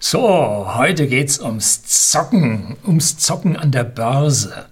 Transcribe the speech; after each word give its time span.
So, 0.00 0.76
heute 0.76 1.08
geht's 1.08 1.40
ums 1.40 1.82
Zocken, 1.82 2.76
ums 2.86 3.18
Zocken 3.18 3.56
an 3.56 3.72
der 3.72 3.82
Börse. 3.82 4.66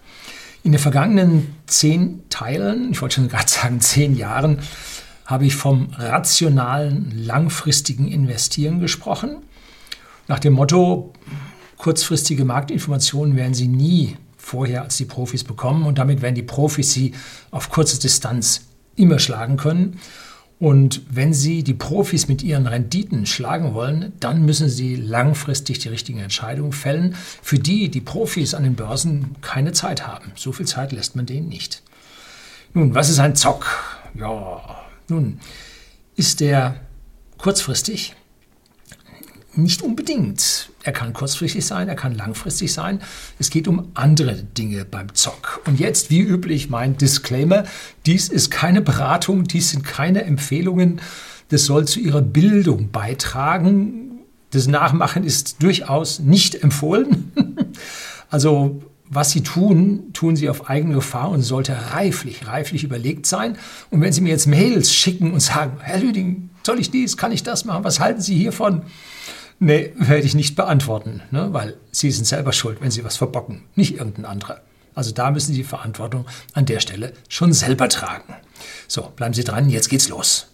In 0.63 0.71
den 0.71 0.79
vergangenen 0.79 1.57
zehn 1.67 2.23
Teilen, 2.29 2.93
ich 2.93 3.03
wollte 3.03 3.17
schon 3.17 3.29
gerade 3.29 3.49
sagen 3.49 3.81
zehn 3.81 4.15
Jahren, 4.15 4.61
habe 5.25 5.45
ich 5.45 5.57
vom 5.57 5.89
rationalen, 5.97 7.13
langfristigen 7.17 8.07
Investieren 8.07 8.79
gesprochen. 8.79 9.39
Nach 10.29 10.39
dem 10.39 10.53
Motto, 10.53 11.13
kurzfristige 11.77 12.45
Marktinformationen 12.45 13.35
werden 13.35 13.55
Sie 13.55 13.67
nie 13.67 14.17
vorher 14.39 14.83
als 14.83 14.97
die 14.97 15.07
Profis 15.07 15.43
bekommen 15.43 15.87
und 15.87 15.99
damit 15.99 16.23
werden 16.23 16.37
die 16.37 16.45
Profis 16.45 16.93
Sie 16.93 17.15
auf 17.51 17.71
kurze 17.71 17.99
Distanz 17.99 18.69
immer 18.95 19.19
schlagen 19.19 19.57
können. 19.57 19.99
Und 20.59 21.03
wenn 21.11 21.35
Sie 21.35 21.63
die 21.63 21.75
Profis 21.75 22.29
mit 22.29 22.43
ihren 22.43 22.67
Renditen 22.67 23.27
schlagen 23.27 23.75
wollen, 23.75 24.13
dann 24.21 24.43
müssen 24.43 24.71
Sie 24.71 24.97
langfristig 24.97 25.81
die 25.81 25.89
richtigen 25.89 26.19
Entscheidungen 26.19 26.73
fällen, 26.73 27.15
für 27.43 27.59
die 27.59 27.91
die 27.91 28.01
Profis 28.01 28.55
an 28.55 28.63
den 28.63 28.75
Börsen 28.75 29.37
keine 29.43 29.73
Zeit 29.73 30.07
haben. 30.07 30.33
So 30.35 30.53
viel 30.53 30.67
Zeit 30.67 30.93
lässt 30.93 31.15
man 31.15 31.27
denen 31.27 31.49
nicht. 31.49 31.83
Nun, 32.73 32.95
was 32.95 33.11
ist 33.11 33.19
ein 33.19 33.37
Zock? 33.37 33.67
Ja, 34.15 34.81
nun, 35.09 35.41
ist 36.15 36.41
der 36.41 36.81
kurzfristig? 37.37 38.15
Nicht 39.55 39.83
unbedingt. 39.83 40.71
Er 40.87 40.93
kann 40.93 41.13
kurzfristig 41.13 41.67
sein, 41.67 41.89
er 41.89 41.97
kann 41.97 42.15
langfristig 42.15 42.73
sein. 42.73 43.01
Es 43.41 43.51
geht 43.51 43.67
um 43.67 43.91
andere 43.95 44.37
Dinge 44.37 44.85
beim 44.85 45.13
Zock. 45.17 45.61
Und 45.67 45.81
jetzt, 45.81 46.11
wie 46.11 46.21
üblich, 46.21 46.71
mein 46.71 46.97
Disclaimer. 46.97 47.65
Dies 48.07 48.29
ist 48.29 48.53
keine 48.53 48.83
Beratung, 48.83 49.43
dies 49.43 49.71
sind 49.71 49.83
keine 49.83 50.23
Empfehlungen. 50.23 51.01
Das 51.49 51.65
soll 51.65 51.89
zu 51.89 51.99
Ihrer 51.99 52.23
Bildung 52.23 52.93
beitragen. 52.93 54.21
Das 54.51 54.69
Nachmachen 54.69 55.25
ist 55.25 55.61
durchaus 55.61 56.21
nicht 56.21 56.63
empfohlen. 56.63 57.33
Also 58.29 58.83
was 59.09 59.31
Sie 59.31 59.43
tun, 59.45 60.13
tun 60.13 60.35
Sie 60.35 60.51
auf 60.51 60.69
eigene 60.69 60.95
Gefahr 60.95 61.31
und 61.31 61.43
sollte 61.43 61.77
reiflich, 61.93 62.49
reiflich 62.49 62.83
überlegt 62.83 63.25
sein. 63.27 63.57
Und 63.91 64.01
wenn 64.01 64.13
Sie 64.13 64.21
mir 64.21 64.31
jetzt 64.31 64.49
Mails 64.49 64.93
schicken 64.93 65.33
und 65.33 65.39
sagen, 65.39 65.79
Herr 65.81 66.01
Lüding, 66.01 66.51
soll 66.65 66.81
ich 66.81 66.91
dies, 66.91 67.17
kann 67.17 67.31
ich 67.31 67.45
das 67.45 67.65
machen, 67.65 67.85
was 67.85 68.01
halten 68.01 68.21
Sie 68.21 68.35
hiervon? 68.35 68.83
Nee, 69.59 69.93
werde 69.97 70.27
ich 70.27 70.35
nicht 70.35 70.55
beantworten, 70.55 71.23
ne? 71.31 71.49
weil 71.53 71.77
Sie 71.91 72.11
sind 72.11 72.27
selber 72.27 72.53
schuld, 72.53 72.81
wenn 72.81 72.91
Sie 72.91 73.05
was 73.05 73.17
verbocken, 73.17 73.65
nicht 73.75 73.97
irgendein 73.97 74.27
anderer. 74.27 74.61
Also 74.95 75.13
da 75.13 75.31
müssen 75.31 75.53
Sie 75.53 75.59
die 75.59 75.65
Verantwortung 75.65 76.27
an 76.53 76.67
der 76.67 76.81
Stelle 76.81 77.13
schon 77.29 77.53
selber 77.53 77.89
tragen. 77.89 78.35
So, 78.87 79.13
bleiben 79.17 79.35
Sie 79.35 79.45
dran, 79.45 79.71
jetzt 79.71 79.89
geht's 79.89 80.09
los. 80.09 80.49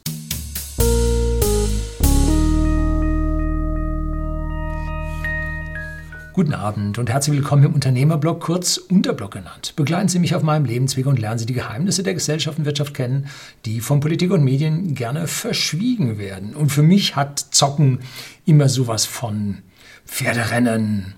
Guten 6.35 6.55
Abend 6.55 6.99
und 6.99 7.11
herzlich 7.11 7.37
willkommen 7.37 7.65
im 7.65 7.75
Unternehmerblog, 7.75 8.41
kurz 8.41 8.79
Unterblog 8.79 9.33
genannt. 9.33 9.75
Begleiten 9.77 10.09
Sie 10.09 10.19
mich 10.19 10.35
auf 10.35 10.43
meinem 10.43 10.65
Lebensweg 10.65 11.05
und 11.05 11.19
lernen 11.19 11.39
Sie 11.39 11.45
die 11.45 11.53
Geheimnisse 11.53 12.03
der 12.03 12.15
Gesellschaft 12.15 12.59
und 12.59 12.65
Wirtschaft 12.65 12.95
kennen, 12.95 13.27
die 13.67 13.83
von 13.83 14.01
Politik 14.01 14.31
und 14.31 14.43
Medien 14.43 14.95
gerne 14.95 15.27
verschwiegen 15.27 16.17
werden. 16.17 16.55
Und 16.55 16.71
für 16.73 16.83
mich 16.83 17.17
hat 17.17 17.39
Zocken 17.39 17.99
immer 18.47 18.71
sowas 18.71 19.05
von 19.05 19.59
Pferderennen 20.07 21.17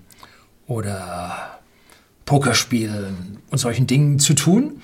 oder 0.67 1.61
Pokerspielen 2.25 3.37
und 3.49 3.57
solchen 3.57 3.87
Dingen 3.87 4.19
zu 4.19 4.33
tun. 4.33 4.81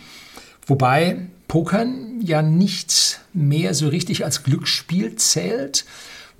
Wobei 0.65 1.27
Pokern 1.49 2.21
ja 2.21 2.41
nicht 2.41 3.19
mehr 3.33 3.73
so 3.73 3.89
richtig 3.89 4.23
als 4.23 4.43
Glücksspiel 4.43 5.13
zählt, 5.17 5.83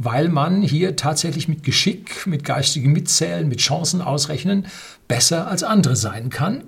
weil 0.04 0.30
man 0.30 0.62
hier 0.62 0.96
tatsächlich 0.96 1.48
mit 1.48 1.64
Geschick, 1.64 2.26
mit 2.26 2.44
geistigem 2.44 2.92
Mitzählen, 2.92 3.48
mit 3.48 3.60
Chancen 3.60 4.02
ausrechnen 4.02 4.66
besser 5.08 5.48
als 5.48 5.64
andere 5.64 5.96
sein 5.96 6.30
kann. 6.30 6.64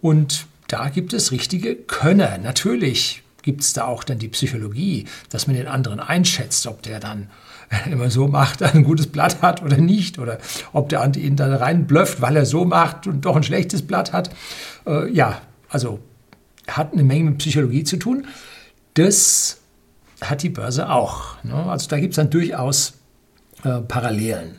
Und 0.00 0.46
da 0.68 0.88
gibt 0.88 1.12
es 1.12 1.32
richtige 1.32 1.74
Könner. 1.74 2.38
Natürlich 2.38 3.22
gibt 3.42 3.62
es 3.62 3.72
da 3.72 3.84
auch 3.84 4.04
dann 4.04 4.18
die 4.18 4.28
Psychologie, 4.28 5.06
dass 5.30 5.46
man 5.46 5.56
den 5.56 5.66
anderen 5.66 5.98
einschätzt, 5.98 6.66
ob 6.66 6.82
der 6.82 7.00
dann 7.00 7.30
immer 7.90 8.10
so 8.10 8.28
macht, 8.28 8.62
ein 8.74 8.84
gutes 8.84 9.08
Blatt 9.08 9.42
hat 9.42 9.62
oder 9.62 9.78
nicht, 9.78 10.18
oder 10.18 10.38
ob 10.72 10.88
der 10.88 11.00
an 11.00 11.14
ihn 11.14 11.36
dann 11.36 11.52
reinblöfft, 11.52 12.20
weil 12.20 12.36
er 12.36 12.46
so 12.46 12.64
macht 12.64 13.06
und 13.06 13.24
doch 13.24 13.34
ein 13.34 13.42
schlechtes 13.42 13.82
Blatt 13.82 14.12
hat. 14.12 14.30
Äh, 14.86 15.10
ja, 15.12 15.42
also 15.68 15.98
hat 16.68 16.92
eine 16.92 17.02
Menge 17.02 17.30
mit 17.30 17.38
Psychologie 17.38 17.82
zu 17.82 17.96
tun. 17.96 18.26
Das 18.94 19.61
hat 20.22 20.42
die 20.42 20.48
Börse 20.48 20.90
auch. 20.90 21.42
Ne? 21.42 21.54
Also 21.54 21.88
da 21.88 21.98
gibt 21.98 22.12
es 22.12 22.16
dann 22.16 22.30
durchaus 22.30 22.94
äh, 23.64 23.80
Parallelen. 23.80 24.58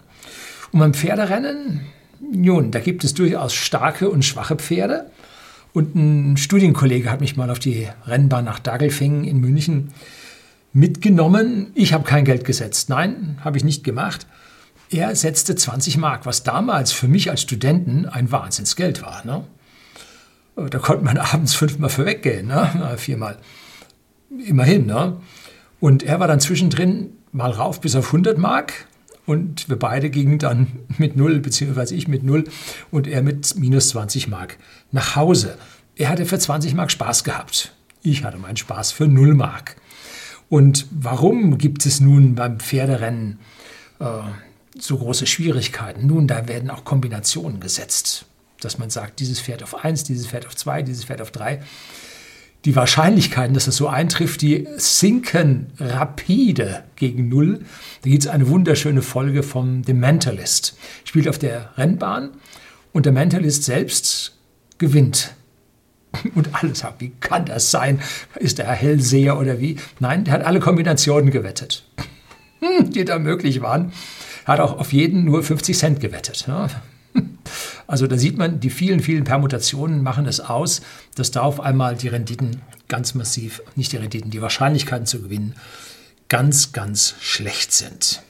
Und 0.72 0.80
beim 0.80 0.94
Pferderennen, 0.94 1.82
nun, 2.20 2.72
da 2.72 2.80
gibt 2.80 3.04
es 3.04 3.14
durchaus 3.14 3.54
starke 3.54 4.10
und 4.10 4.24
schwache 4.24 4.56
Pferde. 4.56 5.12
Und 5.74 5.96
ein 5.96 6.38
Studienkollege 6.38 7.12
hat 7.12 7.22
mich 7.22 7.36
mal 7.36 7.50
auf 7.50 7.60
die 7.60 7.88
Rennbahn 8.06 8.46
nach 8.46 8.60
Dagelfingen 8.60 9.24
in 9.24 9.40
München 9.40 9.92
mitgenommen. 10.72 11.72
Ich 11.76 11.94
habe 11.94 12.04
kein 12.04 12.26
Geld 12.26 12.46
gesetzt. 12.46 12.90
Nein, 12.90 13.40
habe 13.44 13.58
ich 13.58 13.64
nicht 13.64 13.84
gemacht. 13.84 14.28
Er 14.90 15.16
setzte 15.16 15.56
20 15.56 15.98
Mark, 15.98 16.26
was 16.26 16.44
damals 16.44 16.92
für 16.92 17.08
mich 17.08 17.30
als 17.30 17.42
Studenten 17.42 18.06
ein 18.06 18.32
Wahnsinnsgeld 18.32 19.02
war. 19.02 19.26
Ne? 19.26 19.44
Da 20.56 20.78
konnte 20.80 21.04
man 21.04 21.18
abends 21.34 21.56
fünfmal 21.56 21.90
für 21.90 22.06
weggehen, 22.06 22.48
ne? 22.48 22.94
viermal. 22.98 23.38
Immerhin. 24.30 24.86
Ne? 24.86 25.18
Und 25.84 26.02
er 26.02 26.22
war 26.22 26.30
dann 26.30 26.40
zwischendrin 26.40 27.10
mal 27.34 27.52
rauf 27.52 27.82
bis 27.82 27.98
auf 27.98 28.06
100 28.06 28.38
Mark 28.38 28.88
und 29.26 29.68
wir 29.68 29.78
beide 29.78 30.10
gingen 30.10 30.40
dann 30.40 30.68
mit 30.98 31.18
null, 31.18 31.42
beziehungsweise 31.42 31.94
ich 31.94 32.08
mit 32.08 32.24
null 32.24 32.46
und 32.90 33.06
er 33.06 33.22
mit 33.22 33.58
minus 33.58 33.90
20 33.90 34.30
Mark 34.30 34.58
nach 34.94 35.18
Hause. 35.18 35.58
Er 35.98 36.08
hatte 36.08 36.26
für 36.26 36.40
20 36.40 36.74
Mark 36.74 36.90
Spaß 36.90 37.26
gehabt. 37.26 37.74
Ich 38.02 38.24
hatte 38.24 38.38
meinen 38.38 38.56
Spaß 38.56 38.94
für 38.94 39.10
null 39.10 39.34
Mark. 39.34 39.76
Und 40.48 40.88
warum 40.90 41.58
gibt 41.58 41.86
es 41.86 42.00
nun 42.00 42.36
beim 42.36 42.62
Pferderennen 42.62 43.40
äh, 44.00 44.06
so 44.80 44.98
große 44.98 45.28
Schwierigkeiten? 45.28 46.08
Nun, 46.08 46.28
da 46.28 46.48
werden 46.48 46.70
auch 46.70 46.86
Kombinationen 46.86 47.60
gesetzt, 47.60 48.26
dass 48.62 48.78
man 48.78 48.90
sagt, 48.90 49.20
dieses 49.20 49.42
Pferd 49.42 49.62
auf 49.64 49.84
1, 49.84 50.06
dieses 50.06 50.28
Pferd 50.28 50.48
auf 50.48 50.56
2, 50.56 50.84
dieses 50.84 51.04
Pferd 51.04 51.22
auf 51.22 51.32
3 51.32 51.62
die 52.66 52.76
Wahrscheinlichkeiten, 52.76 53.54
dass 53.54 53.66
das 53.66 53.76
so 53.76 53.88
eintrifft, 53.88 54.42
die 54.42 54.68
sinken 54.78 55.68
rapide 55.80 56.84
gegen 56.96 57.28
Null. 57.28 57.60
Da 58.04 58.10
gibt 58.10 58.24
es 58.24 58.30
eine 58.30 58.48
wunderschöne 58.48 59.02
Folge 59.02 59.44
von 59.44 59.84
The 59.84 59.94
Mentalist. 59.94 60.78
Spielt 61.04 61.28
auf 61.28 61.38
der 61.38 61.72
Rennbahn 61.78 62.32
und 62.94 63.06
der 63.06 63.14
Mentalist 63.14 63.64
selbst 63.64 64.38
gewinnt. 64.78 65.36
Und 66.36 66.50
alles 66.54 66.80
sagt, 66.80 67.02
wie 67.02 67.12
kann 67.22 67.46
das 67.46 67.72
sein? 67.72 68.00
Ist 68.36 68.60
er 68.60 68.72
Hellseher 68.72 69.40
oder 69.40 69.60
wie? 69.60 69.78
Nein, 70.00 70.26
der 70.26 70.36
hat 70.36 70.46
alle 70.46 70.60
Kombinationen 70.60 71.32
gewettet, 71.32 71.90
die 72.90 73.04
da 73.04 73.18
möglich 73.18 73.62
waren. 73.62 73.92
Er 74.46 74.54
hat 74.54 74.60
auch 74.60 74.78
auf 74.78 74.94
jeden 74.94 75.26
nur 75.26 75.42
50 75.42 75.76
Cent 75.76 76.00
gewettet. 76.02 76.46
Also 77.86 78.08
da 78.08 78.18
sieht 78.18 78.38
man, 78.38 78.62
die 78.62 78.70
vielen, 78.70 79.02
vielen 79.02 79.26
Permutationen 79.26 80.02
machen 80.02 80.26
es 80.26 80.40
aus, 80.40 80.82
dass 81.16 81.32
da 81.32 81.42
auf 81.42 81.60
einmal 81.60 81.96
die 81.96 82.08
Renditen 82.08 82.62
ganz 82.88 83.14
massiv, 83.14 83.62
nicht 83.76 83.92
die 83.92 83.98
Renditen, 83.98 84.32
die 84.32 84.42
Wahrscheinlichkeiten 84.42 85.06
zu 85.06 85.22
gewinnen, 85.22 85.56
ganz, 86.30 86.72
ganz 86.72 87.16
schlecht 87.20 87.74
sind. 87.74 88.24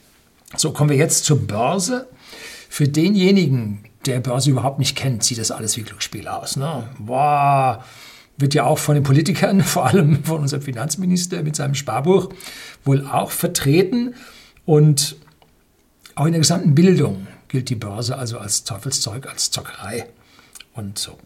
So, 0.56 0.72
kommen 0.72 0.90
wir 0.90 0.96
jetzt 0.96 1.24
zur 1.24 1.46
Börse. 1.46 2.08
Für 2.68 2.88
denjenigen, 2.88 3.84
der 4.06 4.20
Börse 4.20 4.50
überhaupt 4.50 4.78
nicht 4.78 4.96
kennt, 4.96 5.22
sieht 5.22 5.38
das 5.38 5.50
alles 5.50 5.76
wie 5.76 5.82
Glücksspiel 5.82 6.28
aus. 6.28 6.56
Ne? 6.56 6.88
Boah, 6.98 7.84
wird 8.36 8.54
ja 8.54 8.64
auch 8.64 8.78
von 8.78 8.96
den 8.96 9.04
Politikern, 9.04 9.60
vor 9.62 9.86
allem 9.86 10.24
von 10.24 10.40
unserem 10.40 10.62
Finanzminister 10.62 11.42
mit 11.42 11.56
seinem 11.56 11.74
Sparbuch, 11.74 12.30
wohl 12.84 13.06
auch 13.06 13.30
vertreten. 13.30 14.14
Und 14.66 15.16
auch 16.14 16.26
in 16.26 16.32
der 16.32 16.40
gesamten 16.40 16.74
Bildung 16.74 17.26
gilt 17.54 17.70
die 17.70 17.76
Börse 17.76 18.18
also 18.18 18.38
als 18.38 18.64
Teufelszeug, 18.64 19.28
als 19.28 19.52
Zockerei 19.52 20.06
und 20.74 20.98
so. 20.98 21.16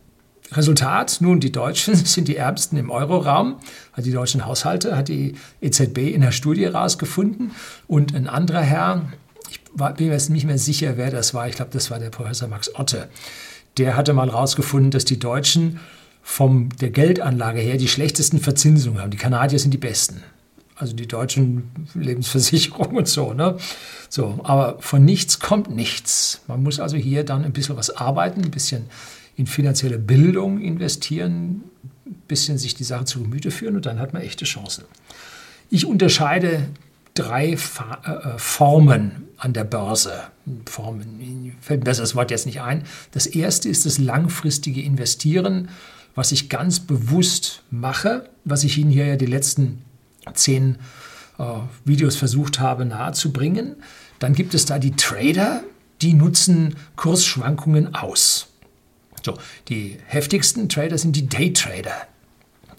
Resultat, 0.52 1.22
nun, 1.22 1.40
die 1.40 1.50
Deutschen 1.50 1.94
sind 2.04 2.28
die 2.28 2.36
Ärmsten 2.36 2.76
im 2.76 2.90
Euroraum, 2.90 3.56
hat 3.94 4.04
die 4.04 4.12
deutschen 4.12 4.44
Haushalte, 4.44 4.94
hat 4.94 5.08
die 5.08 5.36
EZB 5.62 6.12
in 6.12 6.20
der 6.20 6.32
Studie 6.32 6.64
herausgefunden. 6.64 7.52
Und 7.86 8.14
ein 8.14 8.28
anderer 8.28 8.60
Herr, 8.60 9.10
ich 9.48 9.64
bin 9.96 10.08
mir 10.08 10.12
jetzt 10.12 10.28
nicht 10.28 10.44
mehr 10.44 10.58
sicher, 10.58 10.98
wer 10.98 11.10
das 11.10 11.32
war, 11.32 11.48
ich 11.48 11.56
glaube, 11.56 11.70
das 11.72 11.90
war 11.90 11.98
der 11.98 12.10
Professor 12.10 12.46
Max 12.46 12.74
Otte, 12.74 13.08
der 13.78 13.96
hatte 13.96 14.12
mal 14.12 14.30
herausgefunden, 14.30 14.90
dass 14.90 15.06
die 15.06 15.18
Deutschen 15.18 15.80
von 16.22 16.68
der 16.82 16.90
Geldanlage 16.90 17.60
her 17.60 17.78
die 17.78 17.88
schlechtesten 17.88 18.38
Verzinsungen 18.38 19.00
haben. 19.00 19.12
Die 19.12 19.16
Kanadier 19.16 19.58
sind 19.58 19.72
die 19.72 19.78
besten 19.78 20.22
also 20.78 20.94
die 20.94 21.08
deutschen 21.08 21.70
Lebensversicherungen 21.94 22.96
und 22.96 23.08
so. 23.08 23.32
Ne? 23.32 23.56
so. 24.08 24.40
Aber 24.44 24.76
von 24.80 25.04
nichts 25.04 25.40
kommt 25.40 25.74
nichts. 25.74 26.42
Man 26.46 26.62
muss 26.62 26.80
also 26.80 26.96
hier 26.96 27.24
dann 27.24 27.44
ein 27.44 27.52
bisschen 27.52 27.76
was 27.76 27.90
arbeiten, 27.90 28.42
ein 28.44 28.50
bisschen 28.50 28.84
in 29.36 29.46
finanzielle 29.46 29.98
Bildung 29.98 30.60
investieren, 30.60 31.62
ein 32.06 32.22
bisschen 32.26 32.58
sich 32.58 32.74
die 32.74 32.84
Sache 32.84 33.04
zu 33.04 33.22
Gemüte 33.22 33.50
führen 33.50 33.76
und 33.76 33.86
dann 33.86 33.98
hat 33.98 34.12
man 34.12 34.22
echte 34.22 34.44
Chancen. 34.44 34.84
Ich 35.70 35.86
unterscheide 35.86 36.68
drei 37.14 37.56
Fa 37.56 38.34
äh, 38.34 38.38
Formen 38.38 39.28
an 39.36 39.52
der 39.52 39.64
Börse. 39.64 40.24
Formen, 40.66 41.56
fällt 41.60 41.80
mir 41.80 41.84
das 41.84 42.14
Wort 42.14 42.30
jetzt 42.30 42.46
nicht 42.46 42.60
ein. 42.60 42.84
Das 43.12 43.26
erste 43.26 43.68
ist 43.68 43.86
das 43.86 43.98
langfristige 43.98 44.82
Investieren, 44.82 45.68
was 46.14 46.32
ich 46.32 46.48
ganz 46.48 46.80
bewusst 46.80 47.62
mache, 47.70 48.28
was 48.44 48.64
ich 48.64 48.78
Ihnen 48.78 48.90
hier 48.90 49.06
ja 49.06 49.16
die 49.16 49.26
letzten 49.26 49.82
zehn 50.34 50.78
äh, 51.38 51.44
Videos 51.84 52.16
versucht 52.16 52.60
habe 52.60 52.84
nahezubringen. 52.84 53.76
Dann 54.18 54.34
gibt 54.34 54.54
es 54.54 54.64
da 54.64 54.78
die 54.78 54.96
Trader, 54.96 55.62
die 56.02 56.14
nutzen 56.14 56.76
Kursschwankungen 56.96 57.94
aus. 57.94 58.48
So, 59.24 59.36
die 59.68 59.98
heftigsten 60.06 60.68
Trader 60.68 60.98
sind 60.98 61.16
die 61.16 61.28
Daytrader. 61.28 62.06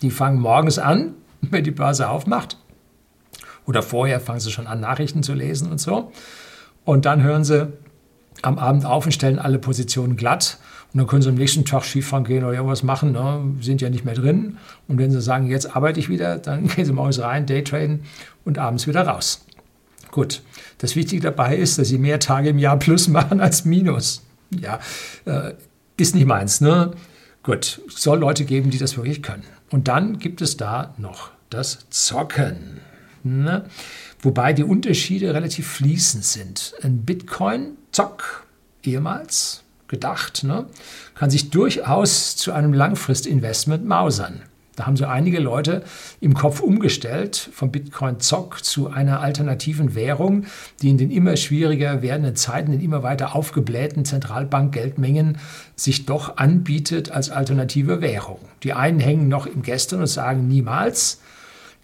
Die 0.01 0.11
fangen 0.11 0.39
morgens 0.39 0.79
an, 0.79 1.13
wenn 1.41 1.63
die 1.63 1.71
Börse 1.71 2.09
aufmacht. 2.09 2.57
Oder 3.65 3.83
vorher 3.83 4.19
fangen 4.19 4.39
sie 4.39 4.51
schon 4.51 4.67
an, 4.67 4.79
Nachrichten 4.79 5.21
zu 5.21 5.33
lesen 5.33 5.69
und 5.71 5.79
so. 5.79 6.11
Und 6.85 7.05
dann 7.05 7.21
hören 7.21 7.43
sie 7.43 7.71
am 8.41 8.57
Abend 8.57 8.85
auf 8.85 9.05
und 9.05 9.11
stellen 9.11 9.37
alle 9.37 9.59
Positionen 9.59 10.15
glatt. 10.15 10.57
Und 10.91 10.97
dann 10.97 11.07
können 11.07 11.21
sie 11.21 11.29
am 11.29 11.35
nächsten 11.35 11.65
Tag 11.65 11.83
Skifahren 11.83 12.23
gehen 12.23 12.43
oder 12.43 12.53
irgendwas 12.53 12.81
machen, 12.81 13.11
ne? 13.11 13.43
sind 13.61 13.81
ja 13.81 13.89
nicht 13.89 14.05
mehr 14.05 14.15
drin. 14.15 14.57
Und 14.87 14.97
wenn 14.97 15.11
sie 15.11 15.21
sagen, 15.21 15.47
jetzt 15.47 15.75
arbeite 15.75 15.99
ich 15.99 16.09
wieder, 16.09 16.37
dann 16.39 16.67
gehen 16.67 16.85
sie 16.85 16.93
morgens 16.93 17.19
rein, 17.19 17.45
Daytraden 17.45 18.01
und 18.43 18.57
abends 18.57 18.87
wieder 18.87 19.05
raus. 19.05 19.45
Gut, 20.11 20.41
das 20.79 20.95
Wichtige 20.95 21.21
dabei 21.21 21.55
ist, 21.55 21.77
dass 21.77 21.89
sie 21.89 21.99
mehr 21.99 22.19
Tage 22.19 22.49
im 22.49 22.57
Jahr 22.57 22.77
plus 22.77 23.07
machen 23.09 23.39
als 23.39 23.65
minus. 23.65 24.23
Ja, 24.59 24.79
äh, 25.25 25.53
ist 25.97 26.15
nicht 26.15 26.25
meins, 26.25 26.61
ne? 26.61 26.91
Gut, 27.43 27.81
soll 27.87 28.19
Leute 28.19 28.45
geben, 28.45 28.69
die 28.69 28.79
das 28.79 28.97
wirklich 28.97 29.21
können. 29.21 29.43
Und 29.69 29.87
dann 29.87 30.17
gibt 30.17 30.41
es 30.41 30.57
da 30.57 30.93
noch 30.97 31.31
das 31.49 31.89
Zocken. 31.89 32.79
Ne? 33.23 33.65
Wobei 34.21 34.53
die 34.53 34.63
Unterschiede 34.63 35.33
relativ 35.33 35.67
fließend 35.67 36.23
sind. 36.23 36.73
Ein 36.81 37.03
Bitcoin-Zock, 37.03 38.45
ehemals 38.83 39.63
gedacht, 39.89 40.45
ne, 40.45 40.67
kann 41.15 41.29
sich 41.29 41.49
durchaus 41.49 42.37
zu 42.37 42.53
einem 42.53 42.71
Langfristinvestment 42.71 43.85
mausern. 43.85 44.41
Da 44.79 44.85
haben 44.85 44.95
so 44.95 45.05
einige 45.05 45.41
Leute 45.41 45.83
im 46.21 46.33
Kopf 46.33 46.61
umgestellt 46.61 47.49
vom 47.51 47.69
Bitcoin-Zock 47.69 48.63
zu 48.63 48.87
einer 48.87 49.19
alternativen 49.19 49.93
Währung, 49.93 50.45
die 50.81 50.89
in 50.89 50.97
den 50.97 51.11
immer 51.11 51.35
schwieriger 51.35 52.01
werdenden 52.01 52.37
Zeiten, 52.37 52.71
in 52.71 52.79
immer 52.79 53.03
weiter 53.03 53.35
aufgeblähten 53.35 54.05
Zentralbankgeldmengen 54.05 55.37
sich 55.75 56.05
doch 56.05 56.37
anbietet 56.37 57.11
als 57.11 57.29
alternative 57.29 57.99
Währung. 57.99 58.39
Die 58.63 58.71
einen 58.71 59.01
hängen 59.01 59.27
noch 59.27 59.47
im 59.47 59.63
Gestern 59.63 59.99
und 59.99 60.07
sagen 60.07 60.47
niemals. 60.47 61.19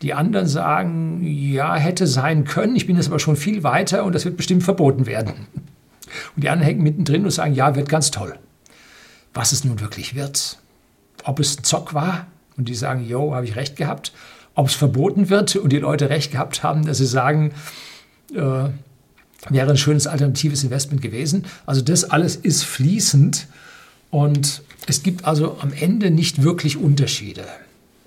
Die 0.02 0.13
anderen 0.13 0.48
sagen, 0.48 1.19
ja, 1.22 1.75
hätte 1.75 2.07
sein 2.07 2.46
können, 2.46 2.78
ich 2.78 2.88
bin 2.88 2.96
jetzt 2.96 3.07
aber 3.07 3.19
schon 3.19 3.36
viel 3.36 3.63
weiter 3.63 4.06
und 4.06 4.16
das 4.16 4.24
wird 4.24 4.38
bestimmt 4.38 4.63
verboten 4.63 5.06
werden. 5.06 5.34
Und 6.36 6.44
die 6.44 6.50
anderen 6.50 6.68
hängen 6.68 6.84
mittendrin 6.84 7.24
und 7.24 7.32
sagen, 7.32 7.54
ja, 7.54 7.76
wird 7.76 7.90
ganz 7.90 8.12
toll. 8.12 8.38
Was 9.34 9.52
es 9.52 9.64
nun 9.64 9.80
wirklich 9.80 10.16
wird, 10.16 10.58
ob 11.24 11.40
es 11.40 11.60
ein 11.60 11.64
Zock 11.64 11.94
war, 11.94 12.28
und 12.58 12.70
die 12.70 12.76
sagen, 12.76 13.06
jo, 13.08 13.36
habe 13.36 13.46
ich 13.46 13.56
recht 13.56 13.76
gehabt. 13.76 14.14
Ob 14.54 14.68
es 14.68 14.76
verboten 14.76 15.30
wird 15.30 15.56
und 15.58 15.74
die 15.74 15.80
Leute 15.80 16.10
recht 16.10 16.32
gehabt 16.32 16.64
haben, 16.64 16.86
dass 16.86 16.98
sie 16.98 17.06
sagen, 17.06 17.52
äh, 18.34 18.70
wäre 19.50 19.70
ein 19.70 19.78
schönes 19.78 20.08
alternatives 20.08 20.64
Investment 20.64 21.02
gewesen. 21.02 21.46
Also 21.66 21.82
das 21.82 22.06
alles 22.06 22.36
ist 22.38 22.64
fließend 22.64 23.48
und 24.12 24.64
es 24.88 25.04
gibt 25.04 25.26
also 25.26 25.58
am 25.60 25.74
Ende 25.74 26.10
nicht 26.10 26.44
wirklich 26.44 26.78
Unterschiede. 26.78 27.44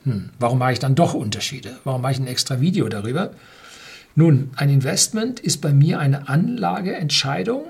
Hm, 0.05 0.31
warum 0.39 0.59
mache 0.59 0.73
ich 0.73 0.79
dann 0.79 0.95
doch 0.95 1.13
Unterschiede? 1.13 1.77
Warum 1.85 2.01
mache 2.01 2.13
ich 2.13 2.19
ein 2.19 2.27
extra 2.27 2.61
Video 2.61 2.89
darüber? 2.89 3.33
Nun, 4.15 4.51
ein 4.57 4.71
Investment 4.71 5.39
ist 5.39 5.61
bei 5.61 5.73
mir 5.73 6.01
eine 6.01 6.29
Anlageentscheidung, 6.29 7.65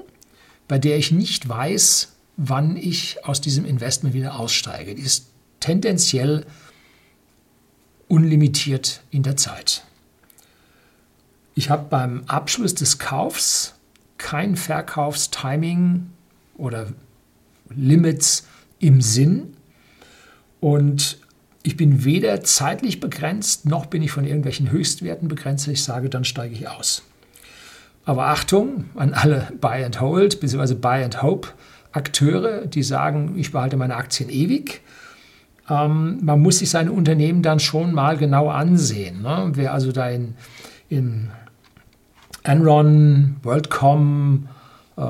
bei 0.68 0.78
der 0.78 0.98
ich 0.98 1.10
nicht 1.10 1.48
weiß, 1.48 2.12
wann 2.36 2.76
ich 2.76 3.24
aus 3.24 3.40
diesem 3.40 3.64
Investment 3.64 4.14
wieder 4.14 4.38
aussteige. 4.38 4.94
Die 4.94 5.02
ist 5.02 5.26
tendenziell 5.60 6.46
unlimitiert 8.06 9.02
in 9.10 9.22
der 9.22 9.36
Zeit. 9.36 9.84
Ich 11.54 11.70
habe 11.70 11.86
beim 11.90 12.22
Abschluss 12.26 12.74
des 12.74 12.98
Kaufs 12.98 13.74
kein 14.18 14.56
Verkaufstiming 14.56 16.10
oder 16.56 16.92
Limits 17.70 18.46
im 18.78 19.00
Sinn 19.00 19.56
und 20.60 21.18
ich 21.62 21.76
bin 21.76 22.04
weder 22.04 22.42
zeitlich 22.44 23.00
begrenzt, 23.00 23.66
noch 23.66 23.86
bin 23.86 24.02
ich 24.02 24.10
von 24.10 24.24
irgendwelchen 24.24 24.70
Höchstwerten 24.70 25.28
begrenzt. 25.28 25.66
Ich 25.68 25.84
sage, 25.84 26.08
dann 26.08 26.24
steige 26.24 26.54
ich 26.54 26.68
aus. 26.68 27.02
Aber 28.08 28.28
Achtung 28.28 28.87
an 28.94 29.12
alle 29.12 29.49
Buy 29.60 29.84
and 29.84 30.00
Hold 30.00 30.40
bzw. 30.40 30.75
Buy 30.75 31.05
and 31.05 31.22
Hope 31.22 31.49
Akteure, 31.93 32.66
die 32.66 32.82
sagen, 32.82 33.34
ich 33.37 33.52
behalte 33.52 33.76
meine 33.76 33.96
Aktien 33.96 34.31
ewig 34.31 34.81
ähm, 35.70 36.19
man 36.22 36.40
muss 36.40 36.58
sich 36.58 36.70
seine 36.70 36.93
Unternehmen 36.93 37.43
dann 37.43 37.60
schon 37.60 37.93
mal 37.93 38.16
genau 38.16 38.49
ansehen. 38.49 39.22
Ne? 39.22 39.50
Wer 39.55 39.72
also 39.72 39.93
da 39.93 40.08
in, 40.08 40.34
in 40.88 41.28
Enron, 42.43 43.37
WorldCom, 43.43 44.49
äh, 44.96 45.02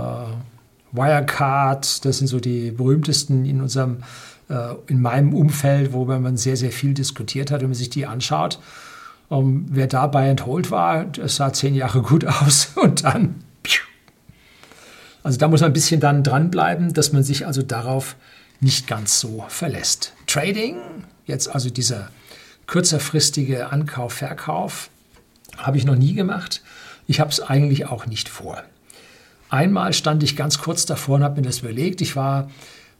Wirecard, 0.90 2.04
das 2.04 2.18
sind 2.18 2.26
so 2.26 2.40
die 2.40 2.70
berühmtesten 2.70 3.44
in 3.44 3.60
unserem, 3.60 3.98
äh, 4.48 4.74
in 4.88 5.00
meinem 5.00 5.34
Umfeld, 5.34 5.92
worüber 5.92 6.18
man 6.18 6.36
sehr, 6.36 6.56
sehr 6.56 6.72
viel 6.72 6.94
diskutiert 6.94 7.50
hat, 7.50 7.60
wenn 7.60 7.68
man 7.68 7.74
sich 7.74 7.90
die 7.90 8.06
anschaut. 8.06 8.58
Um, 9.28 9.38
ähm, 9.38 9.66
wer 9.70 9.86
da 9.86 10.06
bei 10.06 10.34
war, 10.36 11.04
das 11.04 11.36
sah 11.36 11.52
zehn 11.52 11.74
Jahre 11.74 12.02
gut 12.02 12.24
aus 12.24 12.72
und 12.76 13.04
dann. 13.04 13.44
Also 15.22 15.38
da 15.38 15.48
muss 15.48 15.60
man 15.60 15.70
ein 15.70 15.74
bisschen 15.74 16.00
dann 16.00 16.22
dranbleiben, 16.22 16.94
dass 16.94 17.12
man 17.12 17.22
sich 17.22 17.46
also 17.46 17.60
darauf 17.62 18.16
nicht 18.60 18.86
ganz 18.86 19.20
so 19.20 19.44
verlässt. 19.48 20.14
Trading, 20.26 20.76
jetzt 21.26 21.48
also 21.54 21.68
dieser 21.68 22.10
kürzerfristige 22.66 23.70
Ankauf, 23.70 24.14
Verkauf, 24.14 24.90
habe 25.56 25.76
ich 25.76 25.84
noch 25.84 25.96
nie 25.96 26.14
gemacht. 26.14 26.62
Ich 27.06 27.20
habe 27.20 27.30
es 27.30 27.40
eigentlich 27.40 27.86
auch 27.86 28.06
nicht 28.06 28.28
vor. 28.28 28.62
Einmal 29.50 29.92
stand 29.92 30.22
ich 30.22 30.36
ganz 30.36 30.58
kurz 30.58 30.86
davor 30.86 31.16
und 31.16 31.24
habe 31.24 31.40
mir 31.40 31.46
das 31.46 31.60
überlegt. 31.60 32.00
Ich 32.00 32.16
war 32.16 32.50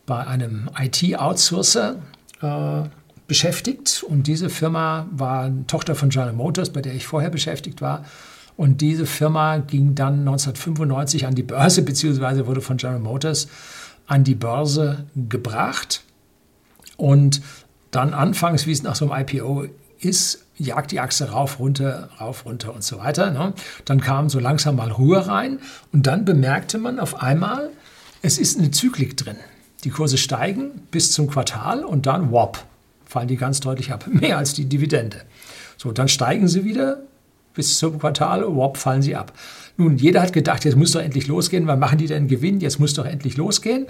bei 0.07 0.27
einem 0.27 0.71
IT-Outsourcer 0.79 1.97
äh, 2.41 2.83
beschäftigt 3.29 4.03
und 4.03 4.27
diese 4.27 4.51
Firma 4.51 5.07
war 5.13 5.45
eine 5.45 5.67
Tochter 5.67 5.95
von 5.95 6.09
General 6.09 6.33
Motors, 6.33 6.71
bei 6.71 6.83
der 6.83 6.95
ich 6.95 7.07
vorher 7.07 7.31
beschäftigt 7.31 7.81
war. 7.81 8.05
Und 8.57 8.81
diese 8.81 9.07
Firma 9.07 9.59
ging 9.59 9.95
dann 9.95 10.21
1995 10.21 11.27
an 11.27 11.37
die 11.37 11.45
Börse, 11.45 11.83
beziehungsweise 11.83 12.49
wurde 12.49 12.61
von 12.61 12.79
General 12.79 12.99
Motors 12.99 13.47
an 14.09 14.25
die 14.25 14.35
Börse 14.35 15.05
gebracht 15.15 16.03
und 16.97 17.41
dann 17.91 18.13
anfangs, 18.15 18.67
wie 18.67 18.73
es 18.73 18.83
nach 18.83 18.97
so 18.97 19.11
einem 19.11 19.25
IPO 19.27 19.67
ist, 20.01 20.45
jagt 20.57 20.91
die 20.91 21.01
Achse 21.01 21.31
rauf, 21.31 21.59
runter, 21.61 22.11
rauf, 22.21 22.45
runter 22.45 22.75
und 22.75 22.83
so 22.83 22.99
weiter. 22.99 23.31
Ne? 23.31 23.53
Dann 23.85 24.01
kam 24.01 24.29
so 24.29 24.41
langsam 24.41 24.77
mal 24.77 24.91
Ruhe 24.91 25.27
rein 25.27 25.61
und 25.93 26.07
dann 26.07 26.25
bemerkte 26.25 26.79
man 26.79 26.99
auf 26.99 27.23
einmal, 27.23 27.71
es 28.23 28.39
ist 28.39 28.59
eine 28.59 28.71
Zyklik 28.71 29.17
drin. 29.17 29.37
Die 29.85 29.91
Kurse 29.91 30.19
steigen 30.19 30.83
bis 30.91 31.13
zum 31.13 31.29
Quartal 31.29 31.85
und 31.85 32.07
dann, 32.07 32.33
wop, 32.33 32.65
fallen 33.09 33.27
die 33.27 33.37
ganz 33.37 33.59
deutlich 33.59 33.91
ab. 33.91 34.07
Mehr 34.13 34.39
als 34.39 34.53
die 34.53 34.67
Dividende. 34.67 35.23
So, 35.77 35.91
dann 35.91 36.09
steigen 36.09 36.47
sie 36.47 36.65
wieder 36.65 37.03
bis 37.55 37.79
zum 37.79 37.99
Quartal, 37.99 38.45
wop, 38.55 38.77
fallen 38.77 39.03
sie 39.03 39.17
ab. 39.17 39.33
Nun, 39.77 39.97
jeder 39.97 40.23
hat 40.23 40.33
gedacht, 40.33 40.65
jetzt 40.65 40.77
muss 40.77 40.93
doch 40.93 41.01
endlich 41.01 41.27
losgehen. 41.27 41.67
Wann 41.67 41.81
machen 41.81 41.99
die 41.99 42.07
denn 42.07 42.29
Gewinn? 42.29 42.61
Jetzt 42.61 42.79
muss 42.79 42.95
doch 42.95 43.07
endlich 43.07 43.37
losgehen. 43.37 43.87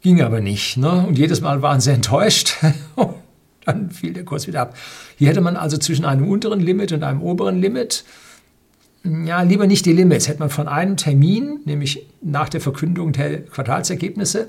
Ging 0.00 0.20
aber 0.22 0.40
nicht. 0.40 0.76
Ne? 0.76 1.06
Und 1.06 1.18
jedes 1.18 1.40
Mal 1.40 1.62
waren 1.62 1.80
sie 1.80 1.92
enttäuscht. 1.92 2.54
Dann 3.64 3.90
fiel 3.90 4.12
der 4.12 4.24
Kurs 4.24 4.46
wieder 4.46 4.62
ab. 4.62 4.76
Hier 5.16 5.28
hätte 5.28 5.40
man 5.40 5.56
also 5.56 5.76
zwischen 5.76 6.04
einem 6.04 6.28
unteren 6.28 6.60
Limit 6.60 6.92
und 6.92 7.02
einem 7.02 7.20
oberen 7.20 7.60
Limit, 7.60 8.04
ja, 9.04 9.42
lieber 9.42 9.66
nicht 9.66 9.86
die 9.86 9.92
Limits, 9.92 10.28
hätte 10.28 10.40
man 10.40 10.50
von 10.50 10.68
einem 10.68 10.96
Termin, 10.96 11.60
nämlich 11.64 12.06
nach 12.22 12.48
der 12.48 12.60
Verkündung 12.60 13.12
der 13.12 13.42
Quartalsergebnisse, 13.42 14.48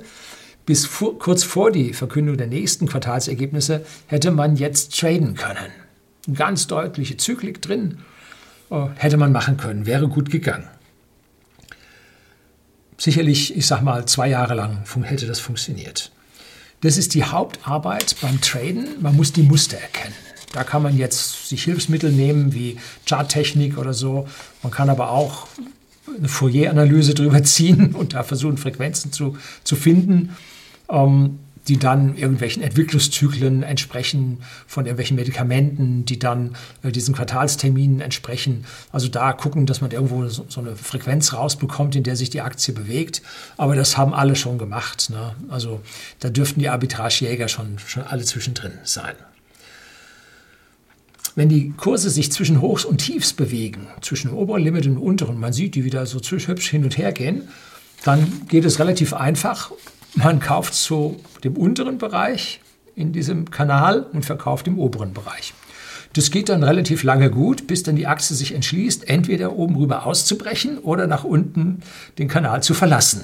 bis 0.67 0.85
vor, 0.85 1.17
kurz 1.17 1.43
vor 1.43 1.71
die 1.71 1.93
Verkündung 1.93 2.37
der 2.37 2.45
nächsten 2.45 2.87
Quartalsergebnisse, 2.87 3.85
hätte 4.05 4.31
man 4.31 4.57
jetzt 4.57 4.99
traden 4.99 5.33
können. 5.33 5.71
Ganz 6.35 6.67
deutliche 6.67 7.17
Zyklik 7.17 7.61
drin. 7.61 7.99
Äh, 8.69 8.87
hätte 8.95 9.17
man 9.17 9.31
machen 9.31 9.57
können, 9.57 9.85
wäre 9.85 10.09
gut 10.09 10.29
gegangen. 10.29 10.67
Sicherlich, 12.97 13.55
ich 13.55 13.65
sag 13.65 13.81
mal, 13.81 14.05
zwei 14.07 14.27
Jahre 14.27 14.55
lang 14.55 14.83
hätte 15.03 15.25
das 15.25 15.39
funktioniert. 15.39 16.11
Das 16.81 16.97
ist 16.97 17.13
die 17.13 17.23
Hauptarbeit 17.23 18.17
beim 18.21 18.41
Traden. 18.41 18.87
Man 19.01 19.15
muss 19.15 19.31
die 19.31 19.43
Muster 19.43 19.77
erkennen. 19.77 20.15
Da 20.51 20.63
kann 20.63 20.83
man 20.83 20.97
jetzt 20.97 21.47
sich 21.47 21.63
Hilfsmittel 21.63 22.11
nehmen 22.11 22.53
wie 22.53 22.77
Charttechnik 23.07 23.77
oder 23.77 23.93
so. 23.93 24.27
Man 24.63 24.71
kann 24.71 24.89
aber 24.89 25.11
auch 25.11 25.47
eine 26.17 26.27
Fourier-Analyse 26.27 27.13
drüber 27.13 27.41
ziehen 27.43 27.95
und 27.95 28.15
da 28.15 28.23
versuchen, 28.23 28.57
Frequenzen 28.57 29.13
zu, 29.13 29.37
zu 29.63 29.77
finden. 29.77 30.35
Ähm, 30.89 31.39
die 31.67 31.77
dann 31.77 32.15
irgendwelchen 32.15 32.63
Entwicklungszyklen 32.63 33.63
entsprechen, 33.63 34.39
von 34.67 34.85
irgendwelchen 34.85 35.15
Medikamenten, 35.15 36.05
die 36.05 36.17
dann 36.19 36.55
äh, 36.83 36.91
diesen 36.91 37.13
Quartalsterminen 37.13 37.99
entsprechen. 37.99 38.65
Also 38.91 39.07
da 39.07 39.33
gucken, 39.33 39.65
dass 39.65 39.81
man 39.81 39.91
irgendwo 39.91 40.25
so, 40.27 40.45
so, 40.47 40.61
eine 40.61 40.75
Frequenz 40.75 41.33
rausbekommt, 41.33 41.95
in 41.95 42.03
der 42.03 42.15
sich 42.15 42.29
die 42.29 42.41
Aktie 42.41 42.73
bewegt. 42.73 43.21
Aber 43.57 43.75
das 43.75 43.97
haben 43.97 44.13
alle 44.13 44.35
schon 44.35 44.57
gemacht. 44.57 45.09
Ne? 45.09 45.35
Also 45.49 45.81
da 46.19 46.29
dürften 46.29 46.59
die 46.59 46.69
Arbitragejäger 46.69 47.47
schon, 47.47 47.79
schon 47.79 48.03
alle 48.03 48.23
zwischendrin 48.23 48.73
sein. 48.83 49.15
Wenn 51.35 51.49
die 51.49 51.71
Kurse 51.77 52.09
sich 52.09 52.31
zwischen 52.31 52.61
Hochs 52.61 52.83
und 52.83 52.97
Tiefs 52.97 53.33
bewegen, 53.33 53.87
zwischen 54.01 54.29
dem 54.29 54.37
oberen 54.37 54.63
Limit 54.63 54.87
und 54.87 54.95
dem 54.95 55.03
unteren, 55.03 55.39
man 55.39 55.53
sieht 55.53 55.75
die 55.75 55.83
wieder 55.83 56.05
so 56.07 56.19
hübsch 56.19 56.69
hin 56.69 56.83
und 56.83 56.97
her 56.97 57.11
gehen, 57.11 57.47
dann 58.03 58.47
geht 58.47 58.65
es 58.65 58.79
relativ 58.79 59.13
einfach 59.13 59.71
man 60.15 60.39
kauft 60.39 60.73
zu 60.73 61.17
dem 61.43 61.55
unteren 61.55 61.97
Bereich 61.97 62.61
in 62.95 63.13
diesem 63.13 63.51
Kanal 63.51 64.03
und 64.11 64.25
verkauft 64.25 64.67
im 64.67 64.79
oberen 64.79 65.13
Bereich. 65.13 65.53
Das 66.13 66.31
geht 66.31 66.49
dann 66.49 66.63
relativ 66.63 67.03
lange 67.03 67.29
gut, 67.29 67.67
bis 67.67 67.83
dann 67.83 67.95
die 67.95 68.07
Achse 68.07 68.33
sich 68.33 68.55
entschließt, 68.55 69.07
entweder 69.07 69.53
oben 69.53 69.75
rüber 69.75 70.05
auszubrechen 70.05 70.79
oder 70.79 71.05
nach 71.05 71.23
unten 71.23 71.81
den 72.17 72.27
Kanal 72.27 72.63
zu 72.63 72.73
verlassen. 72.73 73.23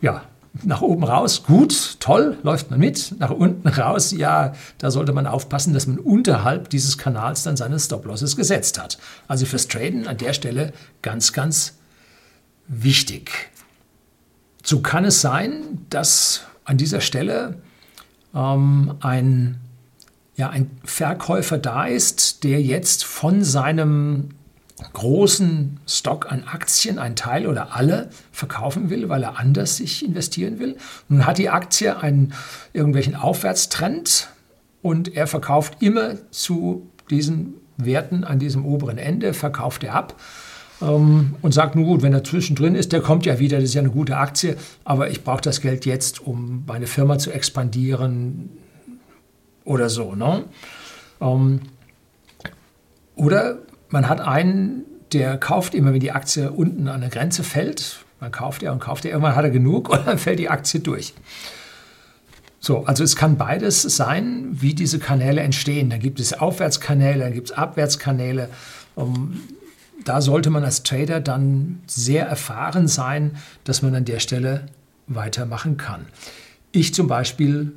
Ja, 0.00 0.24
nach 0.64 0.80
oben 0.80 1.04
raus, 1.04 1.44
gut, 1.44 2.00
toll, 2.00 2.36
läuft 2.42 2.70
man 2.70 2.80
mit. 2.80 3.14
Nach 3.18 3.30
unten 3.30 3.68
raus, 3.68 4.10
ja, 4.10 4.52
da 4.78 4.90
sollte 4.90 5.12
man 5.12 5.26
aufpassen, 5.26 5.72
dass 5.72 5.86
man 5.86 5.98
unterhalb 5.98 6.70
dieses 6.70 6.98
Kanals 6.98 7.44
dann 7.44 7.56
seine 7.56 7.78
Stop-Losses 7.78 8.36
gesetzt 8.36 8.80
hat. 8.80 8.98
Also 9.28 9.46
fürs 9.46 9.68
Traden 9.68 10.08
an 10.08 10.16
der 10.16 10.32
Stelle 10.32 10.72
ganz, 11.02 11.32
ganz 11.32 11.74
wichtig. 12.66 13.49
So 14.70 14.78
kann 14.78 15.04
es 15.04 15.20
sein, 15.20 15.84
dass 15.90 16.42
an 16.64 16.76
dieser 16.76 17.00
Stelle 17.00 17.60
ähm, 18.32 18.94
ein, 19.00 19.58
ja, 20.36 20.48
ein 20.48 20.70
Verkäufer 20.84 21.58
da 21.58 21.86
ist, 21.86 22.44
der 22.44 22.62
jetzt 22.62 23.02
von 23.02 23.42
seinem 23.42 24.28
großen 24.92 25.80
Stock 25.88 26.30
an 26.30 26.44
Aktien, 26.44 27.00
einen 27.00 27.16
Teil 27.16 27.48
oder 27.48 27.74
alle, 27.74 28.10
verkaufen 28.30 28.90
will, 28.90 29.08
weil 29.08 29.24
er 29.24 29.40
anders 29.40 29.76
sich 29.76 30.04
investieren 30.04 30.60
will. 30.60 30.76
Nun 31.08 31.26
hat 31.26 31.38
die 31.38 31.50
Aktie 31.50 31.96
einen 31.96 32.32
irgendwelchen 32.72 33.16
Aufwärtstrend 33.16 34.28
und 34.82 35.16
er 35.16 35.26
verkauft 35.26 35.78
immer 35.82 36.14
zu 36.30 36.88
diesen 37.10 37.54
Werten 37.76 38.22
an 38.22 38.38
diesem 38.38 38.64
oberen 38.64 38.98
Ende, 38.98 39.34
verkauft 39.34 39.82
er 39.82 39.96
ab 39.96 40.14
ähm, 40.82 41.34
und 41.42 41.52
sagt, 41.52 41.76
nun 41.76 41.84
gut, 41.84 42.02
wenn 42.02 42.12
er 42.12 42.24
zwischendrin 42.24 42.74
ist, 42.74 42.92
der 42.92 43.00
kommt 43.00 43.26
ja 43.26 43.38
wieder, 43.38 43.58
das 43.58 43.70
ist 43.70 43.74
ja 43.74 43.80
eine 43.80 43.90
gute 43.90 44.16
Aktie, 44.16 44.56
aber 44.84 45.10
ich 45.10 45.24
brauche 45.24 45.42
das 45.42 45.60
Geld 45.60 45.86
jetzt, 45.86 46.20
um 46.26 46.64
meine 46.66 46.86
Firma 46.86 47.18
zu 47.18 47.30
expandieren 47.30 48.50
oder 49.64 49.88
so. 49.88 50.14
Ne? 50.14 50.44
Ähm, 51.20 51.60
oder 53.14 53.58
man 53.90 54.08
hat 54.08 54.20
einen, 54.20 54.84
der 55.12 55.36
kauft 55.36 55.74
immer, 55.74 55.92
wenn 55.92 56.00
die 56.00 56.12
Aktie 56.12 56.50
unten 56.50 56.88
an 56.88 57.00
der 57.00 57.10
Grenze 57.10 57.44
fällt, 57.44 58.04
dann 58.20 58.32
kauft 58.32 58.62
er 58.62 58.72
und 58.72 58.80
kauft 58.80 59.04
er, 59.04 59.12
irgendwann 59.12 59.36
hat 59.36 59.44
er 59.44 59.50
genug 59.50 59.88
und 59.90 60.06
dann 60.06 60.18
fällt 60.18 60.38
die 60.38 60.48
Aktie 60.48 60.80
durch. 60.80 61.14
So, 62.62 62.84
also 62.84 63.02
es 63.02 63.16
kann 63.16 63.38
beides 63.38 63.82
sein, 63.82 64.48
wie 64.52 64.74
diese 64.74 64.98
Kanäle 64.98 65.40
entstehen. 65.40 65.88
Da 65.88 65.96
gibt 65.96 66.20
es 66.20 66.34
Aufwärtskanäle, 66.34 67.24
dann 67.24 67.32
gibt 67.32 67.50
es 67.50 67.56
Abwärtskanäle. 67.56 68.50
Ähm, 68.98 69.40
da 70.04 70.20
sollte 70.20 70.50
man 70.50 70.64
als 70.64 70.82
Trader 70.82 71.20
dann 71.20 71.82
sehr 71.86 72.26
erfahren 72.26 72.88
sein, 72.88 73.36
dass 73.64 73.82
man 73.82 73.94
an 73.94 74.04
der 74.04 74.20
Stelle 74.20 74.66
weitermachen 75.06 75.76
kann. 75.76 76.06
Ich 76.72 76.94
zum 76.94 77.08
Beispiel 77.08 77.72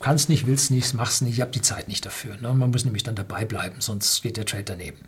kann 0.00 0.16
es 0.16 0.28
nicht, 0.28 0.46
will 0.46 0.54
es 0.54 0.70
nicht, 0.70 0.94
mache 0.94 1.10
es 1.10 1.20
nicht, 1.20 1.34
ich 1.34 1.40
habe 1.40 1.50
die 1.50 1.62
Zeit 1.62 1.88
nicht 1.88 2.04
dafür. 2.06 2.36
Ne? 2.40 2.52
Man 2.52 2.70
muss 2.70 2.84
nämlich 2.84 3.02
dann 3.02 3.14
dabei 3.14 3.44
bleiben, 3.44 3.76
sonst 3.80 4.22
geht 4.22 4.36
der 4.36 4.46
Trade 4.46 4.64
daneben. 4.64 4.98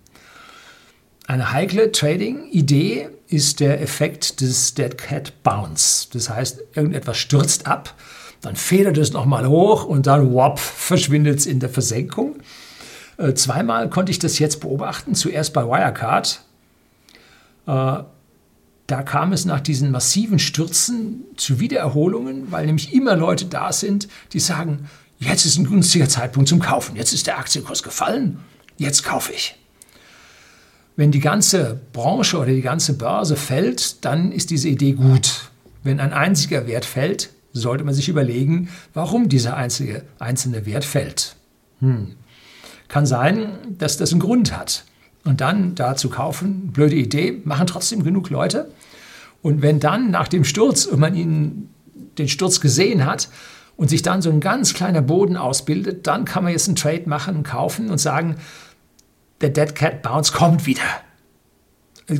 Eine 1.26 1.52
heikle 1.52 1.90
Trading-Idee 1.90 3.08
ist 3.28 3.60
der 3.60 3.80
Effekt 3.80 4.40
des 4.40 4.74
Dead 4.74 4.96
Cat 4.98 5.42
Bounce. 5.42 6.08
Das 6.12 6.28
heißt, 6.28 6.60
irgendetwas 6.74 7.16
stürzt 7.16 7.66
ab, 7.66 7.94
dann 8.42 8.56
federt 8.56 8.98
es 8.98 9.12
nochmal 9.12 9.48
hoch 9.48 9.84
und 9.84 10.06
dann 10.06 10.32
wop, 10.32 10.58
verschwindet 10.58 11.38
es 11.38 11.46
in 11.46 11.60
der 11.60 11.70
Versenkung. 11.70 12.36
Äh, 13.16 13.34
zweimal 13.34 13.88
konnte 13.90 14.10
ich 14.10 14.18
das 14.18 14.38
jetzt 14.38 14.60
beobachten. 14.60 15.14
Zuerst 15.14 15.52
bei 15.52 15.64
Wirecard. 15.64 16.40
Äh, 17.66 18.02
da 18.86 19.02
kam 19.02 19.32
es 19.32 19.44
nach 19.44 19.60
diesen 19.60 19.90
massiven 19.90 20.38
Stürzen 20.38 21.24
zu 21.36 21.58
Wiedererholungen, 21.58 22.52
weil 22.52 22.66
nämlich 22.66 22.92
immer 22.92 23.16
Leute 23.16 23.46
da 23.46 23.72
sind, 23.72 24.08
die 24.32 24.40
sagen, 24.40 24.90
jetzt 25.18 25.46
ist 25.46 25.56
ein 25.56 25.64
günstiger 25.64 26.08
Zeitpunkt 26.08 26.48
zum 26.48 26.60
Kaufen, 26.60 26.96
jetzt 26.96 27.14
ist 27.14 27.26
der 27.26 27.38
Aktienkurs 27.38 27.82
gefallen, 27.82 28.40
jetzt 28.76 29.02
kaufe 29.02 29.32
ich. 29.32 29.56
Wenn 30.96 31.10
die 31.10 31.20
ganze 31.20 31.80
Branche 31.92 32.36
oder 32.36 32.52
die 32.52 32.60
ganze 32.60 32.96
Börse 32.96 33.36
fällt, 33.36 34.04
dann 34.04 34.30
ist 34.30 34.50
diese 34.50 34.68
Idee 34.68 34.92
gut. 34.92 35.50
Wenn 35.82 35.98
ein 35.98 36.12
einziger 36.12 36.66
Wert 36.66 36.84
fällt, 36.84 37.30
sollte 37.52 37.84
man 37.84 37.94
sich 37.94 38.08
überlegen, 38.08 38.68
warum 38.92 39.28
dieser 39.28 39.56
einzige, 39.56 40.04
einzelne 40.18 40.66
Wert 40.66 40.84
fällt. 40.84 41.36
Hm. 41.80 42.16
Kann 42.88 43.06
sein, 43.06 43.58
dass 43.78 43.96
das 43.96 44.12
einen 44.12 44.20
Grund 44.20 44.56
hat. 44.56 44.84
Und 45.24 45.40
dann 45.40 45.74
da 45.74 45.96
zu 45.96 46.10
kaufen, 46.10 46.70
blöde 46.72 46.96
Idee, 46.96 47.40
machen 47.44 47.66
trotzdem 47.66 48.04
genug 48.04 48.28
Leute. 48.30 48.70
Und 49.42 49.62
wenn 49.62 49.80
dann 49.80 50.10
nach 50.10 50.28
dem 50.28 50.44
Sturz 50.44 50.84
und 50.84 51.00
man 51.00 51.14
ihn 51.14 51.70
den 52.18 52.28
Sturz 52.28 52.60
gesehen 52.60 53.06
hat 53.06 53.28
und 53.76 53.88
sich 53.88 54.02
dann 54.02 54.22
so 54.22 54.30
ein 54.30 54.40
ganz 54.40 54.74
kleiner 54.74 55.02
Boden 55.02 55.36
ausbildet, 55.36 56.06
dann 56.06 56.24
kann 56.24 56.44
man 56.44 56.52
jetzt 56.52 56.68
einen 56.68 56.76
Trade 56.76 57.04
machen, 57.06 57.42
kaufen 57.42 57.90
und 57.90 57.98
sagen, 57.98 58.36
der 59.40 59.50
Dead 59.50 59.74
Cat 59.74 60.02
Bounce 60.02 60.32
kommt 60.32 60.66
wieder. 60.66 60.82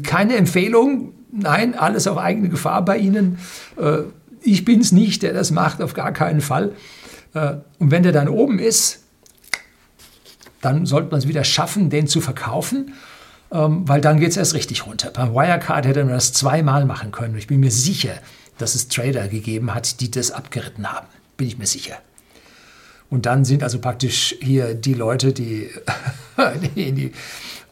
Keine 0.03 0.37
Empfehlung, 0.37 1.13
nein, 1.31 1.75
alles 1.75 2.07
auf 2.07 2.19
eigene 2.19 2.49
Gefahr 2.49 2.85
bei 2.85 2.99
Ihnen. 2.99 3.39
Äh, 3.77 3.99
ich 4.43 4.65
bin 4.65 4.81
es 4.81 4.93
nicht, 4.93 5.23
der 5.23 5.33
das 5.33 5.51
macht, 5.51 5.81
auf 5.83 5.95
gar 5.95 6.13
keinen 6.13 6.41
Fall. 6.41 6.73
Äh, 7.35 7.57
und 7.79 7.91
wenn 7.91 8.03
der 8.03 8.13
dann 8.13 8.29
oben 8.29 8.59
ist, 8.59 9.04
dann 10.65 10.87
sollte 10.87 11.11
man 11.11 11.19
es 11.19 11.29
wieder 11.29 11.45
schaffen, 11.45 11.91
den 11.91 12.07
zu 12.07 12.21
verkaufen, 12.21 12.95
ähm, 13.53 13.87
weil 13.89 14.01
dann 14.01 14.19
geht 14.19 14.31
es 14.31 14.37
erst 14.37 14.55
richtig 14.55 14.87
runter. 14.87 15.11
Beim 15.11 15.35
Wirecard 15.35 15.87
hätte 15.87 16.05
man 16.05 16.15
das 16.15 16.33
zweimal 16.33 16.85
machen 16.85 17.13
können. 17.13 17.37
Ich 17.37 17.47
bin 17.47 17.61
mir 17.61 17.71
sicher, 17.71 18.15
dass 18.59 18.75
es 18.75 18.89
Trader 18.89 19.29
gegeben 19.29 19.75
hat, 19.75 20.01
die 20.01 20.11
das 20.11 20.31
abgeritten 20.31 20.91
haben. 20.91 21.07
Bin 21.37 21.47
ich 21.47 21.59
mir 21.59 21.67
sicher. 21.67 21.97
Und 23.11 23.27
dann 23.27 23.45
sind 23.45 23.63
also 23.63 23.79
praktisch 23.79 24.35
hier 24.41 24.75
die 24.75 24.95
Leute, 24.95 25.33
die, 25.33 25.71
in 26.75 26.97
die 26.97 27.13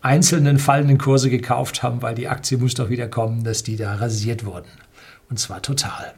einzelnen 0.02 0.58
fallenden 0.58 0.98
Kurse 0.98 1.30
gekauft 1.30 1.82
haben, 1.82 2.02
weil 2.02 2.14
die 2.14 2.28
Aktie 2.28 2.58
muss 2.58 2.74
doch 2.74 2.90
wieder 2.90 3.08
kommen, 3.08 3.44
dass 3.44 3.62
die 3.62 3.76
da 3.76 3.94
rasiert 3.94 4.44
wurden. 4.44 4.68
Und 5.30 5.38
zwar 5.38 5.62
total. 5.62 6.14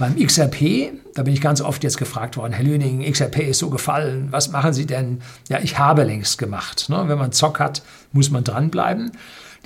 Beim 0.00 0.16
XRP, 0.16 0.92
da 1.14 1.24
bin 1.24 1.34
ich 1.34 1.42
ganz 1.42 1.60
oft 1.60 1.84
jetzt 1.84 1.98
gefragt 1.98 2.38
worden, 2.38 2.54
Herr 2.54 2.64
Lüning, 2.64 3.02
XRP 3.02 3.40
ist 3.50 3.58
so 3.58 3.68
gefallen, 3.68 4.28
was 4.30 4.48
machen 4.48 4.72
Sie 4.72 4.86
denn? 4.86 5.20
Ja, 5.50 5.58
ich 5.58 5.78
habe 5.78 6.04
längst 6.04 6.38
gemacht. 6.38 6.88
Ne? 6.88 7.04
Wenn 7.06 7.18
man 7.18 7.32
Zock 7.32 7.60
hat, 7.60 7.82
muss 8.10 8.30
man 8.30 8.42
dranbleiben. 8.42 9.12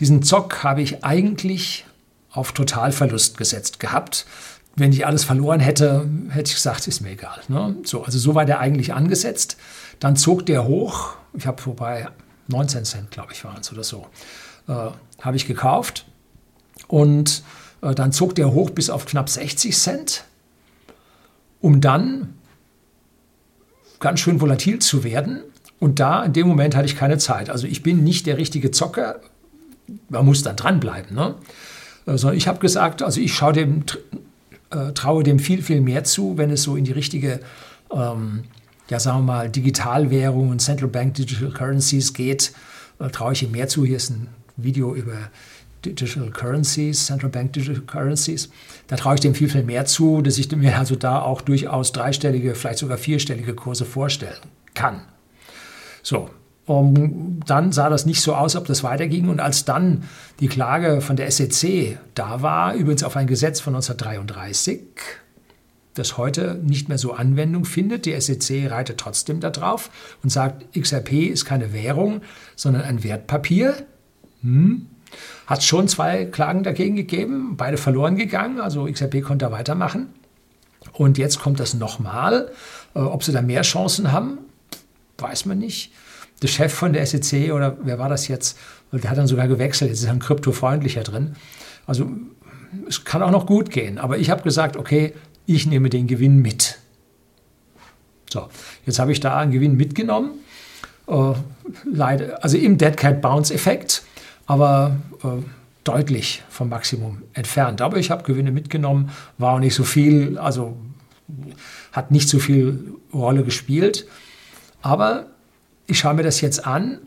Diesen 0.01 0.25
Zock 0.25 0.65
habe 0.65 0.83
ich 0.83 1.05
eigentlich 1.05 1.87
auf 2.33 2.51
Totalverlust 2.51 3.39
gesetzt 3.39 3.79
gehabt. 3.79 4.27
Wenn 4.75 4.93
ich 4.93 5.07
alles 5.07 5.23
verloren 5.23 5.61
hätte, 5.61 6.09
hätte 6.31 6.49
ich 6.49 6.57
gesagt, 6.57 6.89
ist 6.89 7.01
mir 7.01 7.11
egal. 7.11 7.39
Ne? 7.47 7.77
So, 7.85 8.03
also 8.03 8.19
so 8.19 8.35
war 8.35 8.45
der 8.45 8.59
eigentlich 8.59 8.93
angesetzt. 8.93 9.57
Dann 10.01 10.17
zog 10.17 10.47
der 10.47 10.65
hoch. 10.65 11.15
Ich 11.35 11.47
habe 11.47 11.63
vorbei 11.63 12.09
19 12.49 12.85
Cent, 12.85 13.13
glaube 13.13 13.33
ich, 13.33 13.45
waren 13.45 13.61
es 13.61 13.73
oder 13.73 13.85
so. 13.85 14.09
Äh, 14.67 14.91
habe 15.21 15.37
ich 15.37 15.47
gekauft. 15.47 16.07
Und 16.89 17.45
dann 17.93 18.13
zog 18.13 18.35
der 18.35 18.53
hoch 18.53 18.71
bis 18.71 18.89
auf 18.89 19.05
knapp 19.05 19.29
60 19.29 19.77
Cent, 19.77 20.25
um 21.61 21.81
dann 21.81 22.35
ganz 24.01 24.21
schön 24.21 24.41
volatil 24.41 24.79
zu 24.79 25.05
werden. 25.05 25.41
Und 25.81 26.01
da, 26.01 26.25
in 26.25 26.33
dem 26.33 26.47
Moment 26.47 26.77
hatte 26.77 26.87
ich 26.87 26.97
keine 26.97 27.19
Zeit. 27.19 27.51
Also 27.51 27.67
ich 27.67 27.83
bin 27.83 28.05
nicht 28.05 28.27
der 28.27 28.39
richtige 28.39 28.71
Zocker. 28.71 29.21
Man 30.09 30.25
muss 30.25 30.43
dann 30.43 30.57
dranbleiben. 30.57 31.15
Ne? 31.15 31.35
Also 32.07 32.31
ich 32.31 32.49
habe 32.49 32.59
gesagt, 32.59 33.03
also 33.03 33.21
ich 33.21 33.35
schaue 33.35 33.53
dem, 33.53 33.85
äh, 34.71 34.93
traue 34.93 35.23
dem 35.23 35.39
viel, 35.39 35.63
viel 35.63 35.81
mehr 35.81 36.05
zu, 36.05 36.39
wenn 36.39 36.51
es 36.51 36.63
so 36.63 36.77
in 36.77 36.85
die 36.85 36.93
richtige, 36.93 37.41
ähm, 37.93 38.45
ja 38.89 39.01
sagen 39.01 39.21
wir 39.21 39.33
mal, 39.33 39.51
Digitalwährung 39.51 40.51
und 40.51 40.61
Central 40.61 40.89
Bank 40.89 41.15
Digital 41.15 41.51
Currencies 41.51 42.13
geht, 42.13 42.53
äh, 42.99 43.09
traue 43.09 43.33
ich 43.33 43.43
ihm 43.43 43.51
mehr 43.51 43.69
zu. 43.69 43.85
Hier 43.85 43.97
ist 43.97 44.11
ein 44.11 44.29
Video 44.57 44.95
über 44.95 45.17
Digital 45.93 46.31
Currencies, 46.31 47.07
Central 47.07 47.31
Bank 47.31 47.53
Digital 47.53 47.83
Currencies. 47.83 48.51
Da 48.87 48.97
traue 48.97 49.15
ich 49.15 49.21
dem 49.21 49.35
viel, 49.35 49.49
viel 49.49 49.63
mehr 49.63 49.85
zu, 49.85 50.23
dass 50.23 50.39
ich 50.39 50.51
mir 50.55 50.79
also 50.79 50.97
da 50.97 51.21
auch 51.21 51.41
durchaus 51.41 51.93
dreistellige, 51.93 52.55
vielleicht 52.55 52.79
sogar 52.79 52.99
vierstellige 52.99 53.55
Kurse 53.55 53.85
vorstellen 53.85 54.41
kann. 54.75 55.03
So, 56.03 56.31
um, 56.67 57.41
dann 57.47 57.73
sah 57.73 57.91
das 57.91 58.07
nicht 58.07 58.23
so 58.23 58.35
aus, 58.35 58.57
ob 58.57 58.67
das 58.67 58.83
weiterging. 58.83 59.29
Und 59.29 59.41
als 59.41 59.65
dann 59.65 60.05
die 60.41 60.49
Klage 60.49 61.01
von 61.01 61.17
der 61.17 61.31
SEC 61.31 61.99
da 62.15 62.43
war, 62.43 62.75
übrigens 62.75 63.03
auf 63.03 63.17
ein 63.17 63.27
Gesetz 63.27 63.61
von 63.61 63.75
1933, 63.75 64.81
das 65.95 66.17
heute 66.17 66.61
nicht 66.63 66.89
mehr 66.89 66.99
so 66.99 67.13
Anwendung 67.13 67.65
findet. 67.65 68.07
Die 68.07 68.19
SEC 68.19 68.71
reitet 68.71 68.99
trotzdem 68.99 69.41
darauf 69.41 69.91
und 70.23 70.31
sagt, 70.31 70.75
XRP 70.79 71.29
ist 71.31 71.45
keine 71.45 71.73
Währung, 71.73 72.23
sondern 72.57 72.83
ein 72.83 73.05
Wertpapier. 73.05 73.75
Hm. 74.43 74.87
Hat 75.47 75.63
schon 75.63 75.89
zwei 75.89 76.25
Klagen 76.25 76.63
dagegen 76.63 76.97
gegeben, 76.97 77.57
beide 77.57 77.77
verloren 77.77 78.17
gegangen, 78.17 78.61
also 78.61 78.87
XRP 78.87 79.23
konnte 79.23 79.47
da 79.47 79.53
weitermachen. 79.53 80.09
Und 80.93 81.19
jetzt 81.19 81.41
kommt 81.41 81.61
das 81.61 81.75
nochmal. 81.75 82.51
Äh, 82.95 83.01
ob 83.01 83.25
sie 83.25 83.33
da 83.33 83.43
mehr 83.43 83.63
Chancen 83.63 84.13
haben, 84.13 84.39
weiß 85.19 85.47
man 85.47 85.59
nicht. 85.59 85.93
Der 86.43 86.49
Chef 86.49 86.73
von 86.73 86.93
der 86.93 87.07
SEC 87.07 87.53
oder 87.53 87.77
wer 87.83 87.99
war 87.99 88.09
das 88.09 88.29
jetzt, 88.29 88.59
der 88.93 89.11
hat 89.11 89.19
dann 89.19 89.27
sogar 89.27 89.49
gewechselt, 89.49 89.91
jetzt 89.91 90.03
ist 90.03 90.09
ein 90.09 90.19
kryptofreundlicher 90.19 91.03
drin. 91.03 91.37
Also 91.87 92.11
es 92.89 93.05
kann 93.05 93.23
auch 93.23 93.31
noch 93.31 93.47
gut 93.47 93.71
gehen, 93.71 93.99
aber 93.99 94.19
ich 94.19 94.31
habe 94.31 94.43
gesagt, 94.43 94.77
okay, 94.77 95.15
ich 95.47 95.67
nehme 95.67 95.91
den 95.91 96.07
Gewinn 96.07 96.43
mit. 96.43 96.79
So, 98.31 98.49
jetzt 98.85 98.99
habe 98.99 99.13
ich 99.13 99.21
da 99.21 99.39
einen 99.39 99.53
Gewinn 99.53 99.77
mitgenommen, 99.77 100.33
äh, 101.07 101.33
leider, 101.85 102.43
also 102.43 102.57
im 102.57 102.79
Dead 102.79 102.97
Cat 102.97 103.21
Bounce 103.21 103.55
Effekt, 103.55 104.03
aber 104.47 104.97
äh, 105.23 105.43
deutlich 105.85 106.43
vom 106.49 106.71
Maximum 106.71 107.23
entfernt. 107.35 107.81
Aber 107.81 107.99
ich 107.99 108.11
habe 108.11 108.25
Gewinne 108.25 108.51
mitgenommen, 108.51 109.11
war 109.39 109.55
auch 109.55 109.59
nicht 109.59 109.75
so 109.75 109.85
viel, 109.85 110.39
also 110.39 110.77
hat 111.93 112.11
nicht 112.11 112.29
so 112.29 112.39
viel 112.39 112.95
Rolle 113.13 113.45
gespielt. 113.45 114.07
Aber 114.83 115.27
ich 115.87 115.99
schaue 115.99 116.15
mir 116.15 116.23
das 116.23 116.41
jetzt 116.41 116.67
an 116.67 116.99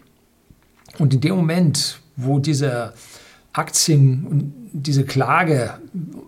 und 0.97 1.13
in 1.13 1.21
dem 1.21 1.35
Moment, 1.35 1.99
wo 2.15 2.39
diese 2.39 2.93
Aktien 3.53 4.25
und 4.25 4.53
diese 4.73 5.03
Klage 5.03 5.79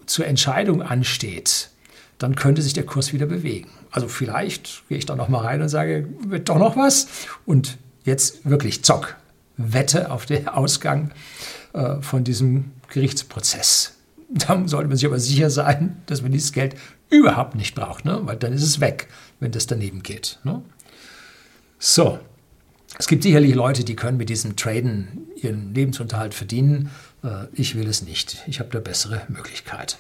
zur 0.06 0.26
Entscheidung 0.26 0.82
ansteht, 0.82 1.70
dann 2.18 2.36
könnte 2.36 2.62
sich 2.62 2.74
der 2.74 2.86
Kurs 2.86 3.14
wieder 3.14 3.26
bewegen. 3.26 3.70
Also 3.92 4.08
vielleicht 4.08 4.88
gehe 4.90 4.98
ich 4.98 5.06
da 5.06 5.16
noch 5.16 5.30
mal 5.30 5.44
rein 5.44 5.62
und 5.62 5.70
sage, 5.70 6.08
wird 6.28 6.50
doch 6.50 6.58
noch 6.58 6.76
was 6.76 7.08
und 7.46 7.78
jetzt 8.04 8.50
wirklich 8.50 8.84
zock, 8.84 9.16
wette 9.60 10.10
auf 10.10 10.26
den 10.26 10.48
Ausgang 10.48 11.12
äh, 11.74 12.02
von 12.02 12.24
diesem 12.24 12.72
Gerichtsprozess. 12.90 13.96
Da 14.30 14.62
sollte 14.68 14.88
man 14.88 14.98
sich 14.98 15.08
aber 15.08 15.20
sicher 15.20 15.50
sein, 15.50 16.02
dass 16.06 16.22
man 16.22 16.32
dieses 16.32 16.52
Geld 16.52 16.76
überhaupt 17.10 17.56
nicht 17.56 17.76
braucht, 17.76 18.06
ne? 18.06 18.20
weil 18.24 18.38
dann 18.38 18.54
ist 18.54 18.64
es 18.64 18.80
weg, 18.80 19.08
wenn 19.40 19.52
das 19.52 19.68
daneben 19.68 20.04
geht. 20.04 20.40
Ne? 20.44 20.62
So, 21.80 22.20
es 22.98 23.08
gibt 23.08 23.24
sicherlich 23.24 23.56
Leute, 23.56 23.84
die 23.84 23.96
können 23.96 24.18
mit 24.18 24.30
diesem 24.30 24.56
Traden 24.56 25.28
ihren 25.36 25.74
Lebensunterhalt 25.74 26.34
verdienen. 26.34 26.92
Äh, 27.24 27.46
ich 27.54 27.76
will 27.76 27.88
es 27.88 28.02
nicht. 28.02 28.44
Ich 28.48 28.60
habe 28.60 28.70
da 28.70 28.80
bessere 28.80 29.22
Möglichkeit. 29.30 29.98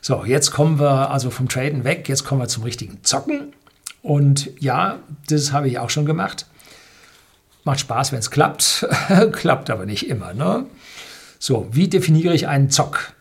So, 0.00 0.24
jetzt 0.24 0.50
kommen 0.50 0.78
wir 0.78 1.10
also 1.10 1.30
vom 1.30 1.48
Traden 1.48 1.84
weg. 1.84 2.08
Jetzt 2.08 2.24
kommen 2.24 2.40
wir 2.40 2.48
zum 2.48 2.64
richtigen 2.64 3.02
Zocken. 3.04 3.52
Und 4.02 4.50
ja, 4.60 4.98
das 5.28 5.52
habe 5.52 5.68
ich 5.68 5.78
auch 5.78 5.90
schon 5.90 6.04
gemacht. 6.04 6.46
Macht 7.64 7.80
Spaß, 7.80 8.12
wenn 8.12 8.18
es 8.18 8.30
klappt. 8.30 8.86
klappt 9.32 9.70
aber 9.70 9.86
nicht 9.86 10.08
immer. 10.08 10.34
Ne? 10.34 10.66
So, 11.38 11.66
wie 11.72 11.88
definiere 11.88 12.34
ich 12.34 12.46
einen 12.46 12.70
Zock? 12.70 13.14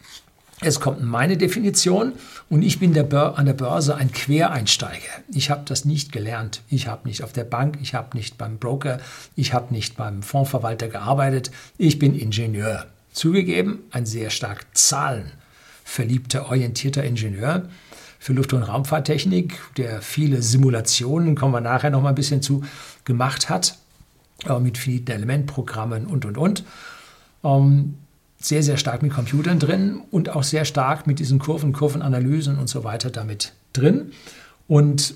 Es 0.62 0.80
kommt 0.80 1.04
meine 1.04 1.36
Definition 1.36 2.14
und 2.50 2.62
ich 2.62 2.80
bin 2.80 2.94
der 2.94 3.38
an 3.38 3.46
der 3.46 3.54
Börse 3.54 3.96
ein 3.96 4.12
Quereinsteiger. 4.12 5.10
Ich 5.34 5.50
habe 5.50 5.64
das 5.66 5.84
nicht 5.84 6.12
gelernt. 6.12 6.62
Ich 6.70 6.88
habe 6.88 7.08
nicht 7.08 7.24
auf 7.24 7.34
der 7.34 7.44
Bank, 7.44 7.80
ich 7.82 7.94
habe 7.94 8.16
nicht 8.16 8.38
beim 8.38 8.60
Broker, 8.60 9.00
ich 9.36 9.54
habe 9.54 9.74
nicht 9.74 9.98
beim 9.98 10.24
Fondsverwalter 10.24 10.88
gearbeitet. 10.88 11.52
Ich 11.78 12.00
bin 12.00 12.18
Ingenieur. 12.18 12.86
Zugegeben, 13.12 13.80
ein 13.92 14.06
sehr 14.06 14.30
stark 14.30 14.66
zahlenverliebter, 14.74 16.48
orientierter 16.50 17.04
Ingenieur 17.04 17.70
für 18.20 18.34
Luft- 18.34 18.54
und 18.54 18.64
Raumfahrttechnik, 18.64 19.60
der 19.76 20.02
viele 20.02 20.42
Simulationen, 20.42 21.36
kommen 21.36 21.54
wir 21.54 21.62
nachher 21.62 21.90
noch 21.90 22.02
mal 22.02 22.10
ein 22.10 22.16
bisschen 22.16 22.42
zu, 22.42 22.64
gemacht 23.04 23.50
hat, 23.50 23.78
mit 24.60 24.78
vielen 24.78 25.08
Elementprogrammen 25.08 26.06
und, 26.06 26.26
und, 26.26 26.38
und. 26.38 26.64
Ähm, 27.44 27.96
sehr, 28.40 28.62
sehr 28.62 28.78
stark 28.78 29.02
mit 29.02 29.14
Computern 29.14 29.60
drin 29.60 30.02
und 30.12 30.30
auch 30.30 30.44
sehr 30.44 30.66
stark 30.66 31.08
mit 31.08 31.20
diesen 31.20 31.40
Kurven, 31.40 31.72
Kurvenanalysen 31.72 32.60
und 32.60 32.68
so 32.68 32.84
weiter 32.84 33.10
damit 33.10 33.54
drin. 33.72 34.12
Und 34.68 35.16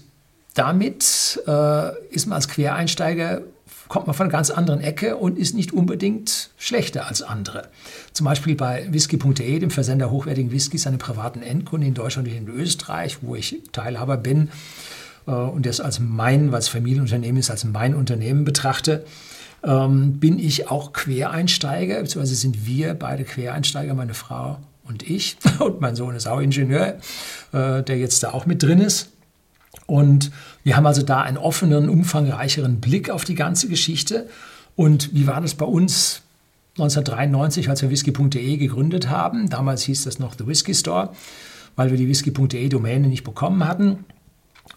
damit 0.54 1.42
äh, 1.46 1.92
ist 2.10 2.26
man 2.26 2.38
als 2.38 2.48
Quereinsteiger, 2.48 3.42
kommt 3.90 4.08
man 4.08 4.16
von 4.16 4.26
einer 4.26 4.32
ganz 4.32 4.50
anderen 4.50 4.82
Ecke 4.82 5.18
und 5.18 5.38
ist 5.38 5.56
nicht 5.56 5.74
unbedingt 5.74 6.52
schlechter 6.58 7.08
als 7.08 7.22
andere. 7.22 7.68
Zum 8.14 8.26
Beispiel 8.26 8.56
bei 8.56 8.88
whisky.de, 8.90 9.60
dem 9.60 9.72
Versender 9.72 10.10
hochwertigen 10.10 10.52
Whiskys, 10.52 10.88
einem 10.88 10.98
privaten 10.98 11.42
Endkunden 11.42 11.88
in 11.88 11.94
Deutschland 11.94 12.28
und 12.28 12.34
in 12.34 12.48
Österreich, 12.48 13.20
wo 13.22 13.36
ich 13.36 13.62
Teilhaber 13.72 14.18
bin 14.18 14.48
äh, 14.48 14.52
und 15.32 15.66
das 15.66 15.80
als 15.82 16.00
mein, 16.00 16.52
weil 16.52 16.60
es 16.60 16.68
Familienunternehmen 16.68 17.38
ist, 17.38 17.52
als 17.52 17.64
mein 17.66 17.96
Unternehmen 17.96 18.46
betrachte 18.46 19.06
ähm, 19.64 20.20
bin 20.20 20.40
ich 20.40 20.70
auch 20.70 20.94
Quereinsteiger, 20.94 22.02
beziehungsweise 22.02 22.36
sind 22.36 22.66
wir 22.66 22.94
beide 22.94 23.24
Quereinsteiger, 23.24 23.94
meine 23.94 24.14
Frau 24.14 24.58
und 24.84 25.04
ich. 25.04 25.38
Und 25.60 25.82
mein 25.82 25.96
Sohn 25.96 26.16
ist 26.16 26.28
auch 26.28 26.40
Ingenieur, 26.40 26.98
äh, 27.52 27.84
der 27.84 27.98
jetzt 27.98 28.24
da 28.24 28.32
auch 28.32 28.46
mit 28.46 28.64
drin 28.64 28.80
ist. 28.80 29.10
Und 29.86 30.32
wir 30.64 30.78
haben 30.78 30.86
also 30.86 31.02
da 31.02 31.22
einen 31.22 31.38
offenen, 31.38 31.90
umfangreicheren 31.90 32.80
Blick 32.80 33.10
auf 33.10 33.26
die 33.26 33.36
ganze 33.36 33.68
Geschichte. 33.68 34.30
Und 34.76 35.14
wie 35.14 35.28
war 35.28 35.42
das 35.42 35.56
bei 35.56 35.66
uns 35.66 36.22
1993, 36.78 37.70
als 37.70 37.82
wir 37.82 37.90
whisky.de 37.90 38.58
gegründet 38.58 39.10
haben? 39.10 39.50
Damals 39.50 39.84
hieß 39.84 40.06
das 40.06 40.20
noch 40.20 40.36
The 40.38 40.48
Whisky 40.48 40.74
Store, 40.74 41.10
weil 41.76 41.90
wir 41.92 41.98
die 41.98 42.08
whisky.de 42.08 42.70
Domäne 42.70 43.08
nicht 43.08 43.24
bekommen 43.24 43.68
hatten. 43.68 44.06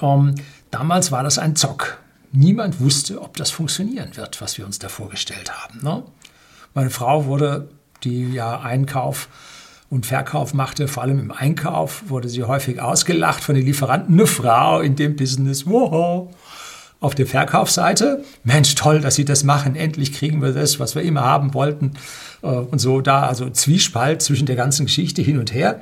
Ähm, 0.03 0.35
damals 0.71 1.13
war 1.13 1.23
das 1.23 1.39
ein 1.39 1.57
Zock 1.57 2.01
niemand 2.33 2.81
wusste, 2.81 3.21
ob 3.23 3.37
das 3.37 3.51
funktionieren 3.51 4.17
wird, 4.17 4.41
was 4.41 4.59
wir 4.59 4.67
uns 4.67 4.79
da 4.79 4.89
vorgestellt 4.89 5.53
haben. 5.53 5.81
Ne? 5.83 6.03
Meine 6.75 6.91
Frau 6.91 7.27
wurde, 7.27 7.69
die 8.05 8.33
ja 8.33 8.61
Einkauf 8.61 9.29
und 9.89 10.07
Verkauf 10.07 10.55
machte, 10.55 10.87
vor 10.87 11.03
allem 11.03 11.19
im 11.19 11.33
Einkauf, 11.33 12.05
wurde 12.09 12.29
sie 12.29 12.45
häufig 12.45 12.81
ausgelacht 12.81 13.43
von 13.43 13.57
den 13.57 13.65
Lieferanten. 13.65 14.15
Eine 14.15 14.27
Frau 14.27 14.81
in 14.81 14.97
dem 14.97 15.17
Business, 15.17 15.67
wow. 15.67 16.29
Auf 17.01 17.15
der 17.15 17.27
Verkaufsseite, 17.27 18.23
Mensch, 18.45 18.75
toll, 18.75 19.01
dass 19.01 19.15
Sie 19.15 19.25
das 19.25 19.43
machen. 19.43 19.75
Endlich 19.75 20.13
kriegen 20.13 20.43
wir 20.43 20.53
das, 20.53 20.79
was 20.79 20.95
wir 20.95 21.01
immer 21.01 21.23
haben 21.23 21.55
wollten. 21.55 21.93
Äh, 22.43 22.49
und 22.49 22.79
so 22.79 23.01
da, 23.01 23.23
also 23.23 23.49
Zwiespalt 23.49 24.21
zwischen 24.21 24.45
der 24.45 24.57
ganzen 24.57 24.85
Geschichte 24.85 25.23
hin 25.23 25.39
und 25.39 25.53
her 25.53 25.81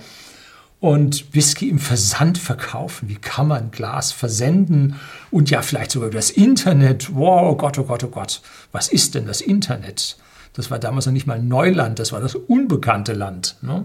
und 0.80 1.34
Whisky 1.34 1.68
im 1.68 1.78
Versand 1.78 2.38
verkaufen. 2.38 3.08
Wie 3.08 3.16
kann 3.16 3.48
man 3.48 3.70
Glas 3.70 4.12
versenden 4.12 4.96
und 5.30 5.50
ja 5.50 5.62
vielleicht 5.62 5.90
sogar 5.90 6.08
über 6.08 6.18
das 6.18 6.30
Internet? 6.30 7.14
Wow, 7.14 7.52
oh 7.52 7.56
Gott, 7.56 7.78
oh 7.78 7.84
Gott, 7.84 8.04
oh 8.04 8.08
Gott. 8.08 8.40
Was 8.70 8.88
ist 8.88 9.14
denn 9.14 9.26
das 9.26 9.40
Internet? 9.40 10.16
Das 10.52 10.70
war 10.70 10.78
damals 10.78 11.06
noch 11.06 11.12
nicht 11.12 11.26
mal 11.26 11.40
Neuland, 11.40 11.98
das 11.98 12.12
war 12.12 12.20
das 12.20 12.34
unbekannte 12.34 13.12
Land. 13.12 13.56
Ne? 13.62 13.84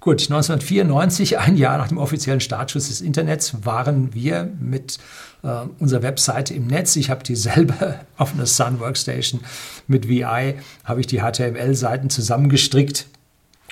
Gut, 0.00 0.22
1994, 0.22 1.38
ein 1.38 1.56
Jahr 1.56 1.78
nach 1.78 1.88
dem 1.88 1.98
offiziellen 1.98 2.40
Startschuss 2.40 2.86
des 2.86 3.00
Internets, 3.00 3.64
waren 3.64 4.14
wir 4.14 4.48
mit 4.60 4.98
äh, 5.42 5.48
unserer 5.80 6.02
Webseite 6.02 6.54
im 6.54 6.68
Netz. 6.68 6.94
Ich 6.94 7.10
habe 7.10 7.24
dieselbe 7.24 7.98
auf 8.16 8.32
einer 8.32 8.46
Sun 8.46 8.78
Workstation 8.78 9.40
mit 9.88 10.08
VI, 10.08 10.54
habe 10.84 11.00
ich 11.00 11.08
die 11.08 11.20
HTML-Seiten 11.20 12.08
zusammengestrickt 12.10 13.06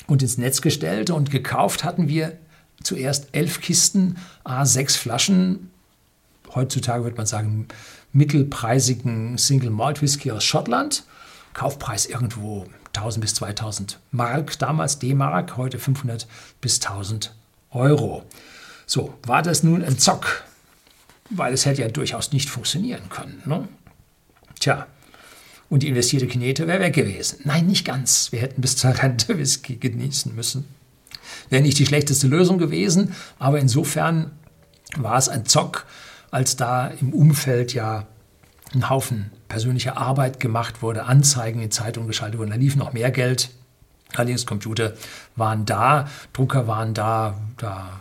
und 0.07 0.23
ins 0.23 0.39
Netz 0.39 0.61
gestellt. 0.61 1.11
Und 1.11 1.31
gekauft 1.31 1.85
hatten 1.85 2.09
wir 2.09 2.37
zuerst 2.83 3.29
elf 3.33 3.61
Kisten, 3.61 4.17
A6 4.45 4.99
Flaschen. 4.99 5.71
Heutzutage 6.55 7.05
würde 7.05 7.17
man 7.17 7.27
sagen, 7.27 7.69
mittelpreisigen 8.13 9.39
Single 9.39 9.71
Malt 9.71 10.03
Whisky 10.03 10.31
aus 10.31 10.45
Schottland. 10.45 11.05
Kaufpreis 11.53 12.07
irgendwo 12.07 12.67
1000 12.95 13.21
bis 13.21 13.35
2000 13.35 13.99
Mark, 14.11 14.59
damals 14.59 14.99
D-Mark, 14.99 15.57
heute 15.57 15.79
500 15.79 16.27
bis 16.61 16.81
1000 16.81 17.35
Euro. 17.71 18.25
So, 18.87 19.15
war 19.25 19.43
das 19.43 19.63
nun 19.63 19.83
ein 19.83 19.99
Zock? 19.99 20.45
Weil 21.31 21.55
es 21.55 21.65
hätte 21.65 21.83
ja 21.83 21.89
durchaus 21.89 22.33
nicht 22.33 22.49
funktionieren 22.49 23.09
können. 23.09 23.43
Ne? 23.47 23.67
Tja, 24.61 24.87
und 25.69 25.83
die 25.83 25.89
investierte 25.89 26.27
Knete 26.27 26.67
wäre 26.67 26.81
weg 26.81 26.95
gewesen. 26.95 27.41
Nein, 27.45 27.67
nicht 27.67 27.85
ganz. 27.85 28.33
Wir 28.33 28.41
hätten 28.41 28.61
bis 28.61 28.77
zur 28.77 28.91
Rente 28.91 29.39
Whisky 29.39 29.77
genießen 29.77 30.35
müssen. 30.35 30.67
Wäre 31.51 31.63
nicht 31.63 31.79
die 31.79 31.87
schlechteste 31.87 32.27
Lösung 32.27 32.59
gewesen, 32.59 33.15
aber 33.39 33.59
insofern 33.59 34.33
war 34.97 35.19
es 35.19 35.29
ein 35.29 35.47
Zock, 35.47 35.87
als 36.31 36.57
da 36.57 36.89
im 36.89 37.13
Umfeld 37.13 37.75
ja 37.75 38.07
ein 38.75 38.89
Haufen 38.91 39.31
persönlicher 39.49 39.97
Arbeit 39.97 40.41
gemacht 40.41 40.83
wurde, 40.83 41.05
Anzeigen 41.05 41.61
in 41.61 41.71
Zeitungen 41.71 42.09
geschaltet 42.09 42.39
wurden, 42.39 42.51
da 42.51 42.57
lief 42.57 42.77
noch 42.77 42.93
mehr 42.93 43.11
Geld. 43.11 43.51
Allerdings 44.15 44.47
Computer 44.47 44.95
waren 45.37 45.65
da, 45.65 46.09
Drucker 46.33 46.67
waren 46.67 46.95
da, 46.95 47.39
da 47.57 48.01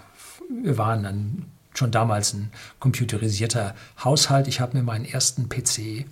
wir 0.63 0.77
waren 0.77 1.03
dann 1.03 1.45
schon 1.73 1.91
damals 1.91 2.33
ein 2.33 2.51
computerisierter 2.79 3.73
Haushalt. 4.03 4.47
Ich 4.47 4.59
habe 4.59 4.77
mir 4.77 4.83
meinen 4.83 5.05
ersten 5.05 5.49
PC 5.49 6.05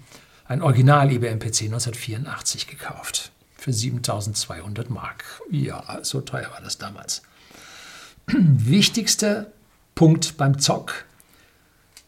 ein 0.51 0.61
Original 0.61 1.09
IBM 1.09 1.39
PC 1.39 1.63
1984 1.63 2.67
gekauft. 2.67 3.31
Für 3.55 3.71
7200 3.71 4.89
Mark. 4.89 5.23
Ja, 5.49 5.99
so 6.01 6.19
teuer 6.19 6.51
war 6.51 6.61
das 6.61 6.77
damals. 6.77 7.21
Wichtigste 8.27 9.51
Punkt 9.95 10.35
beim 10.35 10.59
Zock. 10.59 11.05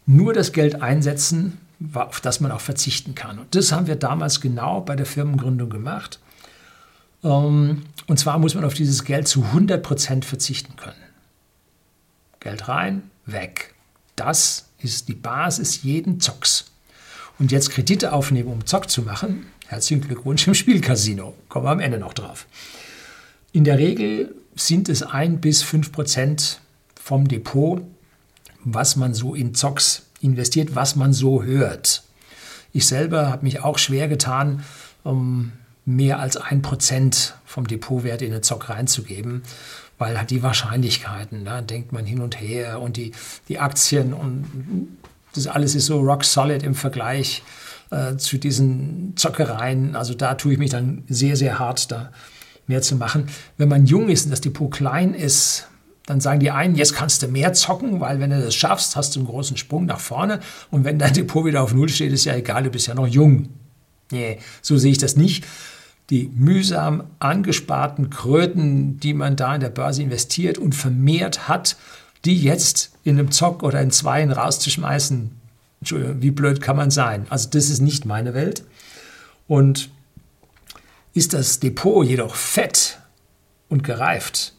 Nur 0.06 0.34
das 0.34 0.52
Geld 0.52 0.82
einsetzen, 0.82 1.58
auf 1.94 2.20
das 2.20 2.42
man 2.42 2.52
auch 2.52 2.60
verzichten 2.60 3.16
kann. 3.16 3.40
Und 3.40 3.56
das 3.56 3.72
haben 3.72 3.88
wir 3.88 3.96
damals 3.96 4.42
genau 4.42 4.82
bei 4.82 4.98
der 4.98 5.06
Firmengründung 5.06 5.70
gemacht. 5.70 6.20
Ähm, 7.24 7.84
und 8.08 8.20
zwar 8.20 8.40
muss 8.40 8.56
man 8.56 8.66
auf 8.66 8.74
dieses 8.74 9.06
Geld 9.06 9.28
zu 9.30 9.44
100% 9.44 10.26
verzichten 10.26 10.76
können. 10.76 10.96
Geld 12.42 12.68
rein, 12.68 13.10
weg. 13.26 13.74
Das 14.18 14.68
ist 14.80 15.08
die 15.08 15.16
Basis 15.16 15.84
jeden 15.84 16.20
Zocks. 16.20 16.73
Und 17.40 17.52
jetzt 17.52 17.72
Kredite 17.72 18.14
aufnehmen, 18.14 18.50
um 18.50 18.66
Zock 18.66 18.90
zu 18.90 19.02
machen, 19.02 19.48
herzlichen 19.68 20.02
Glückwunsch 20.02 20.48
im 20.48 20.54
Spielcasino. 20.54 21.34
Kommen 21.50 21.66
wir 21.66 21.72
am 21.72 21.80
Ende 21.80 21.98
noch 21.98 22.14
drauf. 22.14 22.46
In 23.52 23.64
der 23.64 23.78
Regel 23.78 24.36
sind 24.56 24.90
es 24.90 25.04
1 25.04 25.42
bis 25.42 25.64
5 25.64 25.92
Prozent 25.92 26.62
vom 26.96 27.28
Depot, 27.28 27.82
was 28.64 28.96
man 28.96 29.14
so 29.14 29.36
in 29.36 29.56
Zocks 29.56 30.04
investiert, 30.22 30.76
was 30.76 30.96
man 30.96 31.12
so 31.14 31.44
hört. 31.44 32.04
Ich 32.72 32.88
selber 32.88 33.30
habe 33.30 33.44
mich 33.44 33.62
auch 33.62 33.78
schwer 33.78 34.08
getan, 34.08 34.64
um 35.04 35.52
mehr 35.86 36.20
als 36.20 36.38
1 36.38 36.62
Prozent 36.62 37.36
vom 37.46 37.68
Depotwert 37.68 38.22
in 38.22 38.32
den 38.32 38.44
Zock 38.44 38.70
reinzugeben, 38.70 39.44
weil 39.98 40.18
halt 40.18 40.32
die 40.32 40.44
Wahrscheinlichkeiten, 40.44 41.46
da 41.46 41.62
denkt 41.62 41.92
man 41.92 42.06
hin 42.06 42.22
und 42.22 42.40
her 42.40 42.80
und 42.82 42.98
die, 42.98 43.12
die 43.48 43.60
Aktien 43.60 44.14
und 44.14 44.98
das 45.36 45.48
alles 45.48 45.76
ist 45.76 45.88
so 45.88 46.00
rock 46.00 46.24
solid 46.24 46.64
im 46.64 46.76
Vergleich 46.76 47.44
äh, 47.92 48.18
zu 48.18 48.38
diesen 48.38 49.14
Zockereien. 49.16 49.96
Also 49.96 50.14
da 50.14 50.36
tue 50.36 50.54
ich 50.54 50.60
mich 50.60 50.70
dann 50.70 51.04
sehr, 51.08 51.36
sehr 51.36 51.60
hart, 51.60 51.92
da 51.92 52.12
mehr 52.68 52.82
zu 52.82 52.96
machen. 52.96 53.28
Wenn 53.58 53.70
man 53.70 53.86
jung 53.86 54.10
ist 54.10 54.26
und 54.26 54.32
das 54.32 54.42
Depot 54.42 54.72
klein 54.72 55.14
ist, 55.14 55.68
dann 56.06 56.20
sagen 56.20 56.40
die 56.40 56.52
einen, 56.52 56.76
jetzt 56.76 56.96
kannst 56.96 57.24
du 57.24 57.28
mehr 57.28 57.54
zocken, 57.54 58.00
weil 58.02 58.20
wenn 58.20 58.30
du 58.30 58.42
das 58.42 58.56
schaffst, 58.56 58.96
hast 58.96 59.16
du 59.16 59.20
einen 59.20 59.28
großen 59.28 59.58
Sprung 59.58 59.86
nach 59.86 60.00
vorne. 60.00 60.40
Und 60.70 60.84
wenn 60.84 61.00
dein 61.00 61.14
Depot 61.14 61.46
wieder 61.46 61.64
auf 61.64 61.74
Null 61.74 61.90
steht, 61.90 62.12
ist 62.12 62.26
ja 62.26 62.36
egal, 62.36 62.64
du 62.64 62.70
bist 62.70 62.88
ja 62.88 62.94
noch 62.94 63.08
jung. 63.08 63.50
Nee, 64.12 64.40
so 64.62 64.78
sehe 64.78 64.92
ich 64.92 64.98
das 64.98 65.16
nicht. 65.16 65.46
Die 66.10 66.30
mühsam 66.34 67.06
angesparten 67.20 68.10
Kröten, 68.10 69.00
die 69.00 69.14
man 69.14 69.38
da 69.38 69.56
in 69.56 69.62
der 69.62 69.70
Börse 69.70 70.04
investiert 70.04 70.58
und 70.58 70.76
vermehrt 70.76 71.48
hat, 71.48 71.78
die 72.26 72.42
jetzt 72.42 72.92
in 73.04 73.20
einem 73.20 73.32
Zock 73.32 73.64
oder 73.64 73.82
in 73.82 73.92
Zweien 73.92 74.32
rauszuschmeißen, 74.32 75.32
wie 75.82 76.32
blöd 76.32 76.62
kann 76.62 76.78
man 76.78 76.92
sein? 76.92 77.26
Also 77.30 77.50
das 77.50 77.70
ist 77.70 77.82
nicht 77.82 78.06
meine 78.06 78.34
Welt. 78.34 78.64
Und 79.48 79.90
ist 81.14 81.34
das 81.34 81.60
Depot 81.60 82.06
jedoch 82.06 82.36
fett 82.36 83.00
und 83.70 83.84
gereift, 83.84 84.54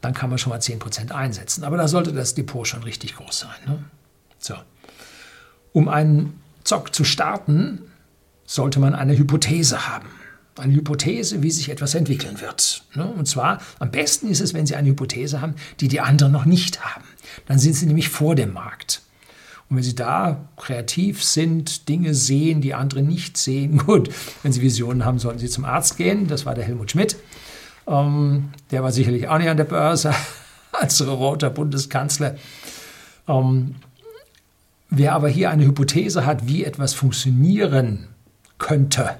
dann 0.00 0.14
kann 0.14 0.30
man 0.30 0.38
schon 0.38 0.50
mal 0.50 0.58
10% 0.58 1.12
einsetzen. 1.12 1.64
Aber 1.64 1.76
da 1.76 1.88
sollte 1.88 2.12
das 2.12 2.34
Depot 2.34 2.66
schon 2.66 2.82
richtig 2.82 3.16
groß 3.16 3.38
sein. 3.40 3.56
Ne? 3.66 3.84
So. 4.38 4.54
Um 5.72 5.88
einen 5.88 6.40
Zock 6.64 6.94
zu 6.94 7.04
starten, 7.04 7.82
sollte 8.44 8.80
man 8.80 8.94
eine 8.94 9.16
Hypothese 9.16 9.88
haben. 9.88 10.08
Eine 10.58 10.74
Hypothese, 10.74 11.42
wie 11.42 11.50
sich 11.50 11.68
etwas 11.68 11.94
entwickeln 11.94 12.40
wird. 12.40 12.84
Ne? 12.94 13.06
Und 13.06 13.26
zwar, 13.26 13.60
am 13.78 13.90
besten 13.90 14.28
ist 14.28 14.40
es, 14.40 14.54
wenn 14.54 14.66
Sie 14.66 14.74
eine 14.74 14.88
Hypothese 14.88 15.40
haben, 15.40 15.54
die 15.80 15.88
die 15.88 16.00
anderen 16.00 16.32
noch 16.32 16.44
nicht 16.44 16.84
haben. 16.84 17.04
Dann 17.46 17.58
sind 17.58 17.74
Sie 17.74 17.86
nämlich 17.86 18.08
vor 18.08 18.34
dem 18.34 18.52
Markt. 18.52 19.02
Und 19.68 19.76
wenn 19.76 19.84
Sie 19.84 19.94
da 19.94 20.48
kreativ 20.56 21.22
sind, 21.22 21.88
Dinge 21.88 22.14
sehen, 22.14 22.60
die 22.60 22.74
andere 22.74 23.02
nicht 23.02 23.36
sehen, 23.36 23.78
gut, 23.86 24.10
wenn 24.42 24.52
Sie 24.52 24.62
Visionen 24.62 25.04
haben, 25.04 25.18
sollten 25.18 25.38
Sie 25.38 25.48
zum 25.48 25.64
Arzt 25.64 25.96
gehen. 25.96 26.26
Das 26.26 26.46
war 26.46 26.54
der 26.54 26.64
Helmut 26.64 26.90
Schmidt. 26.90 27.16
Ähm, 27.86 28.50
der 28.70 28.82
war 28.82 28.92
sicherlich 28.92 29.28
auch 29.28 29.38
nicht 29.38 29.48
an 29.48 29.56
der 29.56 29.64
Börse 29.64 30.14
als 30.72 31.06
roter 31.06 31.50
Bundeskanzler. 31.50 32.36
Ähm, 33.26 33.76
wer 34.90 35.14
aber 35.14 35.28
hier 35.28 35.50
eine 35.50 35.64
Hypothese 35.64 36.24
hat, 36.26 36.46
wie 36.48 36.64
etwas 36.64 36.94
funktionieren 36.94 38.08
könnte, 38.58 39.16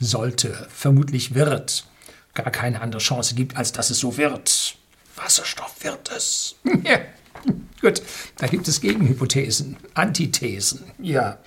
sollte, 0.00 0.66
vermutlich 0.70 1.34
wird, 1.34 1.86
gar 2.34 2.50
keine 2.50 2.80
andere 2.80 3.00
Chance 3.00 3.34
gibt, 3.34 3.56
als 3.56 3.72
dass 3.72 3.90
es 3.90 3.98
so 3.98 4.16
wird. 4.16 4.76
Wasserstoff 5.16 5.82
wird 5.82 6.10
es. 6.10 6.56
Gut, 7.80 8.02
da 8.38 8.46
gibt 8.46 8.66
es 8.68 8.80
Gegenhypothesen, 8.80 9.76
Antithesen. 9.92 10.84
Ja, 10.98 11.38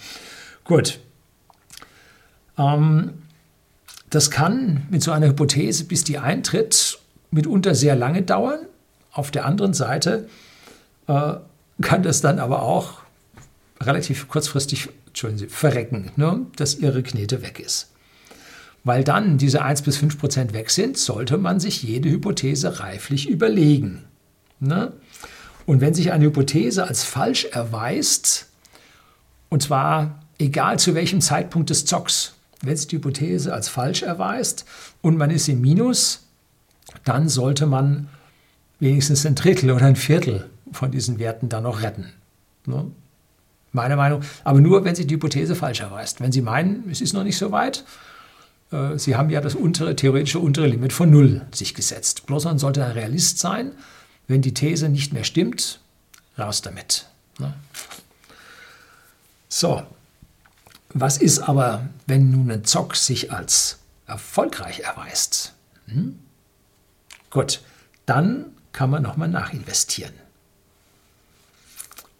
gut. 0.63 0.99
Ähm, 2.57 3.23
das 4.11 4.29
kann 4.29 4.85
mit 4.91 5.01
so 5.01 5.11
einer 5.11 5.27
Hypothese, 5.29 5.85
bis 5.85 6.03
die 6.03 6.19
eintritt, 6.19 6.99
mitunter 7.31 7.73
sehr 7.73 7.95
lange 7.95 8.21
dauern. 8.21 8.59
Auf 9.11 9.31
der 9.31 9.45
anderen 9.45 9.73
Seite 9.73 10.29
äh, 11.07 11.33
kann 11.81 12.03
das 12.03 12.21
dann 12.21 12.37
aber 12.37 12.61
auch 12.61 12.99
relativ 13.81 14.27
kurzfristig 14.27 14.89
Sie, 15.13 15.47
verrecken, 15.47 16.11
ne, 16.15 16.45
dass 16.57 16.75
Ihre 16.75 17.01
Knete 17.01 17.41
weg 17.41 17.59
ist. 17.59 17.91
Weil 18.83 19.03
dann 19.03 19.37
diese 19.37 19.63
1 19.63 19.81
bis 19.81 19.97
5 19.97 20.17
Prozent 20.17 20.53
weg 20.53 20.69
sind, 20.69 20.97
sollte 20.97 21.37
man 21.37 21.59
sich 21.59 21.83
jede 21.83 22.09
Hypothese 22.09 22.79
reiflich 22.79 23.29
überlegen. 23.29 24.03
Ne? 24.59 24.93
Und 25.65 25.81
wenn 25.81 25.93
sich 25.93 26.11
eine 26.11 26.25
Hypothese 26.25 26.87
als 26.87 27.03
falsch 27.03 27.45
erweist, 27.45 28.47
und 29.49 29.61
zwar 29.61 30.23
egal 30.39 30.79
zu 30.79 30.95
welchem 30.95 31.21
Zeitpunkt 31.21 31.69
des 31.69 31.85
Zocks, 31.85 32.33
wenn 32.61 32.75
sich 32.75 32.87
die 32.87 32.95
Hypothese 32.95 33.53
als 33.53 33.69
falsch 33.69 34.03
erweist 34.03 34.65
und 35.01 35.17
man 35.17 35.29
ist 35.29 35.47
im 35.47 35.61
Minus, 35.61 36.23
dann 37.03 37.29
sollte 37.29 37.65
man 37.65 38.07
wenigstens 38.79 39.25
ein 39.25 39.35
Drittel 39.35 39.71
oder 39.71 39.85
ein 39.85 39.95
Viertel 39.95 40.49
von 40.71 40.91
diesen 40.91 41.19
Werten 41.19 41.49
dann 41.49 41.63
noch 41.63 41.81
retten. 41.81 42.13
Ne? 42.65 42.85
Meine 43.71 43.95
Meinung. 43.95 44.21
Aber 44.43 44.59
nur, 44.59 44.85
wenn 44.85 44.95
sich 44.95 45.07
die 45.07 45.15
Hypothese 45.15 45.55
falsch 45.55 45.81
erweist. 45.81 46.21
Wenn 46.21 46.31
Sie 46.31 46.41
meinen, 46.41 46.89
es 46.89 47.01
ist 47.01 47.13
noch 47.13 47.23
nicht 47.23 47.37
so 47.37 47.51
weit, 47.51 47.83
äh, 48.71 48.97
Sie 48.97 49.15
haben 49.15 49.29
ja 49.29 49.41
das 49.41 49.55
untere, 49.55 49.95
theoretische 49.95 50.39
untere 50.39 50.67
Limit 50.67 50.93
von 50.93 51.09
Null 51.09 51.45
sich 51.51 51.73
gesetzt. 51.73 52.25
Bloß 52.25 52.45
man 52.45 52.59
sollte 52.59 52.83
ein 52.83 52.91
Realist 52.91 53.39
sein. 53.39 53.71
Wenn 54.27 54.41
die 54.41 54.53
These 54.53 54.89
nicht 54.89 55.13
mehr 55.13 55.23
stimmt, 55.23 55.79
raus 56.37 56.61
damit. 56.61 57.07
Ne? 57.39 57.53
So, 59.49 59.83
was 60.89 61.17
ist 61.17 61.39
aber, 61.39 61.87
wenn 62.05 62.31
nun 62.31 62.51
ein 62.51 62.65
Zock 62.65 62.95
sich 62.95 63.31
als 63.31 63.79
erfolgreich 64.05 64.81
erweist? 64.81 65.53
Hm? 65.87 66.19
Gut, 67.29 67.61
dann 68.05 68.47
kann 68.71 68.89
man 68.89 69.03
nochmal 69.03 69.27
nachinvestieren. 69.27 70.13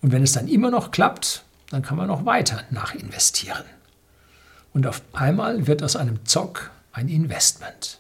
Und 0.02 0.12
wenn 0.12 0.24
es 0.24 0.34
dann 0.34 0.48
immer 0.48 0.70
noch 0.70 0.92
klappt, 0.92 1.44
dann 1.70 1.82
kann 1.82 1.98
man 1.98 2.08
noch 2.08 2.26
weiter 2.26 2.64
nachinvestieren. 2.70 3.64
Und 4.78 4.86
auf 4.86 5.02
einmal 5.12 5.66
wird 5.66 5.82
aus 5.82 5.96
einem 5.96 6.24
Zock 6.24 6.70
ein 6.92 7.10
Investment. 7.10 7.98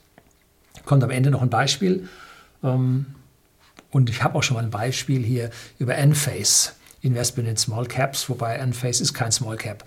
Kommt 0.85 1.03
am 1.03 1.09
Ende 1.09 1.31
noch 1.31 1.41
ein 1.41 1.49
Beispiel. 1.49 2.07
Ähm, 2.63 3.07
und 3.89 4.11
ich 4.11 4.21
habe 4.21 4.37
auch 4.37 4.43
schon 4.43 4.57
mal 4.57 4.63
ein 4.63 4.69
Beispiel 4.69 5.23
hier 5.23 5.49
über 5.79 5.95
Enphase, 5.95 6.73
Investment 7.01 7.49
in 7.49 7.57
Small 7.57 7.87
Caps, 7.87 8.29
wobei 8.29 8.57
Enphase 8.57 9.01
ist 9.01 9.15
kein 9.15 9.31
Small 9.31 9.57
Cap. 9.57 9.85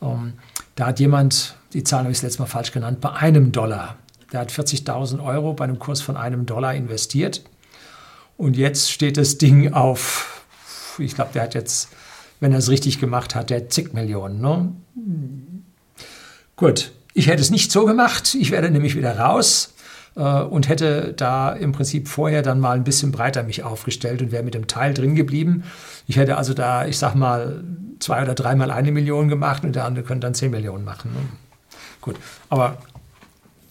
Ähm, 0.00 0.32
da 0.74 0.86
hat 0.86 1.00
jemand, 1.00 1.54
die 1.74 1.84
Zahl 1.84 2.04
habe 2.04 2.12
ich 2.12 2.16
das 2.16 2.22
letzte 2.22 2.40
Mal 2.40 2.48
falsch 2.48 2.72
genannt, 2.72 3.02
bei 3.02 3.12
einem 3.12 3.52
Dollar. 3.52 3.98
Der 4.32 4.40
hat 4.40 4.50
40.000 4.50 5.22
Euro 5.22 5.52
bei 5.52 5.64
einem 5.64 5.78
Kurs 5.78 6.00
von 6.00 6.16
einem 6.16 6.46
Dollar 6.46 6.74
investiert. 6.74 7.42
Und 8.38 8.56
jetzt 8.56 8.90
steht 8.90 9.18
das 9.18 9.36
Ding 9.36 9.74
auf, 9.74 10.46
ich 10.96 11.14
glaube, 11.14 11.32
der 11.34 11.42
hat 11.42 11.52
jetzt, 11.52 11.90
wenn 12.40 12.52
er 12.52 12.58
es 12.58 12.70
richtig 12.70 13.00
gemacht 13.00 13.34
hat, 13.34 13.50
der 13.50 13.68
zig 13.68 13.92
Millionen. 13.92 14.40
Ne? 14.40 14.72
Gut, 16.62 16.92
ich 17.12 17.26
hätte 17.26 17.42
es 17.42 17.50
nicht 17.50 17.72
so 17.72 17.86
gemacht. 17.86 18.36
Ich 18.36 18.52
werde 18.52 18.70
nämlich 18.70 18.94
wieder 18.94 19.18
raus 19.18 19.74
äh, 20.14 20.20
und 20.20 20.68
hätte 20.68 21.12
da 21.12 21.50
im 21.50 21.72
Prinzip 21.72 22.06
vorher 22.06 22.42
dann 22.42 22.60
mal 22.60 22.76
ein 22.76 22.84
bisschen 22.84 23.10
breiter 23.10 23.42
mich 23.42 23.64
aufgestellt 23.64 24.22
und 24.22 24.30
wäre 24.30 24.44
mit 24.44 24.54
dem 24.54 24.68
Teil 24.68 24.94
drin 24.94 25.16
geblieben. 25.16 25.64
Ich 26.06 26.18
hätte 26.18 26.36
also 26.36 26.54
da, 26.54 26.86
ich 26.86 26.98
sag 26.98 27.16
mal, 27.16 27.64
zwei 27.98 28.22
oder 28.22 28.36
dreimal 28.36 28.70
eine 28.70 28.92
Million 28.92 29.26
gemacht 29.26 29.64
und 29.64 29.74
der 29.74 29.86
andere 29.86 30.04
könnte 30.04 30.24
dann 30.24 30.36
zehn 30.36 30.52
Millionen 30.52 30.84
machen. 30.84 31.10
Ne? 31.12 31.18
Gut, 32.00 32.14
aber 32.48 32.78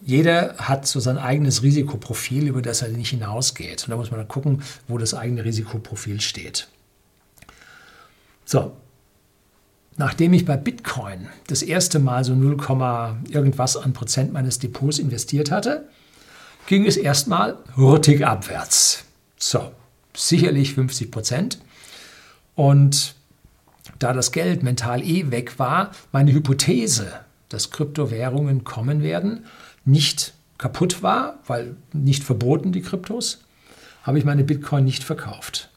jeder 0.01 0.55
hat 0.57 0.85
so 0.85 0.99
sein 0.99 1.17
eigenes 1.17 1.63
Risikoprofil, 1.63 2.45
über 2.45 2.61
das 2.61 2.81
er 2.81 2.89
nicht 2.89 3.11
hinausgeht. 3.11 3.85
Und 3.85 3.91
da 3.91 3.95
muss 3.95 4.11
man 4.11 4.19
dann 4.19 4.27
gucken, 4.27 4.63
wo 4.89 4.97
das 4.97 5.13
eigene 5.13 5.45
Risikoprofil 5.45 6.19
steht. 6.19 6.67
So, 8.43 8.73
nachdem 9.97 10.33
ich 10.33 10.45
bei 10.45 10.57
Bitcoin 10.57 11.27
das 11.47 11.61
erste 11.61 11.99
Mal 11.99 12.23
so 12.23 12.33
0, 12.35 12.57
irgendwas 13.29 13.77
an 13.77 13.93
Prozent 13.93 14.33
meines 14.33 14.59
Depots 14.59 14.99
investiert 14.99 15.51
hatte, 15.51 15.87
ging 16.67 16.85
es 16.85 16.97
erstmal 16.97 17.57
hurtig 17.75 18.25
abwärts. 18.25 19.05
So, 19.37 19.71
sicherlich 20.15 20.73
50 20.73 21.11
Prozent. 21.11 21.59
Und 22.55 23.15
da 23.99 24.13
das 24.13 24.31
Geld 24.31 24.63
mental 24.63 25.03
eh 25.03 25.31
weg 25.31 25.59
war, 25.59 25.91
meine 26.11 26.31
Hypothese, 26.33 27.11
dass 27.49 27.71
Kryptowährungen 27.71 28.63
kommen 28.63 29.03
werden, 29.03 29.45
nicht 29.85 30.33
kaputt 30.57 31.01
war, 31.01 31.39
weil 31.47 31.75
nicht 31.91 32.23
verboten 32.23 32.71
die 32.71 32.81
Kryptos, 32.81 33.43
habe 34.03 34.19
ich 34.19 34.25
meine 34.25 34.43
Bitcoin 34.43 34.85
nicht 34.85 35.03
verkauft. 35.03 35.69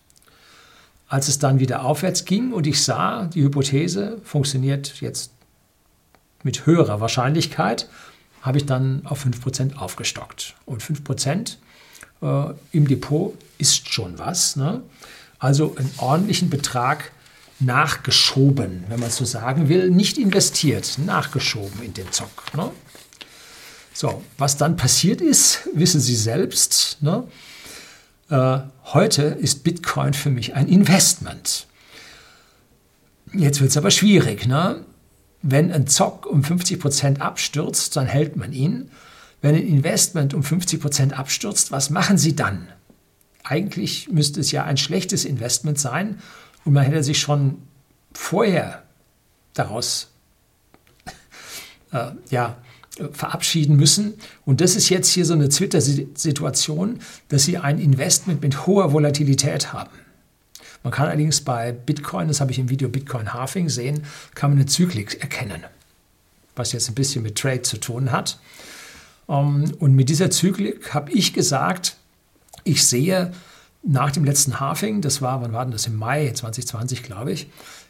Als 1.08 1.28
es 1.28 1.38
dann 1.38 1.60
wieder 1.60 1.84
aufwärts 1.84 2.24
ging 2.24 2.52
und 2.52 2.66
ich 2.66 2.82
sah, 2.82 3.26
die 3.26 3.42
Hypothese 3.42 4.20
funktioniert 4.24 5.00
jetzt 5.00 5.32
mit 6.42 6.66
höherer 6.66 7.00
Wahrscheinlichkeit, 7.00 7.88
habe 8.42 8.58
ich 8.58 8.66
dann 8.66 9.06
auf 9.06 9.24
5% 9.24 9.76
aufgestockt. 9.76 10.54
Und 10.66 10.82
5% 10.82 11.56
äh, 12.22 12.54
im 12.72 12.86
Depot 12.86 13.36
ist 13.58 13.88
schon 13.88 14.18
was. 14.18 14.56
Ne? 14.56 14.82
Also 15.38 15.74
einen 15.76 15.92
ordentlichen 15.98 16.50
Betrag 16.50 17.12
nachgeschoben, 17.60 18.84
wenn 18.88 19.00
man 19.00 19.08
es 19.08 19.16
so 19.16 19.24
sagen 19.24 19.68
will. 19.68 19.90
Nicht 19.90 20.18
investiert, 20.18 20.98
nachgeschoben 20.98 21.82
in 21.82 21.94
den 21.94 22.10
Zock. 22.12 22.54
Ne? 22.54 22.70
So, 23.94 24.22
was 24.36 24.56
dann 24.56 24.76
passiert 24.76 25.20
ist, 25.20 25.68
wissen 25.74 26.00
Sie 26.00 26.16
selbst. 26.16 26.98
Ne? 27.00 27.24
Äh, 28.28 28.58
heute 28.92 29.22
ist 29.22 29.64
Bitcoin 29.64 30.14
für 30.14 30.30
mich 30.30 30.54
ein 30.54 30.68
Investment. 30.68 31.66
Jetzt 33.32 33.60
wird 33.60 33.70
es 33.70 33.76
aber 33.76 33.90
schwierig. 33.90 34.46
Ne? 34.46 34.84
Wenn 35.42 35.72
ein 35.72 35.86
Zock 35.86 36.26
um 36.26 36.44
50 36.44 36.80
Prozent 36.80 37.20
abstürzt, 37.20 37.96
dann 37.96 38.06
hält 38.06 38.36
man 38.36 38.52
ihn. 38.52 38.90
Wenn 39.40 39.54
ein 39.54 39.66
Investment 39.66 40.34
um 40.34 40.42
50 40.42 40.80
Prozent 40.80 41.18
abstürzt, 41.18 41.72
was 41.72 41.90
machen 41.90 42.18
Sie 42.18 42.36
dann? 42.36 42.68
Eigentlich 43.42 44.08
müsste 44.10 44.40
es 44.40 44.52
ja 44.52 44.64
ein 44.64 44.76
schlechtes 44.76 45.24
Investment 45.24 45.78
sein 45.78 46.18
und 46.64 46.72
man 46.72 46.84
hätte 46.84 47.02
sich 47.02 47.20
schon 47.20 47.58
vorher 48.12 48.84
daraus 49.52 50.10
äh, 51.92 52.12
ja, 52.30 52.56
verabschieden 53.12 53.76
müssen. 53.76 54.14
Und 54.44 54.60
das 54.60 54.76
ist 54.76 54.88
jetzt 54.88 55.08
hier 55.08 55.24
so 55.24 55.34
eine 55.34 55.48
Twitter-Situation, 55.48 57.00
dass 57.28 57.44
Sie 57.44 57.58
ein 57.58 57.78
Investment 57.78 58.42
mit 58.42 58.66
hoher 58.66 58.92
Volatilität 58.92 59.72
haben. 59.72 59.90
Man 60.82 60.92
kann 60.92 61.08
allerdings 61.08 61.40
bei 61.40 61.72
Bitcoin, 61.72 62.28
das 62.28 62.40
habe 62.40 62.52
ich 62.52 62.58
im 62.58 62.68
Video 62.68 62.88
Bitcoin 62.88 63.32
Halving 63.32 63.68
sehen, 63.68 64.04
kann 64.34 64.50
man 64.50 64.58
eine 64.58 64.66
Zyklik 64.66 65.20
erkennen, 65.20 65.64
was 66.56 66.72
jetzt 66.72 66.88
ein 66.88 66.94
bisschen 66.94 67.22
mit 67.22 67.36
Trade 67.38 67.62
zu 67.62 67.78
tun 67.78 68.12
hat. 68.12 68.38
Ähm, 69.28 69.72
und 69.78 69.94
mit 69.94 70.08
dieser 70.10 70.30
Zyklik 70.30 70.92
habe 70.92 71.10
ich 71.10 71.32
gesagt, 71.32 71.96
ich 72.64 72.86
sehe 72.86 73.32
nach 73.82 74.10
dem 74.10 74.24
letzten 74.24 74.60
Halving, 74.60 75.00
das 75.00 75.20
war, 75.20 75.40
wann 75.42 75.52
war 75.52 75.64
denn 75.64 75.72
das? 75.72 75.86
Im 75.86 75.96
Mai 75.96 76.30
2020, 76.30 77.02
glaube 77.02 77.32
ich, 77.32 77.48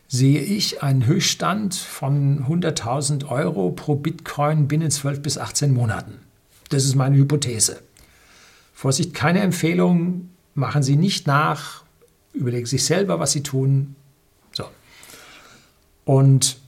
sehe 0.09 0.41
ich 0.41 0.83
einen 0.83 1.07
Höchststand 1.07 1.75
von 1.75 2.47
100.000 2.47 3.27
Euro 3.29 3.71
pro 3.71 3.95
Bitcoin 3.95 4.69
binnen 4.69 4.91
12 4.91 5.23
bis 5.23 5.39
18 5.39 5.73
Monaten. 5.73 6.21
Das 6.69 6.85
ist 6.85 6.95
meine 6.95 7.17
Hypothese. 7.17 7.81
Vorsicht, 8.73 9.15
keine 9.15 9.41
Empfehlung, 9.41 10.31
machen 10.55 10.83
Sie 10.83 10.97
nicht 10.97 11.27
nach, 11.27 11.85
überlegen 12.33 12.67
sich 12.67 12.85
selber, 12.85 13.21
was 13.21 13.33
sie 13.33 13.43
tun. 13.43 13.95
So. 14.53 14.65
Und 16.05 16.59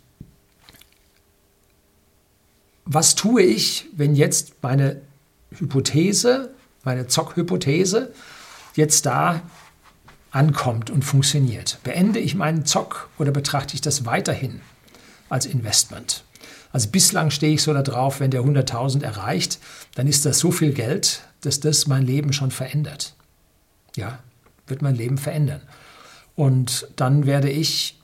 was 2.84 3.16
tue 3.16 3.42
ich, 3.42 3.86
wenn 3.96 4.14
jetzt 4.14 4.54
meine 4.62 5.00
Hypothese, 5.50 6.54
meine 6.84 7.08
Zock-Hypothese, 7.08 8.12
jetzt 8.76 9.06
da 9.06 9.42
ankommt 10.36 10.90
und 10.90 11.04
funktioniert? 11.04 11.78
Beende 11.82 12.20
ich 12.20 12.34
meinen 12.34 12.64
Zock 12.64 13.08
oder 13.18 13.32
betrachte 13.32 13.74
ich 13.74 13.80
das 13.80 14.04
weiterhin 14.04 14.60
als 15.28 15.46
Investment? 15.46 16.24
Also 16.72 16.90
bislang 16.90 17.30
stehe 17.30 17.54
ich 17.54 17.62
so 17.62 17.72
da 17.72 17.82
drauf, 17.82 18.20
wenn 18.20 18.30
der 18.30 18.42
100.000 18.42 19.02
erreicht, 19.02 19.58
dann 19.94 20.06
ist 20.06 20.26
das 20.26 20.38
so 20.38 20.50
viel 20.50 20.72
Geld, 20.72 21.22
dass 21.40 21.60
das 21.60 21.86
mein 21.86 22.04
Leben 22.04 22.32
schon 22.32 22.50
verändert. 22.50 23.14
Ja, 23.96 24.18
wird 24.66 24.82
mein 24.82 24.94
Leben 24.94 25.16
verändern. 25.16 25.62
Und 26.34 26.86
dann 26.96 27.24
werde 27.24 27.48
ich 27.48 27.98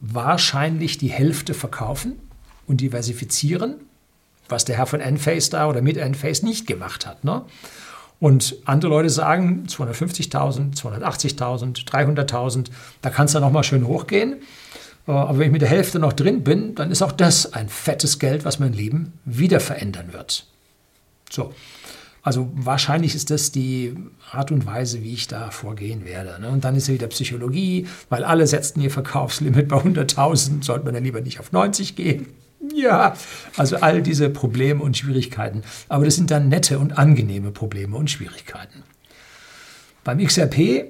wahrscheinlich 0.00 0.98
die 0.98 1.10
Hälfte 1.10 1.52
verkaufen 1.52 2.18
und 2.66 2.80
diversifizieren, 2.80 3.76
was 4.48 4.64
der 4.64 4.76
Herr 4.76 4.86
von 4.86 5.00
Enphase 5.00 5.50
da 5.50 5.68
oder 5.68 5.82
mit 5.82 5.96
Enphase 5.96 6.44
nicht 6.44 6.66
gemacht 6.66 7.06
hat. 7.06 7.24
Ne? 7.24 7.44
Und 8.18 8.56
andere 8.64 8.90
Leute 8.90 9.10
sagen 9.10 9.66
250.000, 9.68 10.76
280.000, 10.76 11.86
300.000, 11.86 12.66
da 13.02 13.10
kann 13.10 13.26
es 13.26 13.32
dann 13.32 13.42
nochmal 13.42 13.64
schön 13.64 13.86
hochgehen. 13.86 14.36
Äh, 15.06 15.12
aber 15.12 15.38
wenn 15.38 15.46
ich 15.46 15.52
mit 15.52 15.62
der 15.62 15.68
Hälfte 15.68 15.98
noch 15.98 16.12
drin 16.12 16.42
bin, 16.42 16.74
dann 16.74 16.90
ist 16.90 17.02
auch 17.02 17.12
das 17.12 17.52
ein 17.52 17.68
fettes 17.68 18.18
Geld, 18.18 18.44
was 18.44 18.58
mein 18.58 18.72
Leben 18.72 19.12
wieder 19.24 19.60
verändern 19.60 20.12
wird. 20.12 20.46
So, 21.30 21.52
also 22.22 22.50
wahrscheinlich 22.54 23.14
ist 23.14 23.30
das 23.30 23.52
die 23.52 23.94
Art 24.32 24.50
und 24.50 24.66
Weise, 24.66 25.02
wie 25.02 25.12
ich 25.12 25.28
da 25.28 25.50
vorgehen 25.50 26.04
werde. 26.04 26.40
Ne? 26.40 26.48
Und 26.48 26.64
dann 26.64 26.74
ist 26.74 26.88
ja 26.88 26.94
wieder 26.94 27.06
Psychologie, 27.06 27.86
weil 28.08 28.24
alle 28.24 28.46
setzten 28.46 28.80
ihr 28.80 28.90
Verkaufslimit 28.90 29.68
bei 29.68 29.76
100.000, 29.76 30.64
sollte 30.64 30.84
man 30.84 30.94
dann 30.94 31.04
lieber 31.04 31.20
nicht 31.20 31.38
auf 31.38 31.52
90 31.52 31.94
gehen. 31.94 32.26
Ja, 32.74 33.14
also 33.56 33.76
all 33.76 34.02
diese 34.02 34.30
Probleme 34.30 34.82
und 34.82 34.96
Schwierigkeiten. 34.96 35.62
Aber 35.88 36.04
das 36.04 36.16
sind 36.16 36.30
dann 36.30 36.48
nette 36.48 36.78
und 36.78 36.98
angenehme 36.98 37.50
Probleme 37.50 37.96
und 37.96 38.10
Schwierigkeiten. 38.10 38.82
Beim 40.04 40.24
XRP 40.24 40.84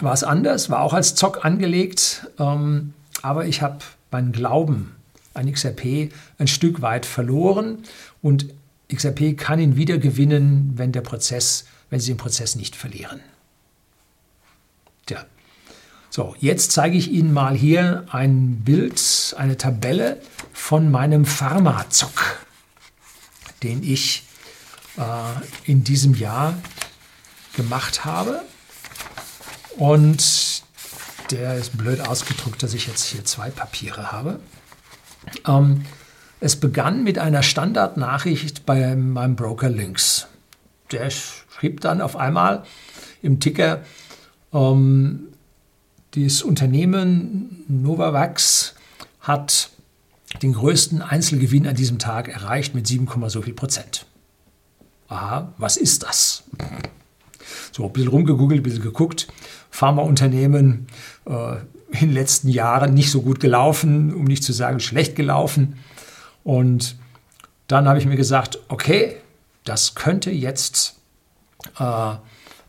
war 0.00 0.12
es 0.12 0.24
anders, 0.24 0.70
war 0.70 0.80
auch 0.80 0.94
als 0.94 1.14
Zock 1.14 1.44
angelegt, 1.44 2.26
ähm, 2.38 2.94
aber 3.22 3.46
ich 3.46 3.62
habe 3.62 3.78
meinen 4.10 4.32
Glauben 4.32 4.94
an 5.34 5.50
XRP 5.52 6.10
ein 6.38 6.46
Stück 6.46 6.82
weit 6.82 7.06
verloren 7.06 7.78
und 8.22 8.46
XRP 8.92 9.36
kann 9.36 9.60
ihn 9.60 9.76
wieder 9.76 9.98
gewinnen, 9.98 10.72
wenn 10.76 10.92
der 10.92 11.02
Prozess, 11.02 11.66
wenn 11.90 12.00
Sie 12.00 12.12
den 12.12 12.16
Prozess 12.16 12.56
nicht 12.56 12.74
verlieren. 12.74 13.20
So, 16.10 16.34
jetzt 16.40 16.72
zeige 16.72 16.96
ich 16.96 17.10
Ihnen 17.10 17.32
mal 17.32 17.54
hier 17.54 18.06
ein 18.10 18.60
Bild, 18.64 19.34
eine 19.36 19.58
Tabelle 19.58 20.20
von 20.52 20.90
meinem 20.90 21.26
Pharmazock, 21.26 22.38
den 23.62 23.82
ich 23.82 24.24
äh, 24.96 25.70
in 25.70 25.84
diesem 25.84 26.14
Jahr 26.14 26.54
gemacht 27.54 28.06
habe. 28.06 28.40
Und 29.76 30.62
der 31.30 31.56
ist 31.56 31.76
blöd 31.76 32.00
ausgedruckt, 32.00 32.62
dass 32.62 32.72
ich 32.72 32.86
jetzt 32.86 33.04
hier 33.04 33.24
zwei 33.24 33.50
Papiere 33.50 34.10
habe. 34.10 34.40
Ähm, 35.46 35.84
es 36.40 36.56
begann 36.56 37.04
mit 37.04 37.18
einer 37.18 37.42
Standardnachricht 37.42 38.64
bei 38.64 38.96
meinem 38.96 39.36
Broker 39.36 39.68
Lynx. 39.68 40.26
Der 40.90 41.10
schrieb 41.10 41.82
dann 41.82 42.00
auf 42.00 42.16
einmal 42.16 42.64
im 43.20 43.40
Ticker, 43.40 43.82
ähm, 44.54 45.28
das 46.12 46.42
Unternehmen 46.42 47.64
Novavax 47.68 48.74
hat 49.20 49.70
den 50.42 50.52
größten 50.52 51.02
Einzelgewinn 51.02 51.66
an 51.66 51.74
diesem 51.74 51.98
Tag 51.98 52.28
erreicht 52.28 52.74
mit 52.74 52.86
7, 52.86 53.08
so 53.28 53.42
viel 53.42 53.54
Prozent. 53.54 54.06
Aha, 55.08 55.52
was 55.58 55.76
ist 55.76 56.02
das? 56.02 56.44
So, 57.72 57.86
ein 57.86 57.92
bisschen 57.92 58.08
rumgegoogelt, 58.08 58.60
ein 58.60 58.62
bisschen 58.62 58.82
geguckt. 58.82 59.28
Pharmaunternehmen 59.70 60.86
äh, 61.26 61.56
in 61.92 62.08
den 62.08 62.12
letzten 62.12 62.48
Jahren 62.48 62.94
nicht 62.94 63.10
so 63.10 63.22
gut 63.22 63.40
gelaufen, 63.40 64.14
um 64.14 64.24
nicht 64.24 64.44
zu 64.44 64.52
sagen 64.52 64.80
schlecht 64.80 65.16
gelaufen. 65.16 65.78
Und 66.44 66.96
dann 67.66 67.88
habe 67.88 67.98
ich 67.98 68.06
mir 68.06 68.16
gesagt, 68.16 68.58
okay, 68.68 69.16
das 69.64 69.94
könnte 69.94 70.30
jetzt 70.30 70.96
äh, 71.78 72.14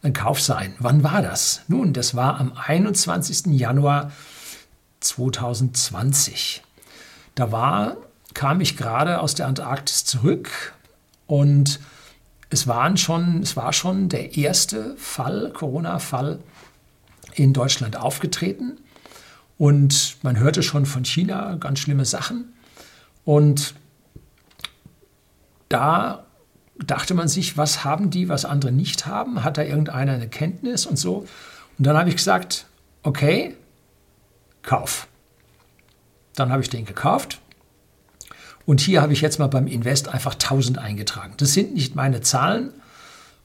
ein 0.02 0.14
Kauf 0.14 0.42
sein. 0.42 0.76
Wann 0.80 1.04
war 1.04 1.22
das? 1.22 1.62
Nun, 1.68 1.94
das 1.94 2.16
war 2.16 2.40
am 2.40 2.54
21. 2.54 3.48
Januar 3.48 4.12
2020. 5.02 6.64
Da 7.36 7.52
war, 7.52 7.98
kam 8.34 8.62
ich 8.62 8.78
gerade 8.78 9.20
aus 9.20 9.36
der 9.36 9.48
Antarktis 9.48 10.06
zurück 10.06 10.74
und 11.28 11.80
es, 12.50 12.68
waren 12.68 12.98
schon, 12.98 13.42
es 13.42 13.56
war 13.56 13.74
schon 13.74 14.10
der 14.10 14.38
erste 14.38 14.96
Fall, 14.98 15.52
Corona-Fall 15.54 16.40
in 17.36 17.54
Deutschland 17.54 17.98
aufgetreten. 17.98 18.78
Und 19.58 20.18
man 20.24 20.38
hörte 20.38 20.64
schon 20.64 20.86
von 20.86 21.04
China 21.04 21.56
ganz 21.56 21.80
schlimme 21.80 22.06
Sachen. 22.06 22.54
Und 23.26 23.76
da 25.68 26.26
dachte 26.86 27.14
man 27.14 27.28
sich, 27.28 27.58
was 27.58 27.84
haben 27.84 28.10
die, 28.10 28.30
was 28.30 28.46
andere 28.46 28.72
nicht 28.72 29.06
haben? 29.06 29.44
Hat 29.44 29.58
da 29.58 29.64
irgendeiner 29.64 30.14
eine 30.14 30.30
Kenntnis 30.30 30.86
und 30.86 30.98
so? 30.98 31.26
Und 31.78 31.88
dann 31.88 31.98
habe 31.98 32.10
ich 32.10 32.16
gesagt, 32.16 32.66
okay, 33.04 33.56
Kauf. 34.62 35.08
Dann 36.36 36.52
habe 36.52 36.62
ich 36.62 36.70
den 36.70 36.86
gekauft. 36.86 37.40
Und 38.66 38.82
hier 38.82 39.02
habe 39.02 39.14
ich 39.14 39.22
jetzt 39.22 39.40
mal 39.40 39.48
beim 39.48 39.68
Invest 39.68 40.10
einfach 40.10 40.34
1000 40.34 40.78
eingetragen. 40.78 41.34
Das 41.38 41.54
sind 41.54 41.74
nicht 41.74 41.96
meine 41.96 42.22
Zahlen. 42.22 42.72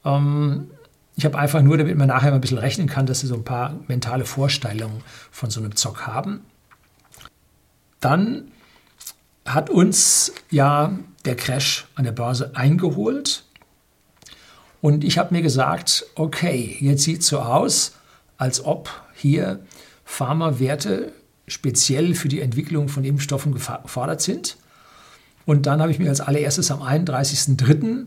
Ähm, 0.03 0.69
ich 1.15 1.25
habe 1.25 1.37
einfach 1.37 1.61
nur, 1.61 1.77
damit 1.77 1.97
man 1.97 2.07
nachher 2.07 2.29
mal 2.29 2.35
ein 2.35 2.41
bisschen 2.41 2.57
rechnen 2.57 2.87
kann, 2.87 3.05
dass 3.05 3.21
Sie 3.21 3.27
so 3.27 3.35
ein 3.35 3.43
paar 3.43 3.79
mentale 3.87 4.25
Vorstellungen 4.25 5.01
von 5.31 5.49
so 5.49 5.61
einem 5.61 5.75
Zock 5.75 6.05
haben. 6.05 6.41
Dann 8.01 8.51
hat 9.45 9.69
uns 9.69 10.33
ja 10.51 10.91
der 11.25 11.35
Crash 11.35 11.85
an 11.95 12.05
der 12.05 12.11
Börse 12.11 12.55
eingeholt. 12.55 13.43
Und 14.81 15.03
ich 15.03 15.17
habe 15.17 15.33
mir 15.33 15.41
gesagt, 15.41 16.05
okay, 16.15 16.77
jetzt 16.79 17.03
sieht 17.03 17.21
es 17.21 17.27
so 17.27 17.39
aus, 17.39 17.93
als 18.37 18.63
ob 18.63 18.89
hier 19.15 19.59
Pharmawerte 20.03 21.11
speziell 21.47 22.15
für 22.15 22.27
die 22.27 22.41
Entwicklung 22.41 22.87
von 22.89 23.03
Impfstoffen 23.03 23.53
gefordert 23.53 24.21
sind. 24.21 24.57
Und 25.45 25.65
dann 25.65 25.81
habe 25.81 25.91
ich 25.91 25.99
mir 25.99 26.09
als 26.09 26.21
allererstes 26.21 26.71
am 26.71 26.81
31.03. 26.81 28.05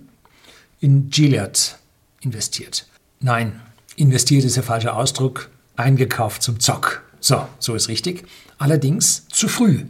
in 0.81 1.11
Gilead 1.11 1.77
investiert. 2.21 2.87
Nein, 3.21 3.61
investiert 3.97 4.45
ist 4.45 4.57
der 4.57 4.63
falsche 4.63 4.93
Ausdruck, 4.93 5.51
eingekauft 5.77 6.43
zum 6.43 6.61
Zock. 6.61 7.03
So, 7.21 7.47
so 7.59 7.75
ist 7.75 7.89
richtig. 7.89 8.25
Allerdings 8.59 9.27
zu 9.29 9.49
früh, 9.49 9.87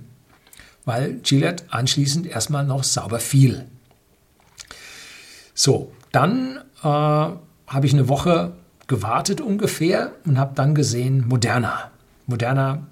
weil 0.88 1.16
Gilead 1.22 1.64
anschließend 1.68 2.26
erstmal 2.26 2.64
noch 2.64 2.82
sauber 2.82 3.20
fiel. 3.20 3.66
So, 5.52 5.92
dann 6.12 6.60
äh, 6.82 6.86
habe 6.86 7.38
ich 7.82 7.92
eine 7.92 8.08
Woche 8.08 8.54
gewartet 8.86 9.42
ungefähr 9.42 10.12
und 10.24 10.38
habe 10.38 10.54
dann 10.54 10.74
gesehen 10.74 11.28
Moderna. 11.28 11.90
Moderna 12.26 12.86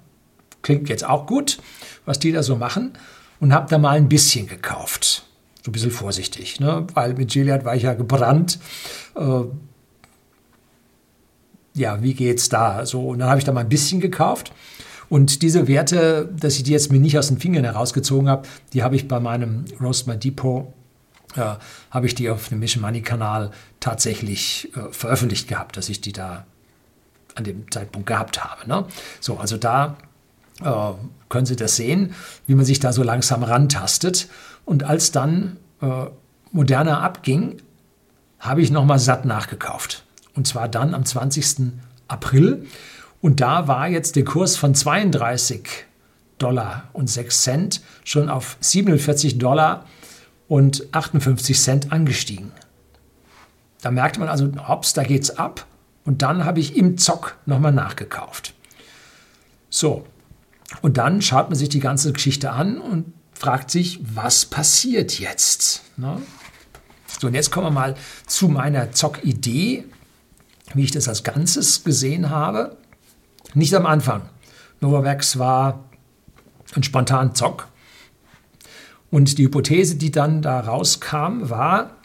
klingt 0.61 0.89
jetzt 0.89 1.05
auch 1.05 1.25
gut, 1.25 1.57
was 2.05 2.19
die 2.19 2.31
da 2.31 2.43
so 2.43 2.55
machen 2.55 2.93
und 3.39 3.51
habe 3.51 3.67
da 3.67 3.79
mal 3.79 3.97
ein 3.97 4.09
bisschen 4.09 4.45
gekauft. 4.45 5.25
So 5.63 5.71
ein 5.71 5.71
bisschen 5.71 5.89
vorsichtig, 5.89 6.59
ne? 6.59 6.85
weil 6.93 7.15
mit 7.15 7.31
Gilead 7.31 7.65
war 7.65 7.75
ich 7.75 7.81
ja 7.81 7.95
gebrannt. 7.95 8.59
Äh, 9.15 9.41
ja, 11.73 12.03
wie 12.03 12.13
geht's 12.13 12.47
da? 12.47 12.85
So, 12.85 13.07
und 13.07 13.19
dann 13.19 13.29
habe 13.29 13.39
ich 13.39 13.45
da 13.45 13.53
mal 13.53 13.61
ein 13.61 13.69
bisschen 13.69 14.01
gekauft. 14.01 14.51
Und 15.09 15.41
diese 15.41 15.67
Werte, 15.67 16.29
dass 16.37 16.55
ich 16.55 16.63
die 16.63 16.71
jetzt 16.71 16.91
mir 16.91 16.99
nicht 16.99 17.17
aus 17.17 17.27
den 17.27 17.39
Fingern 17.39 17.63
herausgezogen 17.63 18.29
habe, 18.29 18.47
die 18.73 18.83
habe 18.83 18.95
ich 18.95 19.07
bei 19.07 19.19
meinem 19.19 19.65
Roast 19.79 20.07
My 20.07 20.17
Depot 20.17 20.67
äh, 21.35 21.55
habe 21.91 22.07
ich 22.07 22.15
die 22.15 22.29
auf 22.29 22.49
dem 22.49 22.59
Mission 22.59 22.81
Money 22.81 23.01
Kanal 23.01 23.51
tatsächlich 23.79 24.71
äh, 24.75 24.91
veröffentlicht 24.91 25.47
gehabt, 25.47 25.77
dass 25.77 25.89
ich 25.89 26.01
die 26.01 26.11
da 26.11 26.45
an 27.35 27.43
dem 27.43 27.69
Zeitpunkt 27.71 28.07
gehabt 28.07 28.43
habe. 28.43 28.67
Ne? 28.67 28.85
So, 29.19 29.37
also 29.37 29.57
da 29.57 29.97
äh, 30.61 30.93
können 31.29 31.45
Sie 31.45 31.55
das 31.55 31.75
sehen, 31.75 32.15
wie 32.47 32.55
man 32.55 32.65
sich 32.65 32.79
da 32.79 32.91
so 32.91 33.03
langsam 33.03 33.43
rantastet. 33.43 34.27
Und 34.65 34.83
als 34.83 35.11
dann 35.11 35.57
äh, 35.81 36.05
Moderna 36.51 37.01
abging, 37.01 37.61
habe 38.39 38.61
ich 38.61 38.71
nochmal 38.71 38.99
satt 38.99 39.25
nachgekauft. 39.25 40.03
Und 40.35 40.47
zwar 40.47 40.67
dann 40.67 40.93
am 40.93 41.05
20. 41.05 41.73
April. 42.07 42.65
Und 43.21 43.41
da 43.41 43.67
war 43.67 43.87
jetzt 43.87 44.15
der 44.15 44.23
Kurs 44.23 44.55
von 44.55 44.75
32 44.75 45.67
Dollar 46.37 46.89
und 46.93 47.09
6 47.09 47.41
Cent 47.43 47.81
schon 48.03 48.29
auf 48.29 48.57
47 48.59 49.37
Dollar 49.37 49.85
und 50.47 50.87
58 50.93 51.59
Cent 51.59 51.91
angestiegen. 51.91 52.51
Da 53.81 53.91
merkte 53.91 54.19
man 54.19 54.29
also, 54.29 54.51
hops, 54.67 54.93
da 54.93 55.03
geht's 55.03 55.31
ab. 55.31 55.65
Und 56.05 56.21
dann 56.21 56.45
habe 56.45 56.59
ich 56.59 56.77
im 56.77 56.97
Zock 56.97 57.37
nochmal 57.45 57.73
nachgekauft. 57.73 58.53
So, 59.69 60.05
und 60.81 60.97
dann 60.97 61.21
schaut 61.21 61.49
man 61.49 61.57
sich 61.57 61.69
die 61.69 61.79
ganze 61.79 62.13
Geschichte 62.13 62.51
an 62.51 62.79
und 62.79 63.13
fragt 63.33 63.71
sich, 63.71 63.99
was 64.01 64.45
passiert 64.45 65.19
jetzt? 65.19 65.83
Ne? 65.97 66.21
So, 67.19 67.27
und 67.27 67.33
jetzt 67.33 67.51
kommen 67.51 67.67
wir 67.67 67.71
mal 67.71 67.95
zu 68.25 68.47
meiner 68.47 68.91
Zock-Idee, 68.91 69.85
wie 70.73 70.83
ich 70.83 70.91
das 70.91 71.07
als 71.07 71.23
Ganzes 71.23 71.83
gesehen 71.83 72.29
habe. 72.29 72.77
Nicht 73.53 73.73
am 73.73 73.85
Anfang. 73.85 74.29
Novavax 74.81 75.39
war 75.39 75.85
ein 76.75 76.83
spontan 76.83 77.35
Zock. 77.35 77.67
Und 79.09 79.37
die 79.37 79.45
Hypothese, 79.45 79.95
die 79.95 80.11
dann 80.11 80.41
da 80.41 80.59
rauskam, 80.59 81.49
war, 81.49 81.95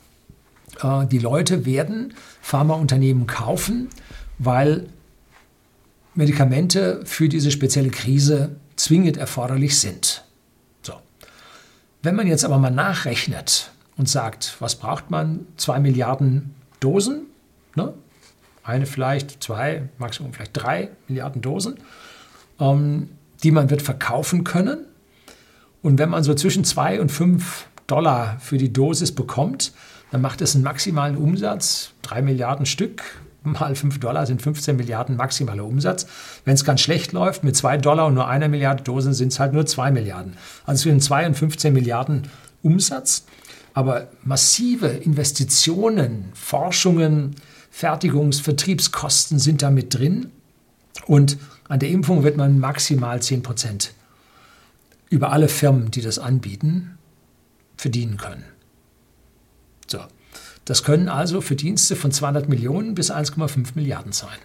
äh, 0.82 1.06
die 1.06 1.18
Leute 1.18 1.66
werden 1.66 2.14
Pharmaunternehmen 2.40 3.26
kaufen, 3.26 3.88
weil 4.38 4.88
Medikamente 6.14 7.02
für 7.04 7.28
diese 7.28 7.50
spezielle 7.50 7.90
Krise 7.90 8.56
zwingend 8.76 9.16
erforderlich 9.16 9.78
sind. 9.80 10.24
So. 10.82 10.94
Wenn 12.02 12.14
man 12.14 12.26
jetzt 12.26 12.44
aber 12.44 12.58
mal 12.58 12.70
nachrechnet 12.70 13.70
und 13.96 14.08
sagt, 14.08 14.56
was 14.60 14.76
braucht 14.76 15.10
man? 15.10 15.46
Zwei 15.56 15.80
Milliarden 15.80 16.54
Dosen, 16.80 17.26
ne? 17.74 17.94
Eine 18.62 18.86
vielleicht, 18.86 19.42
zwei, 19.42 19.88
maximum 19.98 20.32
vielleicht 20.32 20.56
drei 20.56 20.90
Milliarden 21.08 21.42
Dosen, 21.42 21.78
ähm, 22.60 23.10
die 23.42 23.50
man 23.50 23.70
wird 23.70 23.82
verkaufen 23.82 24.44
können. 24.44 24.86
Und 25.82 25.98
wenn 25.98 26.08
man 26.08 26.22
so 26.22 26.34
zwischen 26.34 26.64
zwei 26.64 27.00
und 27.00 27.10
fünf 27.10 27.66
Dollar 27.86 28.38
für 28.40 28.58
die 28.58 28.72
Dosis 28.72 29.12
bekommt, 29.12 29.72
dann 30.12 30.20
macht 30.20 30.40
es 30.42 30.54
einen 30.54 30.64
maximalen 30.64 31.16
Umsatz, 31.16 31.92
drei 32.02 32.22
Milliarden 32.22 32.66
Stück, 32.66 33.02
mal 33.44 33.74
5 33.74 33.98
Dollar 33.98 34.26
sind 34.26 34.42
15 34.42 34.76
Milliarden 34.76 35.16
maximaler 35.16 35.64
Umsatz. 35.64 36.06
Wenn 36.44 36.54
es 36.54 36.64
ganz 36.64 36.80
schlecht 36.80 37.12
läuft, 37.12 37.44
mit 37.44 37.56
2 37.56 37.78
Dollar 37.78 38.06
und 38.06 38.14
nur 38.14 38.28
einer 38.28 38.48
Milliarde 38.48 38.82
Dosen 38.82 39.14
sind 39.14 39.32
es 39.32 39.40
halt 39.40 39.52
nur 39.52 39.66
2 39.66 39.90
Milliarden. 39.90 40.36
Also 40.64 40.82
zwischen 40.82 41.00
2 41.00 41.26
und 41.26 41.34
15 41.34 41.72
Milliarden 41.72 42.28
Umsatz. 42.62 43.24
Aber 43.74 44.08
massive 44.22 44.88
Investitionen, 44.88 46.30
Forschungen, 46.34 47.36
Fertigungs-, 47.72 48.40
Vertriebskosten 48.40 49.38
sind 49.38 49.62
da 49.62 49.70
mit 49.70 49.94
drin. 49.94 50.30
Und 51.06 51.38
an 51.68 51.80
der 51.80 51.88
Impfung 51.88 52.22
wird 52.22 52.36
man 52.36 52.58
maximal 52.58 53.20
10 53.20 53.42
Prozent 53.42 53.94
über 55.08 55.32
alle 55.32 55.48
Firmen, 55.48 55.90
die 55.90 56.00
das 56.00 56.18
anbieten, 56.18 56.96
verdienen 57.76 58.16
können. 58.16 58.44
So. 59.86 60.00
Das 60.64 60.84
können 60.84 61.08
also 61.08 61.40
Verdienste 61.40 61.96
von 61.96 62.12
200 62.12 62.48
Millionen 62.48 62.94
bis 62.94 63.10
1,5 63.10 63.72
Milliarden 63.74 64.12
sein. 64.12 64.38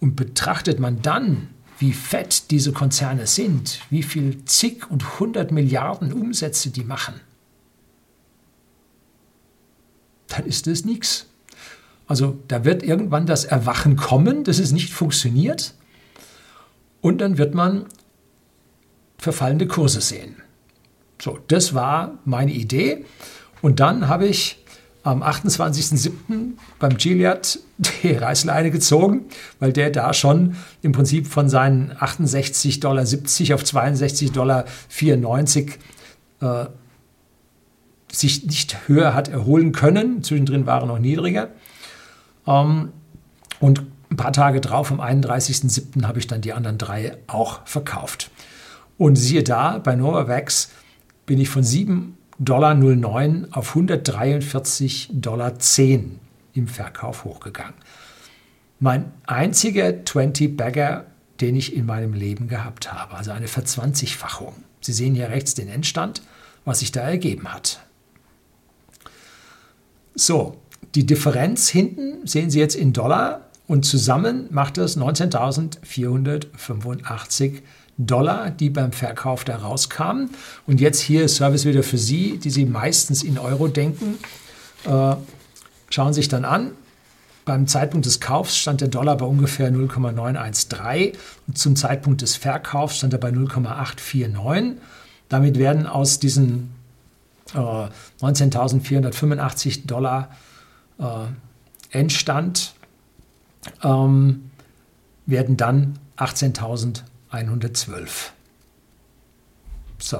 Und 0.00 0.16
betrachtet 0.16 0.78
man 0.78 1.02
dann, 1.02 1.48
wie 1.78 1.92
fett 1.92 2.50
diese 2.50 2.72
Konzerne 2.72 3.26
sind, 3.26 3.80
wie 3.90 4.02
viel 4.02 4.44
zig 4.44 4.88
und 4.90 5.18
hundert 5.18 5.50
Milliarden 5.50 6.12
Umsätze 6.12 6.70
die 6.70 6.84
machen, 6.84 7.14
dann 10.28 10.46
ist 10.46 10.66
das 10.66 10.84
nichts. 10.84 11.26
Also 12.12 12.36
da 12.46 12.66
wird 12.66 12.82
irgendwann 12.82 13.24
das 13.24 13.46
Erwachen 13.46 13.96
kommen, 13.96 14.44
dass 14.44 14.58
es 14.58 14.70
nicht 14.70 14.92
funktioniert. 14.92 15.72
Und 17.00 17.22
dann 17.22 17.38
wird 17.38 17.54
man 17.54 17.86
verfallende 19.16 19.66
Kurse 19.66 20.02
sehen. 20.02 20.36
So, 21.18 21.38
das 21.48 21.72
war 21.72 22.18
meine 22.26 22.52
Idee. 22.52 23.06
Und 23.62 23.80
dann 23.80 24.08
habe 24.08 24.26
ich 24.26 24.62
am 25.04 25.22
28.07. 25.22 26.58
beim 26.78 26.98
Gilead 26.98 27.60
die 28.02 28.12
Reißleine 28.12 28.70
gezogen, 28.70 29.24
weil 29.58 29.72
der 29.72 29.88
da 29.88 30.12
schon 30.12 30.56
im 30.82 30.92
Prinzip 30.92 31.26
von 31.26 31.48
seinen 31.48 31.92
68,70 31.92 32.80
Dollar 32.80 33.04
auf 33.04 33.62
62,94 33.62 34.32
Dollar 34.32 34.66
äh, 36.42 36.68
sich 38.12 38.44
nicht 38.44 38.86
höher 38.86 39.14
hat 39.14 39.28
erholen 39.28 39.72
können. 39.72 40.22
Zwischendrin 40.22 40.66
waren 40.66 40.88
noch 40.88 40.98
niedriger. 40.98 41.48
Ähm, 42.46 42.92
und 43.60 43.84
ein 44.10 44.16
paar 44.16 44.32
Tage 44.32 44.60
drauf, 44.60 44.92
am 44.92 45.00
31.07. 45.00 46.04
habe 46.04 46.18
ich 46.18 46.26
dann 46.26 46.40
die 46.40 46.52
anderen 46.52 46.78
drei 46.78 47.16
auch 47.26 47.66
verkauft. 47.66 48.30
Und 48.98 49.16
siehe 49.16 49.42
da, 49.42 49.78
bei 49.78 49.96
Novavax 49.96 50.70
bin 51.26 51.40
ich 51.40 51.48
von 51.48 51.62
7 51.62 52.18
Dollar 52.38 52.74
09 52.74 53.48
auf 53.52 53.76
143,10 53.76 55.20
Dollar 55.20 55.54
im 56.54 56.68
Verkauf 56.68 57.24
hochgegangen. 57.24 57.74
Mein 58.80 59.12
einziger 59.26 59.86
20-Bagger, 59.86 61.06
den 61.40 61.56
ich 61.56 61.74
in 61.74 61.86
meinem 61.86 62.14
Leben 62.14 62.48
gehabt 62.48 62.92
habe, 62.92 63.14
also 63.14 63.30
eine 63.30 63.48
Verzwanzigfachung. 63.48 64.54
Sie 64.80 64.92
sehen 64.92 65.14
hier 65.14 65.30
rechts 65.30 65.54
den 65.54 65.68
Endstand, 65.68 66.22
was 66.64 66.80
sich 66.80 66.92
da 66.92 67.02
ergeben 67.02 67.52
hat. 67.52 67.80
So, 70.14 70.60
die 70.94 71.06
Differenz 71.06 71.68
hinten 71.68 72.26
sehen 72.26 72.50
Sie 72.50 72.58
jetzt 72.58 72.74
in 72.74 72.92
Dollar 72.92 73.42
und 73.66 73.84
zusammen 73.84 74.48
macht 74.50 74.76
das 74.76 74.98
19.485 74.98 77.62
Dollar, 77.98 78.50
die 78.50 78.70
beim 78.70 78.92
Verkauf 78.92 79.44
da 79.44 79.56
rauskamen. 79.56 80.30
Und 80.66 80.80
jetzt 80.80 81.00
hier 81.00 81.28
Service 81.28 81.64
wieder 81.64 81.82
für 81.82 81.98
Sie, 81.98 82.38
die 82.38 82.50
Sie 82.50 82.66
meistens 82.66 83.22
in 83.22 83.38
Euro 83.38 83.68
denken. 83.68 84.18
Äh, 84.84 85.16
schauen 85.90 86.12
sich 86.12 86.28
dann 86.28 86.44
an. 86.44 86.72
Beim 87.44 87.66
Zeitpunkt 87.66 88.06
des 88.06 88.20
Kaufs 88.20 88.56
stand 88.56 88.80
der 88.80 88.88
Dollar 88.88 89.16
bei 89.16 89.26
ungefähr 89.26 89.70
0,913 89.70 91.12
und 91.48 91.58
zum 91.58 91.74
Zeitpunkt 91.74 92.22
des 92.22 92.36
Verkaufs 92.36 92.98
stand 92.98 93.12
er 93.12 93.18
bei 93.18 93.30
0,849. 93.30 94.80
Damit 95.28 95.58
werden 95.58 95.86
aus 95.86 96.20
diesen 96.20 96.72
äh, 97.54 97.88
19.485 98.20 99.86
Dollar 99.86 100.30
äh, 101.02 101.96
Endstand 101.98 102.74
ähm, 103.82 104.50
werden 105.26 105.56
dann 105.56 105.98
18.000 106.16 107.02
112. 107.32 108.32
So. 109.98 110.18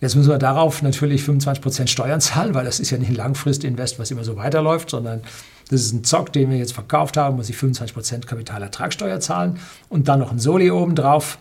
Jetzt 0.00 0.14
müssen 0.14 0.28
wir 0.28 0.38
darauf 0.38 0.82
natürlich 0.82 1.22
25% 1.22 1.86
Steuern 1.86 2.20
zahlen, 2.20 2.54
weil 2.54 2.66
das 2.66 2.80
ist 2.80 2.90
ja 2.90 2.98
nicht 2.98 3.08
ein 3.08 3.14
Langfrist-Invest, 3.14 3.98
was 3.98 4.10
immer 4.10 4.24
so 4.24 4.36
weiterläuft, 4.36 4.90
sondern 4.90 5.22
das 5.70 5.80
ist 5.80 5.92
ein 5.92 6.04
Zock, 6.04 6.32
den 6.34 6.50
wir 6.50 6.58
jetzt 6.58 6.74
verkauft 6.74 7.16
haben, 7.16 7.36
muss 7.36 7.48
ich 7.48 7.56
25% 7.56 8.26
Kapitalertragssteuer 8.26 9.20
zahlen 9.20 9.58
und 9.88 10.08
dann 10.08 10.20
noch 10.20 10.32
ein 10.32 10.38
Soli 10.38 10.70
obendrauf. 10.70 11.38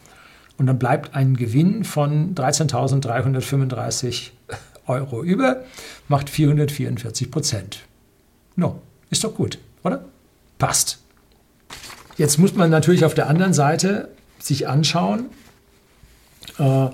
Und 0.58 0.68
dann 0.68 0.80
bleibt 0.80 1.16
ein 1.16 1.36
Gewinn 1.36 1.84
von 1.84 2.34
13.335 2.34 4.30
Euro 4.88 5.22
über, 5.22 5.66
macht 6.08 6.30
444 6.30 7.30
Prozent. 7.30 7.80
No, 8.56 8.82
ist 9.10 9.24
doch 9.24 9.34
gut, 9.34 9.58
oder? 9.84 10.06
Passt. 10.58 10.99
Jetzt 12.18 12.38
muss 12.38 12.56
man 12.56 12.70
natürlich 12.70 13.03
auf 13.03 13.14
der 13.14 13.28
anderen 13.28 13.53
Seite 13.53 14.10
sich 14.39 14.68
anschauen, 14.68 15.26
äh, 16.58 16.88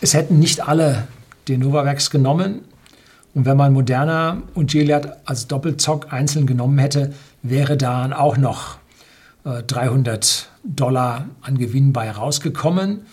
es 0.00 0.14
hätten 0.14 0.38
nicht 0.38 0.66
alle 0.66 1.06
den 1.48 1.60
Novavax 1.60 2.10
genommen. 2.10 2.62
Und 3.34 3.46
wenn 3.46 3.56
man 3.56 3.72
Moderna 3.72 4.42
und 4.54 4.70
Gilead 4.70 5.08
als 5.24 5.46
Doppelzock 5.46 6.12
einzeln 6.12 6.46
genommen 6.46 6.78
hätte, 6.78 7.14
wäre 7.42 7.76
da 7.76 8.10
auch 8.12 8.36
noch 8.36 8.78
äh, 9.44 9.62
300 9.62 10.50
Dollar 10.64 11.26
an 11.40 11.56
Gewinn 11.56 11.92
bei 11.92 12.10
rausgekommen. 12.10 13.06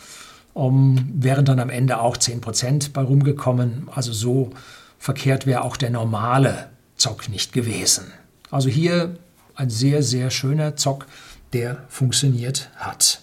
Um, 0.56 1.08
wären 1.14 1.46
dann 1.46 1.60
am 1.60 1.70
Ende 1.70 2.02
auch 2.02 2.18
10 2.18 2.42
Prozent 2.42 2.92
bei 2.92 3.02
rumgekommen. 3.02 3.88
Also 3.94 4.12
so 4.12 4.50
verkehrt 4.98 5.46
wäre 5.46 5.62
auch 5.62 5.78
der 5.78 5.92
normale 5.92 6.70
Zock 7.00 7.30
nicht 7.30 7.54
gewesen. 7.54 8.14
Also 8.52 8.70
hier 8.70 9.18
ein 9.56 9.70
sehr, 9.70 10.04
sehr 10.04 10.30
schöner 10.30 10.76
Zock, 10.76 11.08
der 11.54 11.86
funktioniert 11.90 12.70
hat. 12.76 13.22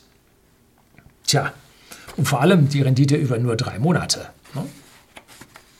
Tja, 1.27 1.53
und 2.17 2.27
vor 2.27 2.41
allem 2.41 2.69
die 2.69 2.83
Rendite 2.83 3.17
über 3.17 3.39
nur 3.39 3.57
drei 3.57 3.79
Monate. 3.79 4.29
Ne? 4.55 4.67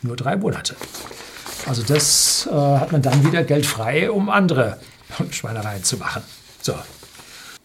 Nur 0.03 0.17
drei 0.17 0.37
Monate. 0.37 0.77
Also 1.67 1.83
das 1.83 2.49
äh, 2.51 2.55
hat 2.55 2.93
man 2.93 3.03
dann 3.03 3.25
wieder 3.27 3.43
Geld 3.43 3.67
frei, 3.67 4.11
um 4.11 4.31
andere 4.31 4.79
Schweinereien 5.31 5.83
zu 5.83 5.97
machen. 5.97 6.23
So. 6.63 6.75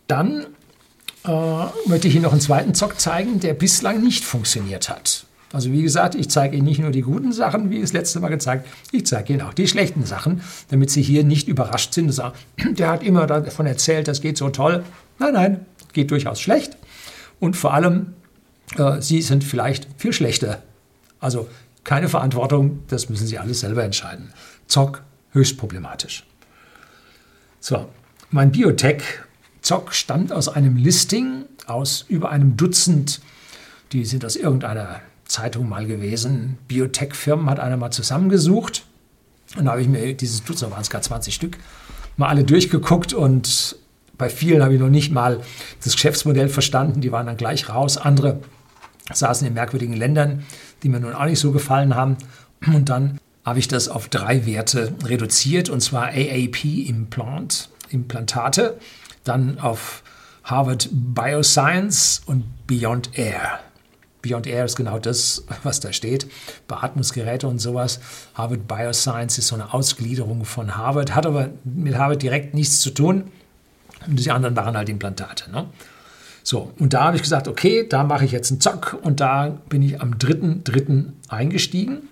Dann 0.07 0.47
äh, 1.25 1.65
möchte 1.85 2.07
ich 2.07 2.15
Ihnen 2.15 2.23
noch 2.23 2.31
einen 2.31 2.41
zweiten 2.41 2.73
Zock 2.73 2.99
zeigen, 2.99 3.39
der 3.39 3.53
bislang 3.53 4.01
nicht 4.01 4.23
funktioniert 4.23 4.89
hat. 4.89 5.25
Also 5.53 5.71
wie 5.71 5.81
gesagt, 5.81 6.15
ich 6.15 6.29
zeige 6.29 6.55
Ihnen 6.55 6.65
nicht 6.65 6.79
nur 6.79 6.91
die 6.91 7.01
guten 7.01 7.33
Sachen, 7.33 7.69
wie 7.69 7.81
das 7.81 7.93
letzte 7.93 8.19
Mal 8.19 8.29
gezeigt, 8.29 8.67
ich 8.91 9.05
zeige 9.05 9.33
Ihnen 9.33 9.41
auch 9.41 9.53
die 9.53 9.67
schlechten 9.67 10.05
Sachen, 10.05 10.41
damit 10.69 10.89
Sie 10.89 11.01
hier 11.01 11.23
nicht 11.23 11.47
überrascht 11.47 11.93
sind 11.93 12.05
und 12.05 12.13
sagen, 12.13 12.35
der 12.77 12.89
hat 12.89 13.03
immer 13.03 13.27
davon 13.27 13.65
erzählt, 13.65 14.07
das 14.07 14.21
geht 14.21 14.37
so 14.37 14.49
toll. 14.49 14.83
Nein, 15.19 15.33
nein, 15.33 15.65
geht 15.93 16.11
durchaus 16.11 16.39
schlecht. 16.39 16.77
Und 17.39 17.57
vor 17.57 17.73
allem 17.73 18.13
äh, 18.77 19.01
Sie 19.01 19.21
sind 19.21 19.43
vielleicht 19.43 19.87
viel 19.97 20.13
schlechter. 20.13 20.63
Also 21.19 21.47
keine 21.83 22.09
Verantwortung, 22.09 22.79
das 22.87 23.09
müssen 23.09 23.27
Sie 23.27 23.37
alles 23.37 23.59
selber 23.61 23.83
entscheiden. 23.83 24.31
Zock, 24.67 25.03
höchst 25.31 25.57
problematisch. 25.57 26.25
So, 27.59 27.87
mein 28.29 28.51
Biotech 28.51 29.03
Zock 29.61 29.93
stammt 29.93 30.31
aus 30.31 30.49
einem 30.49 30.75
Listing 30.75 31.45
aus 31.67 32.05
über 32.07 32.31
einem 32.31 32.57
Dutzend, 32.57 33.21
die 33.91 34.05
sind 34.05 34.25
aus 34.25 34.35
irgendeiner 34.35 35.01
Zeitung 35.31 35.69
mal 35.69 35.85
gewesen. 35.85 36.57
Biotech-Firmen 36.67 37.49
hat 37.49 37.59
einer 37.59 37.77
mal 37.77 37.91
zusammengesucht. 37.91 38.85
Und 39.57 39.65
da 39.65 39.71
habe 39.71 39.81
ich 39.81 39.87
mir 39.87 40.13
dieses 40.13 40.43
Dutzend, 40.43 40.71
waren 40.71 40.81
es 40.81 40.89
gerade 40.89 41.03
20 41.03 41.33
Stück, 41.33 41.57
mal 42.17 42.27
alle 42.27 42.43
durchgeguckt 42.43 43.13
und 43.13 43.75
bei 44.17 44.29
vielen 44.29 44.61
habe 44.61 44.75
ich 44.75 44.79
noch 44.79 44.89
nicht 44.89 45.11
mal 45.11 45.41
das 45.83 45.93
Geschäftsmodell 45.93 46.47
verstanden. 46.47 47.01
Die 47.01 47.11
waren 47.11 47.25
dann 47.25 47.37
gleich 47.37 47.69
raus. 47.69 47.97
Andere 47.97 48.39
saßen 49.11 49.47
in 49.47 49.55
merkwürdigen 49.55 49.95
Ländern, 49.95 50.43
die 50.83 50.89
mir 50.89 50.99
nun 50.99 51.13
auch 51.13 51.25
nicht 51.25 51.39
so 51.39 51.51
gefallen 51.51 51.95
haben. 51.95 52.17
Und 52.67 52.89
dann 52.89 53.19
habe 53.43 53.57
ich 53.57 53.67
das 53.67 53.89
auf 53.89 54.09
drei 54.09 54.45
Werte 54.45 54.93
reduziert, 55.03 55.69
und 55.69 55.81
zwar 55.81 56.09
AAP 56.09 56.63
Implant, 56.63 57.69
Implantate, 57.89 58.77
dann 59.23 59.59
auf 59.59 60.03
Harvard 60.43 60.89
Bioscience 60.91 62.21
und 62.25 62.43
Beyond 62.67 63.17
Air. 63.17 63.59
Beyond 64.21 64.47
Air 64.47 64.65
ist 64.65 64.75
genau 64.75 64.99
das, 64.99 65.45
was 65.63 65.79
da 65.79 65.93
steht. 65.93 66.27
Beatmungsgeräte 66.67 67.47
und 67.47 67.59
sowas. 67.59 67.99
Harvard 68.33 68.67
Bioscience 68.67 69.37
ist 69.37 69.47
so 69.47 69.55
eine 69.55 69.73
Ausgliederung 69.73 70.45
von 70.45 70.77
Harvard, 70.77 71.15
hat 71.15 71.25
aber 71.25 71.49
mit 71.63 71.97
Harvard 71.97 72.21
direkt 72.21 72.53
nichts 72.53 72.81
zu 72.81 72.91
tun. 72.91 73.25
Und 74.07 74.19
die 74.19 74.31
anderen 74.31 74.55
waren 74.55 74.75
halt 74.75 74.89
Implantate. 74.89 75.51
Ne? 75.51 75.65
So, 76.43 76.71
und 76.79 76.93
da 76.93 77.05
habe 77.05 77.17
ich 77.17 77.23
gesagt, 77.23 77.47
okay, 77.47 77.85
da 77.87 78.03
mache 78.03 78.25
ich 78.25 78.31
jetzt 78.31 78.51
einen 78.51 78.61
Zock 78.61 78.97
und 79.01 79.19
da 79.19 79.57
bin 79.69 79.81
ich 79.81 80.01
am 80.01 80.15
3.3. 80.15 81.05
eingestiegen. 81.29 82.09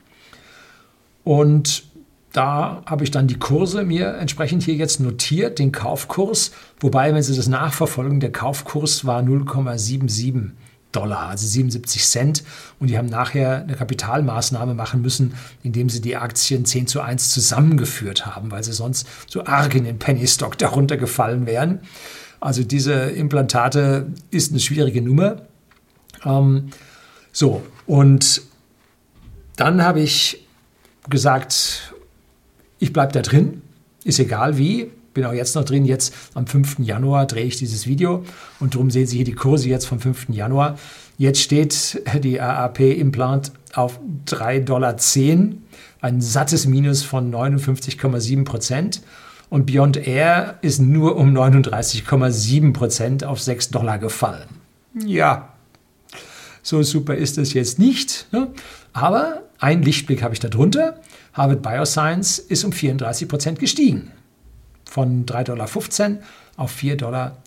Und 1.24 1.84
da 2.32 2.84
habe 2.86 3.04
ich 3.04 3.12
dann 3.12 3.28
die 3.28 3.40
Kurse 3.40 3.84
mir 3.84 4.16
entsprechend 4.18 4.64
hier 4.64 4.76
jetzt 4.76 5.00
notiert, 5.00 5.58
den 5.58 5.72
Kaufkurs. 5.72 6.52
Wobei, 6.80 7.14
wenn 7.14 7.24
Sie 7.24 7.36
das 7.36 7.48
nachverfolgen, 7.48 8.20
der 8.20 8.32
Kaufkurs 8.32 9.06
war 9.06 9.22
0,77 9.22 10.52
Dollar, 10.92 11.30
also 11.30 11.46
77 11.46 12.04
Cent. 12.04 12.44
Und 12.80 12.90
die 12.90 12.98
haben 12.98 13.08
nachher 13.08 13.64
eine 13.64 13.76
Kapitalmaßnahme 13.76 14.74
machen 14.74 15.02
müssen, 15.02 15.36
indem 15.64 15.90
sie 15.90 16.02
die 16.02 16.16
Aktien 16.16 16.66
10 16.66 16.88
zu 16.88 17.02
1 17.02 17.30
zusammengeführt 17.30 18.26
haben, 18.26 18.52
weil 18.52 18.64
sie 18.64 18.74
sonst 18.74 19.08
so 19.28 19.46
arg 19.46 19.76
in 19.76 19.84
den 19.84 20.00
Penny 20.00 20.28
Stock 20.28 20.58
darunter 20.58 20.98
gefallen 20.98 21.46
wären. 21.46 21.82
Also 22.40 22.64
diese 22.64 22.94
Implantate 22.94 24.08
ist 24.32 24.52
eine 24.52 24.60
schwierige 24.60 25.02
Nummer. 25.02 25.44
Ähm, 26.26 26.70
so, 27.32 27.62
und 27.86 28.42
dann 29.56 29.84
habe 29.84 30.00
ich 30.00 30.46
gesagt, 31.10 31.94
ich 32.80 32.94
bleibe 32.94 33.12
da 33.12 33.22
drin, 33.22 33.62
ist 34.04 34.20
egal 34.20 34.58
wie, 34.58 34.92
bin 35.20 35.28
auch 35.28 35.34
jetzt 35.34 35.56
noch 35.56 35.66
drin. 35.66 35.84
Jetzt 35.84 36.14
am 36.34 36.48
5. 36.48 36.80
Januar 36.80 37.26
drehe 37.26 37.44
ich 37.44 37.58
dieses 37.58 37.86
Video 37.88 38.24
und 38.62 38.74
darum 38.74 38.90
sehen 38.90 39.06
Sie 39.06 39.18
hier 39.18 39.26
die 39.26 39.34
Kurse 39.34 39.68
jetzt 39.68 39.86
vom 39.86 40.00
5. 40.00 40.30
Januar. 40.30 40.78
Jetzt 41.18 41.42
steht 41.42 42.02
die 42.24 42.40
AAP-Implant 42.40 43.52
auf 43.74 44.00
3,10 44.28 44.60
Dollar, 44.64 44.96
ein 46.00 46.22
sattes 46.22 46.68
Minus 46.68 47.04
von 47.04 47.34
59,7 47.34 48.46
Prozent. 48.46 49.02
Und 49.50 49.66
Beyond 49.66 50.08
Air 50.08 50.58
ist 50.62 50.80
nur 50.80 51.18
um 51.18 51.36
39,7 51.36 52.72
Prozent 52.72 53.26
auf 53.26 53.42
6 53.42 53.72
Dollar 53.72 54.00
gefallen. 54.00 54.48
Ja, 55.06 55.54
so 56.64 56.82
super 56.82 57.16
ist 57.16 57.38
es 57.38 57.54
jetzt 57.54 57.78
nicht. 57.78 58.28
Ne? 58.32 58.48
Aber 58.94 59.44
ein 59.60 59.82
Lichtblick 59.82 60.24
habe 60.24 60.34
ich 60.34 60.40
darunter. 60.40 61.02
Harvard 61.34 61.62
Bioscience 61.62 62.40
ist 62.40 62.64
um 62.64 62.72
34 62.72 63.28
Prozent 63.28 63.60
gestiegen. 63.60 64.12
Von 64.90 65.26
3,15 65.26 65.44
Dollar 65.44 65.68
auf 66.58 66.76
4,22 66.76 66.96
Dollar. 66.98 67.38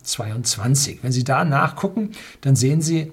Wenn 1.02 1.12
Sie 1.12 1.24
da 1.24 1.44
nachgucken, 1.44 2.12
dann 2.40 2.56
sehen 2.56 2.80
Sie 2.80 3.12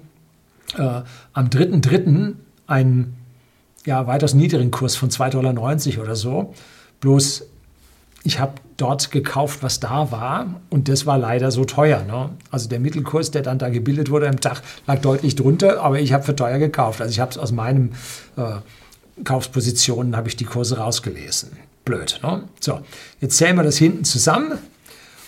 äh, 0.76 1.02
am 1.32 1.48
3.3. 1.48 2.34
einen 2.66 3.16
ja, 3.84 4.06
weitaus 4.06 4.34
niedrigen 4.34 4.70
Kurs 4.70 4.96
von 4.96 5.10
2,90 5.10 5.30
Dollar 5.30 6.02
oder 6.02 6.16
so. 6.16 6.54
Bloß 7.00 7.46
ich 8.22 8.38
habe 8.38 8.52
dort 8.76 9.10
gekauft, 9.10 9.62
was 9.62 9.80
da 9.80 10.10
war 10.10 10.60
und 10.68 10.88
das 10.88 11.06
war 11.06 11.18
leider 11.18 11.50
so 11.50 11.64
teuer. 11.64 12.02
Ne? 12.04 12.30
Also 12.50 12.68
der 12.68 12.80
Mittelkurs, 12.80 13.30
der 13.30 13.42
dann 13.42 13.58
da 13.58 13.70
gebildet 13.70 14.10
wurde 14.10 14.28
am 14.28 14.40
Tag, 14.40 14.62
lag 14.86 15.00
deutlich 15.00 15.36
drunter, 15.36 15.82
aber 15.82 16.00
ich 16.00 16.12
habe 16.12 16.24
für 16.24 16.36
teuer 16.36 16.58
gekauft. 16.58 17.00
Also 17.00 17.10
ich 17.10 17.20
habe 17.20 17.30
es 17.30 17.38
aus 17.38 17.52
meinen 17.52 17.94
äh, 18.36 18.56
Kaufspositionen, 19.24 20.16
habe 20.16 20.28
ich 20.28 20.36
die 20.36 20.44
Kurse 20.44 20.78
rausgelesen. 20.78 21.50
Blöd. 21.84 22.20
Ne? 22.22 22.44
So, 22.60 22.80
jetzt 23.20 23.36
zählen 23.36 23.56
wir 23.56 23.62
das 23.62 23.78
hinten 23.78 24.04
zusammen 24.04 24.58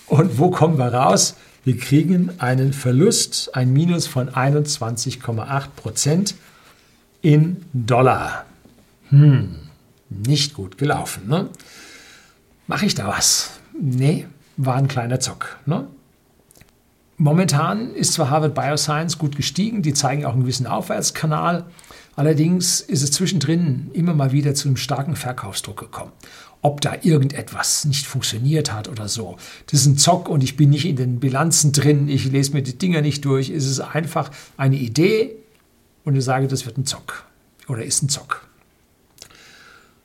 und 0.07 0.38
wo 0.38 0.50
kommen 0.50 0.78
wir 0.78 0.92
raus? 0.92 1.36
Wir 1.64 1.76
kriegen 1.76 2.30
einen 2.38 2.72
Verlust, 2.72 3.50
ein 3.55 3.72
Minus 3.72 4.07
von 4.07 4.28
21,8 4.30 5.68
Prozent 5.76 6.34
in 7.20 7.64
Dollar. 7.72 8.44
Hm, 9.11 9.57
nicht 10.09 10.55
gut 10.55 10.76
gelaufen. 10.76 11.28
Ne? 11.28 11.48
Mache 12.66 12.86
ich 12.86 12.94
da 12.94 13.07
was? 13.07 13.61
Nee, 13.80 14.26
war 14.57 14.74
ein 14.76 14.88
kleiner 14.88 15.20
Zock. 15.20 15.59
Ne? 15.66 15.86
Momentan 17.16 17.94
ist 17.94 18.14
zwar 18.14 18.30
Harvard 18.30 18.55
Bioscience 18.55 19.18
gut 19.18 19.36
gestiegen, 19.36 19.82
die 19.82 19.94
zeigen 19.94 20.24
auch 20.24 20.32
einen 20.32 20.42
gewissen 20.42 20.66
Aufwärtskanal. 20.66 21.66
Allerdings 22.16 22.80
ist 22.80 23.03
es 23.03 23.12
zwischendrin 23.12 23.90
immer 23.92 24.12
mal 24.12 24.32
wieder 24.32 24.55
zu 24.55 24.68
einem 24.68 24.76
starken 24.76 25.14
Verkaufsdruck 25.14 25.78
gekommen. 25.78 26.12
Ob 26.62 26.80
da 26.80 26.96
irgendetwas 27.02 27.84
nicht 27.84 28.06
funktioniert 28.06 28.72
hat 28.72 28.88
oder 28.88 29.08
so. 29.08 29.36
Das 29.66 29.80
ist 29.80 29.86
ein 29.86 29.98
Zock 29.98 30.28
und 30.28 30.44
ich 30.44 30.56
bin 30.56 30.70
nicht 30.70 30.86
in 30.86 30.96
den 30.96 31.20
Bilanzen 31.20 31.72
drin, 31.72 32.08
ich 32.08 32.24
lese 32.26 32.52
mir 32.52 32.62
die 32.62 32.78
Dinger 32.78 33.00
nicht 33.00 33.24
durch. 33.24 33.50
Es 33.50 33.66
ist 33.66 33.80
einfach 33.80 34.30
eine 34.56 34.76
Idee 34.76 35.32
und 36.04 36.16
ich 36.16 36.24
sage, 36.24 36.46
das 36.46 36.64
wird 36.64 36.78
ein 36.78 36.86
Zock 36.86 37.24
oder 37.68 37.84
ist 37.84 38.02
ein 38.02 38.08
Zock. 38.08 38.46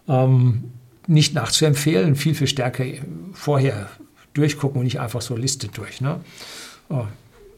Ähm, 0.08 0.72
nicht 1.06 1.34
nachzuempfehlen, 1.34 2.16
viel, 2.16 2.34
viel 2.34 2.48
stärker 2.48 2.86
vorher 3.34 3.90
durchgucken 4.34 4.80
und 4.80 4.86
nicht 4.86 5.00
einfach 5.00 5.22
so 5.22 5.36
Liste 5.36 5.68
durch. 5.68 6.02
Ne? 6.02 6.20
Oh, 6.90 7.06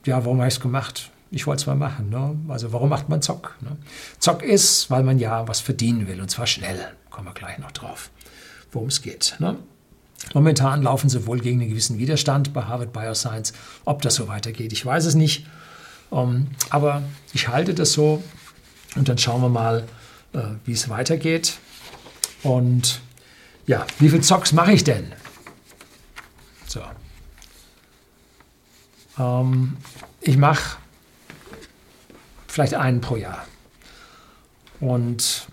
ja, 0.05 0.23
warum 0.25 0.39
habe 0.39 0.49
ich 0.49 0.55
es 0.55 0.59
gemacht? 0.59 1.09
ich 1.31 1.47
wollte 1.47 1.61
es 1.61 1.67
mal 1.67 1.75
machen. 1.75 2.09
Ne? 2.09 2.35
Also 2.47 2.73
warum 2.73 2.89
macht 2.89 3.09
man 3.09 3.21
Zock? 3.21 3.55
Ne? 3.61 3.77
Zock 4.19 4.43
ist, 4.43 4.89
weil 4.89 5.03
man 5.03 5.19
ja 5.19 5.47
was 5.47 5.59
verdienen 5.59 6.07
will 6.07 6.21
und 6.21 6.29
zwar 6.29 6.47
schnell. 6.47 6.79
Kommen 7.09 7.27
wir 7.27 7.33
gleich 7.33 7.57
noch 7.59 7.71
drauf, 7.71 8.09
worum 8.71 8.89
es 8.89 9.01
geht. 9.01 9.35
Ne? 9.39 9.57
Momentan 10.33 10.83
laufen 10.83 11.09
sie 11.09 11.25
wohl 11.25 11.39
gegen 11.39 11.59
einen 11.59 11.69
gewissen 11.69 11.97
Widerstand 11.97 12.53
bei 12.53 12.63
Harvard 12.63 12.93
Bioscience. 12.93 13.53
Ob 13.85 14.01
das 14.01 14.15
so 14.15 14.27
weitergeht, 14.27 14.73
ich 14.73 14.85
weiß 14.85 15.05
es 15.05 15.15
nicht. 15.15 15.45
Ähm, 16.11 16.47
aber 16.69 17.03
ich 17.33 17.47
halte 17.47 17.73
das 17.73 17.93
so 17.93 18.23
und 18.95 19.09
dann 19.09 19.17
schauen 19.17 19.41
wir 19.41 19.49
mal, 19.49 19.87
äh, 20.33 20.39
wie 20.65 20.73
es 20.73 20.89
weitergeht. 20.89 21.57
Und 22.43 23.01
ja, 23.65 23.85
wie 23.99 24.09
viele 24.09 24.21
Zocks 24.21 24.51
mache 24.51 24.71
ich 24.71 24.83
denn? 24.83 25.11
So. 26.67 26.81
Ähm, 29.17 29.77
ich 30.21 30.37
mache 30.37 30.77
vielleicht 32.47 32.73
einen 32.73 33.01
pro 33.01 33.15
Jahr. 33.15 33.45
Und 34.79 35.47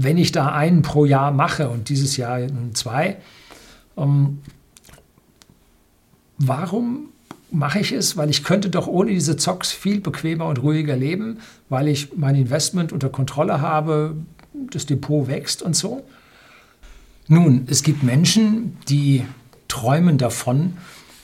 wenn 0.00 0.16
ich 0.16 0.30
da 0.30 0.52
einen 0.52 0.82
pro 0.82 1.04
Jahr 1.06 1.32
mache 1.32 1.68
und 1.68 1.88
dieses 1.88 2.16
Jahr 2.16 2.40
zwei, 2.72 3.16
ähm, 3.96 4.38
warum 6.38 7.08
mache 7.50 7.80
ich 7.80 7.90
es? 7.90 8.16
Weil 8.16 8.30
ich 8.30 8.44
könnte 8.44 8.70
doch 8.70 8.86
ohne 8.86 9.10
diese 9.10 9.36
Zocks 9.36 9.72
viel 9.72 10.00
bequemer 10.00 10.46
und 10.46 10.62
ruhiger 10.62 10.94
leben, 10.94 11.40
weil 11.68 11.88
ich 11.88 12.16
mein 12.16 12.36
Investment 12.36 12.92
unter 12.92 13.08
Kontrolle 13.08 13.60
habe, 13.60 14.14
das 14.70 14.86
Depot 14.86 15.26
wächst 15.26 15.62
und 15.62 15.74
so. 15.74 16.04
Nun, 17.26 17.66
es 17.68 17.82
gibt 17.82 18.04
Menschen, 18.04 18.76
die 18.88 19.24
träumen 19.66 20.16
davon, 20.16 20.76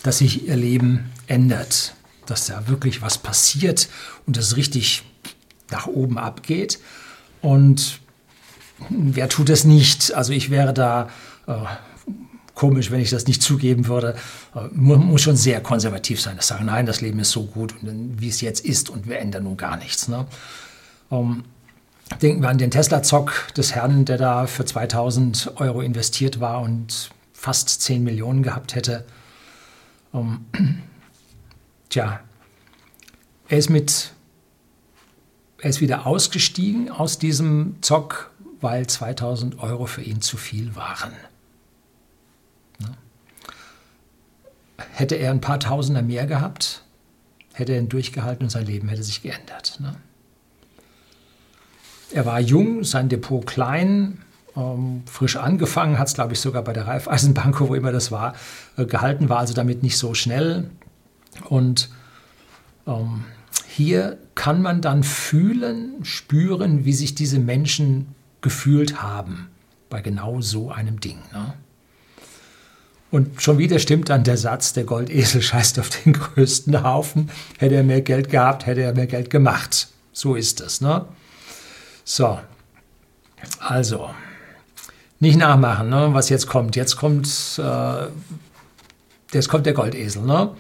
dass 0.03 0.19
sich 0.19 0.49
ihr 0.49 0.57
Leben 0.57 1.13
ändert, 1.29 1.95
dass 2.27 2.47
da 2.47 2.67
wirklich 2.67 3.03
was 3.03 3.19
passiert 3.19 3.89
und 4.27 4.37
es 4.37 4.57
richtig 4.57 5.05
nach 5.71 5.87
oben 5.87 6.19
abgeht. 6.19 6.81
Und 7.41 8.01
wer 8.89 9.29
tut 9.29 9.49
das 9.49 9.65
nicht? 9.65 10.15
Also 10.15 10.33
ich 10.33 10.51
wäre 10.51 10.75
da 10.75 11.09
äh, 11.47 11.53
komisch, 12.55 12.91
wenn 12.91 13.01
ich 13.01 13.11
das 13.11 13.27
nicht 13.27 13.43
zugeben 13.43 13.87
würde. 13.87 14.17
Äh, 14.55 14.69
man 14.73 15.01
muss 15.01 15.23
schon 15.23 15.37
sehr 15.37 15.61
konservativ 15.61 16.21
sein, 16.21 16.37
das 16.37 16.47
sagen, 16.47 16.67
nein, 16.67 16.87
das 16.87 17.01
Leben 17.01 17.19
ist 17.19 17.31
so 17.31 17.45
gut, 17.45 17.75
wie 17.83 18.29
es 18.29 18.41
jetzt 18.41 18.65
ist 18.65 18.91
und 18.91 19.09
wir 19.09 19.19
ändern 19.19 19.45
nun 19.45 19.57
gar 19.57 19.77
nichts. 19.77 20.09
Ne? 20.09 20.27
Ähm, 21.11 21.45
denken 22.23 22.43
wir 22.43 22.49
an 22.49 22.59
den 22.59 22.71
Tesla-Zock 22.71 23.55
des 23.57 23.75
Herrn, 23.75 24.05
der 24.05 24.19
da 24.19 24.47
für 24.47 24.65
2000 24.65 25.53
Euro 25.57 25.81
investiert 25.81 26.41
war 26.41 26.61
und 26.61 27.11
fast 27.33 27.83
10 27.83 28.03
Millionen 28.05 28.43
gehabt 28.43 28.75
hätte. 28.75 29.05
Ähm, 30.13 30.47
tja, 31.89 32.21
er 33.49 33.59
ist 33.59 33.71
mit 33.71 34.11
er 35.59 35.71
ist 35.71 35.81
wieder 35.81 36.07
ausgestiegen 36.07 36.91
aus 36.91 37.19
diesem 37.19 37.77
Zock 37.81 38.31
weil 38.65 38.87
2000 38.87 39.61
Euro 39.61 39.85
für 39.85 40.01
ihn 40.01 40.23
zu 40.23 40.39
viel 40.39 40.75
waren. 40.75 41.13
Ne? 42.81 42.97
Hätte 44.95 45.17
er 45.17 45.31
ein 45.31 45.43
paar 45.43 45.61
Tausender 45.61 46.01
mehr 46.01 46.27
gehabt, 46.27 46.83
hätte 47.53 47.73
er 47.75 47.79
ihn 47.79 47.91
durchgehalten 47.91 48.45
und 48.45 48.51
sein 48.51 48.65
Leben 48.65 48.89
hätte 48.89 49.03
sich 49.03 49.23
geändert. 49.23 49.79
Ne? 49.81 49.95
Er 52.11 52.25
war 52.25 52.41
jung, 52.41 52.85
sein 52.85 53.11
Depot 53.11 53.47
klein, 53.47 54.23
ähm, 54.57 55.03
frisch 55.05 55.37
angefangen, 55.37 55.99
hat 55.99 56.09
es, 56.09 56.15
glaube 56.15 56.33
ich, 56.33 56.41
sogar 56.41 56.65
bei 56.65 56.73
der 56.73 56.87
Raiffeisenbank, 56.87 57.61
wo 57.61 57.75
immer 57.75 57.93
das 57.93 58.11
war, 58.11 58.35
äh, 58.79 58.87
gehalten, 58.87 59.29
war 59.29 59.41
also 59.41 59.53
damit 59.53 59.83
nicht 59.83 59.99
so 59.99 60.15
schnell. 60.15 60.71
Und 61.51 61.91
ähm, 62.87 63.25
hier 63.69 64.17
kann 64.35 64.63
man 64.63 64.81
dann 64.81 65.03
fühlen, 65.03 66.03
spüren, 66.03 66.87
wie 66.87 66.95
sich 66.95 67.15
diese 67.15 67.39
Menschen 67.39 68.15
gefühlt 68.45 69.03
haben 69.03 69.49
bei 69.89 70.03
genau 70.03 70.41
so 70.43 70.71
einem 70.71 71.01
Ding. 71.01 71.19
Ne? 71.33 71.55
Und 73.11 73.41
schon 73.41 73.59
wieder 73.59 73.79
stimmt 73.79 74.11
dann 74.11 74.23
der 74.23 74.37
Satz, 74.37 74.75
der 74.75 74.85
Goldesel 74.85 75.41
scheißt 75.51 75.81
auf 75.81 75.89
den 75.89 76.13
größten 76.13 76.85
Haufen. 76.85 77.31
Hätte 77.59 77.75
er 77.75 77.83
mehr 77.83 78.03
Geld 78.03 78.29
gehabt, 78.29 78.67
hätte 78.67 78.83
er 78.83 78.95
mehr 78.95 79.07
Geld 79.07 79.31
gemacht. 79.31 79.89
So 80.13 80.35
ist 80.35 80.61
es. 80.61 80.83
Ne? 80.83 81.07
So, 82.05 82.39
also, 83.61 84.11
nicht 85.21 85.39
nachmachen, 85.39 85.89
ne, 85.89 86.11
was 86.13 86.29
jetzt 86.29 86.47
kommt. 86.47 86.77
Jetzt 86.77 86.97
kommt, 86.97 87.29
äh, 87.59 88.07
jetzt 89.33 89.49
kommt 89.49 89.65
der 89.65 89.73
Goldesel. 89.73 90.23
Ne? 90.23 90.51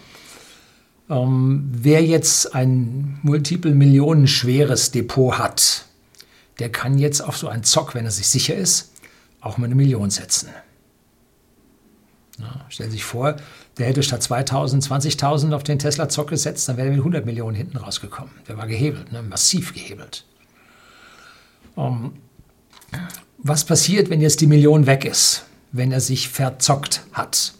Ähm, 1.10 1.70
wer 1.70 2.02
jetzt 2.02 2.54
ein 2.54 3.18
multiple 3.22 3.74
Millionen 3.74 4.26
schweres 4.26 4.90
Depot 4.90 5.38
hat, 5.38 5.84
der 6.58 6.70
kann 6.70 6.98
jetzt 6.98 7.20
auf 7.20 7.36
so 7.36 7.48
einen 7.48 7.64
Zock, 7.64 7.94
wenn 7.94 8.04
er 8.04 8.10
sich 8.10 8.28
sicher 8.28 8.54
ist, 8.54 8.92
auch 9.40 9.58
mal 9.58 9.66
eine 9.66 9.74
Million 9.74 10.10
setzen. 10.10 10.48
Ja, 12.38 12.66
stellen 12.68 12.90
Sie 12.90 12.96
sich 12.96 13.04
vor, 13.04 13.36
der 13.78 13.86
hätte 13.86 14.02
statt 14.02 14.22
2000 14.22 14.84
20.000 14.84 15.54
auf 15.54 15.62
den 15.62 15.78
Tesla-Zock 15.78 16.30
gesetzt, 16.30 16.68
dann 16.68 16.76
wäre 16.76 16.88
er 16.88 16.92
mit 16.92 17.00
100 17.00 17.24
Millionen 17.26 17.56
hinten 17.56 17.76
rausgekommen. 17.76 18.32
Der 18.48 18.56
war 18.56 18.66
gehebelt, 18.66 19.12
ne? 19.12 19.22
massiv 19.22 19.72
gehebelt. 19.72 20.24
Um, 21.76 22.14
was 23.38 23.64
passiert, 23.64 24.10
wenn 24.10 24.20
jetzt 24.20 24.40
die 24.40 24.46
Million 24.46 24.86
weg 24.86 25.04
ist, 25.04 25.44
wenn 25.72 25.92
er 25.92 26.00
sich 26.00 26.28
verzockt 26.28 27.04
hat? 27.12 27.54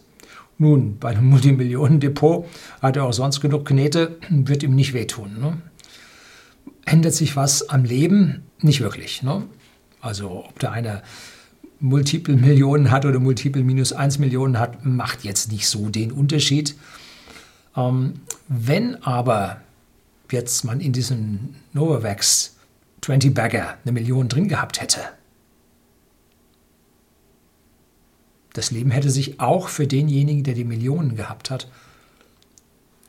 Nun, 0.59 0.99
bei 0.99 1.11
einem 1.11 1.27
Multimillionen-Depot 1.31 2.47
hat 2.81 2.97
er 2.97 3.05
auch 3.05 3.13
sonst 3.13 3.41
genug 3.41 3.67
Knete, 3.67 4.19
wird 4.31 4.63
ihm 4.63 4.75
nicht 4.75 4.93
wehtun. 4.93 5.39
Ne? 5.41 5.63
Ändert 6.85 7.15
sich 7.15 7.37
was 7.37 7.69
am 7.69 7.85
Leben? 7.85 8.45
Nicht 8.61 8.81
wirklich. 8.81 9.23
Ne? 9.23 9.47
Also 10.01 10.45
ob 10.47 10.59
der 10.59 10.73
eine 10.73 11.03
Multiple 11.81 12.37
Millionen 12.37 12.91
hat 12.91 13.05
oder 13.05 13.19
Multiple 13.19 13.63
minus 13.63 13.93
1 13.93 14.19
Millionen 14.19 14.59
hat, 14.59 14.85
macht 14.85 15.25
jetzt 15.25 15.51
nicht 15.51 15.69
so 15.69 15.89
den 15.89 16.13
Unterschied. 16.13 16.77
Ähm, 17.77 18.21
wenn 18.49 19.03
aber 19.03 19.61
jetzt 20.31 20.65
man 20.65 20.81
in 20.81 20.93
diesem 20.93 21.57
Novavax 21.73 22.57
20 23.03 23.35
Bagger 23.35 23.77
eine 23.85 23.93
Million 23.93 24.29
drin 24.29 24.49
gehabt 24.49 24.81
hätte, 24.81 25.01
das 28.55 28.71
Leben 28.71 28.91
hätte 28.91 29.11
sich 29.11 29.41
auch 29.41 29.69
für 29.69 29.87
denjenigen, 29.87 30.45
der 30.45 30.55
die 30.55 30.65
Millionen 30.65 31.17
gehabt 31.17 31.51
hat 31.51 31.69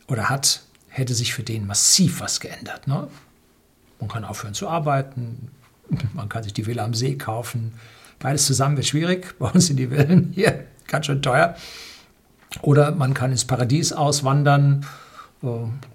oder 0.08 0.30
hat, 0.30 0.64
hätte 0.90 1.14
sich 1.14 1.34
für 1.34 1.44
den 1.44 1.68
massiv 1.68 2.20
was 2.20 2.40
geändert. 2.40 2.88
Ne? 2.88 3.08
Man 4.00 4.10
kann 4.10 4.26
aufhören 4.26 4.54
zu 4.54 4.68
arbeiten, 4.68 5.50
man 6.14 6.30
kann 6.30 6.44
sich 6.44 6.54
die 6.54 6.66
Villa 6.66 6.84
am 6.84 6.94
See 6.94 7.16
kaufen. 7.16 7.74
Beides 8.20 8.46
zusammen 8.46 8.78
wird 8.78 8.88
schwierig. 8.88 9.36
Bei 9.40 9.50
uns 9.50 9.68
sind 9.68 9.78
die 9.78 9.88
Villen 9.88 10.32
hier 10.34 10.66
ganz 10.88 11.06
schön 11.06 11.22
teuer. 11.22 11.56
Oder 12.62 12.92
man 12.92 13.14
kann 13.14 13.32
ins 13.32 13.46
Paradies 13.46 13.92
auswandern 13.92 14.86
äh, 15.44 15.48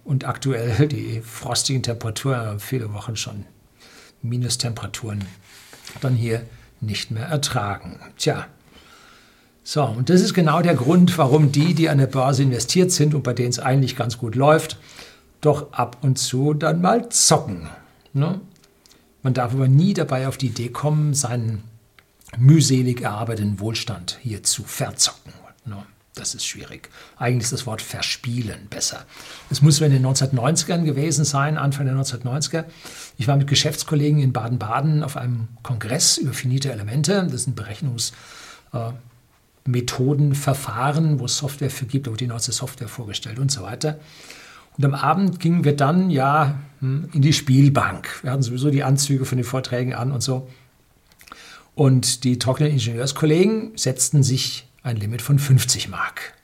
und 0.04 0.26
aktuell 0.26 0.88
die 0.88 1.20
frostigen 1.20 1.82
Temperaturen, 1.82 2.60
viele 2.60 2.92
Wochen 2.92 3.16
schon 3.16 3.44
Minustemperaturen, 4.22 5.24
dann 6.00 6.14
hier 6.14 6.42
nicht 6.80 7.10
mehr 7.10 7.26
ertragen. 7.26 8.00
Tja, 8.18 8.46
so, 9.62 9.84
und 9.84 10.10
das 10.10 10.20
ist 10.20 10.34
genau 10.34 10.62
der 10.62 10.74
Grund, 10.74 11.16
warum 11.18 11.52
die, 11.52 11.74
die 11.74 11.88
an 11.88 11.98
der 11.98 12.06
Börse 12.06 12.42
investiert 12.42 12.90
sind 12.90 13.14
und 13.14 13.22
bei 13.22 13.34
denen 13.34 13.50
es 13.50 13.58
eigentlich 13.58 13.94
ganz 13.94 14.18
gut 14.18 14.34
läuft, 14.34 14.78
doch 15.40 15.72
ab 15.72 15.98
und 16.02 16.18
zu 16.18 16.54
dann 16.54 16.80
mal 16.80 17.08
zocken. 17.10 17.68
Ne? 18.12 18.40
Man 19.22 19.34
darf 19.34 19.52
aber 19.52 19.68
nie 19.68 19.94
dabei 19.94 20.28
auf 20.28 20.38
die 20.38 20.46
Idee 20.46 20.70
kommen, 20.70 21.14
seinen 21.14 21.62
mühselig 22.38 23.02
erarbeiteten 23.02 23.60
Wohlstand 23.60 24.18
hier 24.22 24.42
zu 24.42 24.64
verzocken. 24.64 25.32
Ne? 25.64 25.84
Das 26.14 26.34
ist 26.34 26.44
schwierig. 26.44 26.88
Eigentlich 27.16 27.44
ist 27.44 27.52
das 27.52 27.66
Wort 27.66 27.82
verspielen 27.82 28.66
besser. 28.68 29.06
Es 29.48 29.62
muss 29.62 29.80
in 29.80 29.92
den 29.92 30.04
1990ern 30.04 30.82
gewesen 30.82 31.24
sein, 31.24 31.56
Anfang 31.56 31.86
der 31.86 31.94
1990er. 31.94 32.64
Ich 33.16 33.28
war 33.28 33.36
mit 33.36 33.46
Geschäftskollegen 33.46 34.20
in 34.20 34.32
Baden-Baden 34.32 35.04
auf 35.04 35.16
einem 35.16 35.46
Kongress 35.62 36.18
über 36.18 36.32
finite 36.32 36.72
Elemente. 36.72 37.28
Das 37.30 37.44
sind 37.44 37.54
Berechnungsmethoden, 37.54 40.34
Verfahren, 40.34 41.20
wo 41.20 41.26
es 41.26 41.36
Software 41.36 41.70
für 41.70 41.86
gibt, 41.86 42.06
wird 42.06 42.20
die 42.20 42.26
neueste 42.26 42.52
Software 42.52 42.88
vorgestellt 42.88 43.38
und 43.38 43.52
so 43.52 43.62
weiter. 43.62 44.00
Und 44.76 44.84
am 44.84 44.94
Abend 44.94 45.40
gingen 45.40 45.64
wir 45.64 45.76
dann 45.76 46.10
ja 46.10 46.58
hm, 46.80 47.08
in 47.12 47.22
die 47.22 47.32
Spielbank. 47.32 48.22
Wir 48.22 48.30
hatten 48.30 48.42
sowieso 48.42 48.70
die 48.70 48.82
Anzüge 48.82 49.24
von 49.24 49.38
den 49.38 49.44
Vorträgen 49.44 49.94
an 49.94 50.12
und 50.12 50.22
so. 50.22 50.48
Und 51.74 52.24
die 52.24 52.38
trockenen 52.38 52.72
Ingenieurskollegen 52.72 53.72
setzten 53.76 54.22
sich 54.22 54.66
ein 54.82 54.96
Limit 54.96 55.22
von 55.22 55.38
50 55.38 55.88
Mark, 55.88 56.34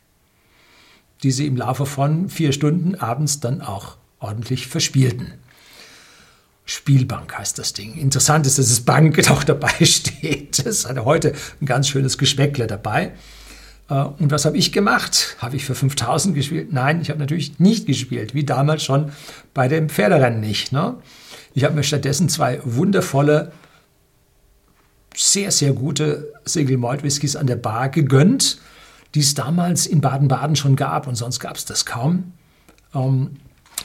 die 1.22 1.30
sie 1.30 1.46
im 1.46 1.56
Laufe 1.56 1.86
von 1.86 2.28
vier 2.28 2.52
Stunden 2.52 2.94
abends 2.94 3.40
dann 3.40 3.60
auch 3.60 3.96
ordentlich 4.18 4.66
verspielten. 4.66 5.34
Spielbank 6.64 7.38
heißt 7.38 7.58
das 7.58 7.72
Ding. 7.72 7.94
Interessant 7.96 8.46
ist, 8.46 8.58
dass 8.58 8.68
das 8.68 8.80
Bank 8.80 9.18
auch 9.30 9.44
dabei 9.44 9.84
steht. 9.84 10.58
Das 10.58 10.84
ist 10.84 10.88
heute 10.88 11.32
ein 11.60 11.66
ganz 11.66 11.88
schönes 11.88 12.18
Geschmäckle 12.18 12.66
dabei. 12.66 13.12
Äh, 13.88 13.94
und 13.94 14.30
was 14.30 14.44
habe 14.44 14.56
ich 14.56 14.72
gemacht? 14.72 15.36
Habe 15.38 15.56
ich 15.56 15.64
für 15.64 15.74
5000 15.74 16.34
gespielt? 16.34 16.72
Nein, 16.72 17.00
ich 17.00 17.10
habe 17.10 17.20
natürlich 17.20 17.58
nicht 17.58 17.86
gespielt, 17.86 18.34
wie 18.34 18.44
damals 18.44 18.82
schon 18.82 19.12
bei 19.54 19.68
dem 19.68 19.88
Pferderennen 19.88 20.40
nicht. 20.40 20.72
Ne? 20.72 20.94
Ich 21.54 21.64
habe 21.64 21.74
mir 21.74 21.82
stattdessen 21.82 22.28
zwei 22.28 22.60
wundervolle, 22.64 23.52
sehr, 25.14 25.50
sehr 25.50 25.72
gute 25.72 26.32
Single 26.44 26.76
Malt 26.76 27.02
Whiskys 27.02 27.36
an 27.36 27.46
der 27.46 27.56
Bar 27.56 27.88
gegönnt, 27.88 28.58
die 29.14 29.20
es 29.20 29.34
damals 29.34 29.86
in 29.86 30.02
Baden-Baden 30.02 30.56
schon 30.56 30.76
gab 30.76 31.06
und 31.06 31.14
sonst 31.14 31.40
gab 31.40 31.56
es 31.56 31.64
das 31.64 31.86
kaum. 31.86 32.34
Ähm, 32.94 33.30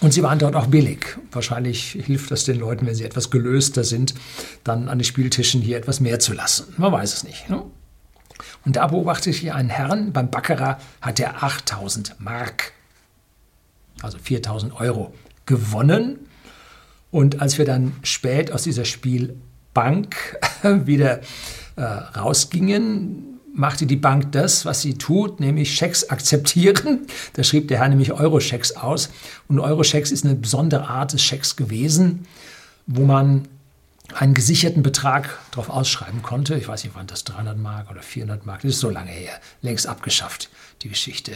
und 0.02 0.14
sie 0.14 0.24
waren 0.24 0.40
dort 0.40 0.56
auch 0.56 0.68
billig. 0.68 1.18
Wahrscheinlich 1.32 1.92
hilft 1.92 2.32
das 2.32 2.44
den 2.44 2.60
Leuten, 2.60 2.88
wenn 2.88 2.96
sie 2.96 3.04
etwas 3.04 3.30
gelöster 3.30 3.84
sind, 3.84 4.16
dann 4.64 4.90
an 4.90 4.98
den 4.98 5.04
Spieltischen 5.04 5.62
hier 5.62 5.78
etwas 5.78 6.00
mehr 6.00 6.20
zu 6.20 6.34
lassen. 6.34 6.74
Man 6.78 6.92
weiß 6.92 7.14
es 7.14 7.24
nicht. 7.24 7.50
Ne? 7.50 7.64
Und 8.66 8.76
da 8.76 8.88
beobachte 8.88 9.30
ich 9.30 9.52
einen 9.54 9.70
Herrn, 9.70 10.14
beim 10.14 10.30
Baccarat 10.30 10.82
hat 11.02 11.20
er 11.20 11.44
8000 11.44 12.16
Mark, 12.20 12.74
also 14.02 14.18
4000 14.18 14.80
Euro, 14.80 15.14
gewonnen. 15.46 16.20
Und 17.12 17.42
als 17.42 17.58
wir 17.58 17.66
dann 17.66 17.94
spät 18.04 18.52
aus 18.52 18.64
dieser 18.64 18.86
Spielbank 18.86 20.16
wieder 20.64 21.22
äh, 21.76 21.82
rausgingen, 21.82 23.32
machte 23.54 23.86
die 23.86 23.98
Bank 23.98 24.32
das, 24.32 24.66
was 24.66 24.82
sie 24.82 24.98
tut, 24.98 25.40
nämlich 25.40 25.76
Schecks 25.76 26.10
akzeptieren. 26.10 27.08
Da 27.34 27.44
schrieb 27.44 27.68
der 27.68 27.80
Herr 27.80 27.90
nämlich 27.90 28.12
Euro-Schecks 28.12 28.74
aus. 28.74 29.10
Und 29.48 29.60
Euro-Schecks 29.60 30.12
ist 30.12 30.26
eine 30.26 30.36
besondere 30.36 30.88
Art 30.88 31.14
des 31.14 31.24
Schecks 31.24 31.56
gewesen, 31.56 32.26
wo 32.88 33.06
man 33.06 33.48
einen 34.14 34.34
gesicherten 34.34 34.84
Betrag 34.84 35.38
darauf 35.52 35.70
ausschreiben 35.70 36.22
konnte. 36.22 36.56
Ich 36.56 36.68
weiß 36.68 36.84
nicht, 36.84 36.96
wann 36.96 37.08
das 37.08 37.24
300 37.24 37.58
Mark 37.58 37.90
oder 37.90 38.02
400 38.02 38.46
Mark, 38.46 38.62
das 38.62 38.72
ist 38.72 38.80
so 38.80 38.90
lange 38.90 39.12
her, 39.12 39.40
längst 39.62 39.88
abgeschafft, 39.88 40.50
die 40.82 40.90
Geschichte, 40.90 41.34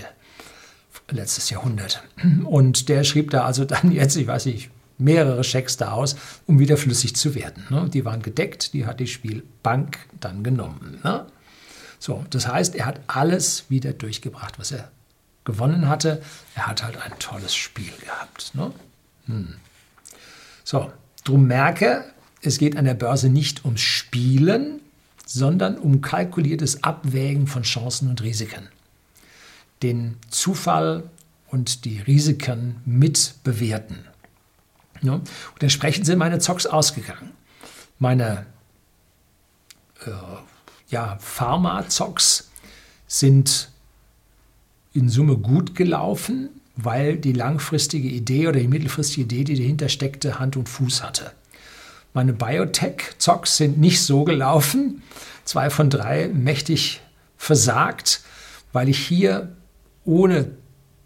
letztes 1.09 1.49
Jahrhundert. 1.49 2.03
Und 2.45 2.89
der 2.89 3.03
schrieb 3.03 3.31
da 3.31 3.45
also 3.45 3.65
dann 3.65 3.91
jetzt, 3.93 4.15
ich 4.15 4.27
weiß 4.27 4.45
nicht, 4.47 4.69
mehrere 4.97 5.43
Schecks 5.43 5.77
da 5.77 5.91
aus, 5.91 6.15
um 6.47 6.59
wieder 6.59 6.77
flüssig 6.77 7.15
zu 7.15 7.35
werden. 7.35 7.65
Ne? 7.69 7.89
Die 7.89 8.05
waren 8.05 8.21
gedeckt, 8.21 8.73
die 8.73 8.85
hat 8.85 8.99
die 8.99 9.07
Spielbank 9.07 9.99
dann 10.19 10.43
genommen. 10.43 10.99
Ne? 11.03 11.25
So, 11.99 12.25
das 12.29 12.47
heißt, 12.47 12.75
er 12.75 12.85
hat 12.85 13.01
alles 13.07 13.65
wieder 13.69 13.93
durchgebracht, 13.93 14.57
was 14.57 14.71
er 14.71 14.91
gewonnen 15.43 15.89
hatte. 15.89 16.21
Er 16.55 16.67
hat 16.67 16.83
halt 16.83 16.97
ein 17.01 17.13
tolles 17.19 17.55
Spiel 17.55 17.91
gehabt. 18.03 18.53
Ne? 18.55 18.71
Hm. 19.25 19.55
So, 20.63 20.91
drum 21.23 21.45
merke, 21.45 22.05
es 22.45 22.57
geht 22.57 22.77
an 22.77 22.85
der 22.85 22.93
Börse 22.93 23.29
nicht 23.29 23.65
ums 23.65 23.81
Spielen, 23.81 24.81
sondern 25.25 25.77
um 25.77 26.01
kalkuliertes 26.01 26.83
Abwägen 26.83 27.47
von 27.47 27.63
Chancen 27.63 28.09
und 28.09 28.21
Risiken. 28.21 28.69
Den 29.81 30.17
Zufall 30.29 31.09
und 31.47 31.85
die 31.85 31.99
Risiken 31.99 32.77
mit 32.85 33.35
bewerten. 33.43 34.05
Ja, 35.01 35.13
und 35.13 35.61
entsprechend 35.61 36.05
sind 36.05 36.19
meine 36.19 36.39
Zocks 36.39 36.65
ausgegangen. 36.65 37.31
Meine 37.99 38.45
äh, 40.05 40.11
ja, 40.89 41.17
Pharma-Zocks 41.19 42.49
sind 43.07 43.69
in 44.93 45.09
Summe 45.09 45.37
gut 45.37 45.75
gelaufen, 45.75 46.49
weil 46.75 47.17
die 47.17 47.33
langfristige 47.33 48.07
Idee 48.07 48.47
oder 48.47 48.59
die 48.59 48.67
mittelfristige 48.67 49.23
Idee, 49.23 49.43
die 49.43 49.55
dahinter 49.55 49.89
steckte, 49.89 50.39
Hand 50.39 50.57
und 50.57 50.69
Fuß 50.69 51.03
hatte. 51.03 51.31
Meine 52.15 52.31
Biotech-Zocks 52.31 53.57
sind 53.57 53.77
nicht 53.77 54.01
so 54.01 54.23
gelaufen. 54.23 55.03
Zwei 55.43 55.69
von 55.69 55.89
drei 55.89 56.29
mächtig 56.29 57.01
versagt, 57.35 58.21
weil 58.71 58.87
ich 58.87 58.97
hier 58.97 59.49
ohne 60.05 60.51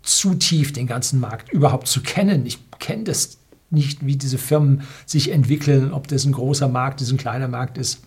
zu 0.03 0.35
tief 0.35 0.71
den 0.71 0.85
ganzen 0.85 1.19
Markt 1.19 1.51
überhaupt 1.51 1.87
zu 1.87 2.03
kennen, 2.03 2.45
ich 2.45 2.59
kenne 2.77 3.05
das 3.05 3.39
nicht, 3.71 4.05
wie 4.05 4.17
diese 4.17 4.37
Firmen 4.37 4.83
sich 5.07 5.31
entwickeln, 5.31 5.93
ob 5.93 6.07
das 6.07 6.25
ein 6.25 6.31
großer 6.31 6.67
Markt 6.67 7.01
ist, 7.01 7.11
ein 7.11 7.17
kleiner 7.17 7.47
Markt 7.47 7.79
ist. 7.79 8.01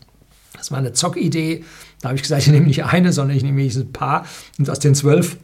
Das 0.53 0.71
war 0.71 0.79
eine 0.79 0.93
Zockidee. 0.93 1.65
Da 2.01 2.11
habe 2.11 2.17
ich 2.17 2.23
gesagt, 2.23 2.43
ich 2.43 2.49
nehme 2.49 2.67
nicht 2.67 2.85
eine, 2.85 3.13
sondern 3.13 3.37
ich 3.37 3.43
nehme 3.43 3.63
ein 3.63 3.93
paar. 3.93 4.27
Und 4.61 4.71
aus 4.71 4.79
den 4.79 4.95
zwölf 4.95 5.39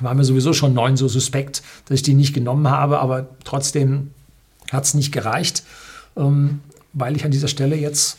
waren 0.00 0.18
mir 0.18 0.24
sowieso 0.24 0.52
schon 0.52 0.74
neun 0.74 0.98
so 0.98 1.08
suspekt, 1.08 1.62
dass 1.86 1.96
ich 1.96 2.02
die 2.02 2.14
nicht 2.14 2.34
genommen 2.34 2.68
habe, 2.68 2.98
aber 2.98 3.28
trotzdem 3.44 4.10
hat 4.70 4.84
es 4.84 4.92
nicht 4.92 5.10
gereicht. 5.10 5.62
Ähm, 6.16 6.60
weil 6.98 7.16
ich 7.16 7.24
an 7.24 7.30
dieser 7.30 7.48
Stelle 7.48 7.76
jetzt 7.76 8.18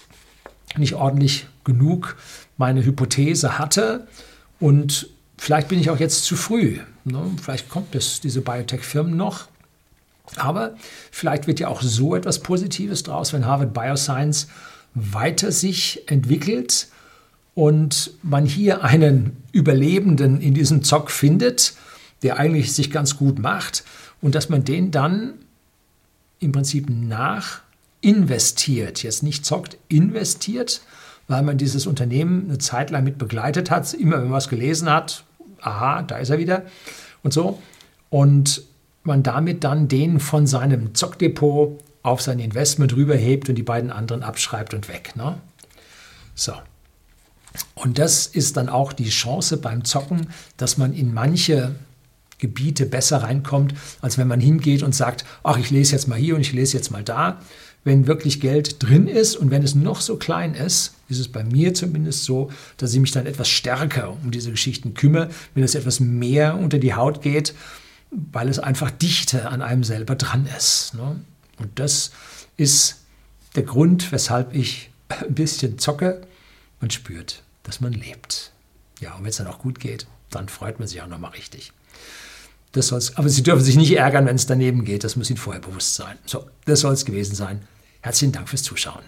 nicht 0.78 0.96
ordentlich 0.96 1.48
genug 1.64 2.16
meine 2.58 2.84
Hypothese 2.84 3.58
hatte 3.58 4.08
und 4.60 5.10
vielleicht 5.38 5.70
bin 5.70 5.80
ich 5.80 5.90
auch 5.90 6.00
jetzt 6.00 6.26
zu 6.26 6.36
früh. 6.36 6.80
Ne? 7.06 7.32
Vielleicht 7.42 7.70
kommt 7.70 7.96
es, 7.96 8.20
diese 8.22 8.42
Biotech-Firmen 8.42 9.16
noch. 9.16 9.48
Aber 10.36 10.76
vielleicht 11.12 11.48
wird 11.48 11.60
ja 11.60 11.70
auch 11.70 11.82
so 11.82 12.16
etwas 12.16 12.40
Positives 12.40 13.04
draus, 13.04 13.34
wenn 13.34 13.46
Harvard 13.46 13.74
Bioscience 13.74 14.48
weiter 14.94 15.52
sich 15.52 16.04
entwickelt 16.08 16.88
und 17.56 18.12
man 18.22 18.46
hier 18.46 18.84
einen 18.84 19.38
Überlebenden 19.52 20.40
in 20.40 20.54
diesem 20.54 20.84
Zock 20.84 21.10
findet, 21.10 21.74
der 22.22 22.38
eigentlich 22.38 22.74
sich 22.74 22.92
ganz 22.92 23.18
gut 23.18 23.40
macht 23.40 23.84
und 24.22 24.36
dass 24.36 24.50
man 24.50 24.64
den 24.64 24.92
dann 24.92 25.34
im 26.40 26.52
Prinzip 26.52 26.88
nach 26.90 27.62
investiert, 28.02 29.04
jetzt 29.04 29.24
nicht 29.24 29.45
zockt, 29.45 29.78
investiert, 29.88 30.82
weil 31.28 31.43
man 31.43 31.58
dieses 31.58 31.86
Unternehmen 31.86 32.45
eine 32.50 32.58
Zeit 32.58 32.89
lang 32.89 33.04
mit 33.04 33.18
begleitet 33.18 33.70
hat, 33.70 33.93
immer 33.93 34.18
wenn 34.18 34.26
man 34.26 34.34
was 34.34 34.50
gelesen 34.50 34.89
hat, 34.89 35.24
aha, 35.62 36.02
da 36.04 36.18
ist 36.18 36.30
er 36.30 36.39
wieder 36.39 36.64
und 37.24 37.34
so. 37.34 37.62
Und 38.10 38.64
man 39.04 39.24
damit 39.24 39.64
dann 39.64 39.88
den 39.88 40.20
von 40.20 40.47
seinem 40.47 40.95
Zockdepot 40.95 41.80
auf 42.02 42.22
sein 42.22 42.39
Investment 42.39 42.95
rüberhebt 42.95 43.50
und 43.50 43.56
die 43.56 43.64
beiden 43.64 43.91
anderen 43.91 44.24
abschreibt 44.24 44.74
und 44.74 44.88
weg. 44.88 45.16
Ne? 45.16 45.38
So. 46.36 46.54
Und 47.76 48.00
das 48.00 48.28
ist 48.28 48.58
dann 48.58 48.70
auch 48.70 48.93
die 48.93 49.10
Chance 49.10 49.58
beim 49.58 49.84
Zocken, 49.84 50.28
dass 50.58 50.78
man 50.78 50.93
in 50.93 51.14
manche 51.14 51.76
Gebiete 52.38 52.86
besser 52.86 53.24
reinkommt, 53.24 53.74
als 54.02 54.18
wenn 54.18 54.28
man 54.28 54.39
hingeht 54.39 54.82
und 54.82 54.95
sagt, 54.95 55.26
ach, 55.43 55.58
ich 55.58 55.72
lese 55.72 55.93
jetzt 55.93 56.08
mal 56.08 56.18
hier 56.18 56.36
und 56.36 56.41
ich 56.41 56.54
lese 56.54 56.78
jetzt 56.78 56.89
mal 56.89 57.04
da, 57.04 57.41
wenn 57.84 58.08
wirklich 58.08 58.42
Geld 58.42 58.84
drin 58.84 59.08
ist 59.08 59.36
und 59.36 59.52
wenn 59.52 59.64
es 59.64 59.76
noch 59.76 60.02
so 60.02 60.18
klein 60.18 60.54
ist, 60.54 60.96
ist 61.08 61.20
es 61.20 61.28
bei 61.30 61.44
mir 61.44 61.74
zumindest 61.74 62.24
so, 62.26 62.52
dass 62.78 62.94
ich 62.94 63.00
mich 63.00 63.12
dann 63.12 63.26
etwas 63.26 63.50
stärker 63.50 64.12
um 64.12 64.32
diese 64.32 64.52
Geschichten 64.52 64.94
kümmere, 64.94 65.30
wenn 65.56 65.64
es 65.64 65.76
etwas 65.76 66.00
mehr 66.00 66.58
unter 66.58 66.78
die 66.78 66.94
Haut 66.94 67.22
geht, 67.22 67.54
weil 68.12 68.50
es 68.50 68.60
einfach 68.60 68.92
dichter 68.92 69.52
an 69.52 69.62
einem 69.62 69.84
selber 69.84 70.16
dran 70.16 70.48
ist. 70.58 70.94
Ne? 70.94 71.20
Und 71.58 71.80
das 71.80 72.12
ist 72.58 72.98
der 73.56 73.64
Grund, 73.64 74.12
weshalb 74.12 74.54
ich 74.54 74.90
ein 75.08 75.34
bisschen 75.34 75.80
zocke. 75.80 76.22
Man 76.82 76.92
spürt, 76.92 77.44
dass 77.64 77.82
man 77.82 77.94
lebt. 77.94 78.52
Ja, 79.00 79.16
und 79.16 79.24
wenn 79.24 79.30
es 79.30 79.38
dann 79.38 79.48
auch 79.48 79.60
gut 79.60 79.80
geht, 79.80 80.08
dann 80.30 80.50
freut 80.50 80.80
man 80.80 80.88
sich 80.88 81.02
auch 81.02 81.08
nochmal 81.08 81.32
richtig. 81.32 81.72
Das 82.72 82.88
soll's, 82.88 83.17
aber 83.17 83.30
Sie 83.30 83.43
dürfen 83.43 83.63
sich 83.63 83.78
nicht 83.78 83.95
ärgern, 83.95 84.26
wenn 84.26 84.36
es 84.36 84.45
daneben 84.45 84.86
geht. 84.86 85.03
Das 85.03 85.15
muss 85.15 85.30
Ihnen 85.30 85.38
vorher 85.38 85.61
bewusst 85.61 85.95
sein. 85.95 86.17
So, 86.26 86.45
das 86.65 86.82
soll 86.82 86.93
es 86.93 87.05
gewesen 87.05 87.36
sein. 87.36 87.61
Herzlichen 88.01 88.32
Dank 88.32 88.47
fürs 88.47 88.63
Zuschauen. 88.63 89.03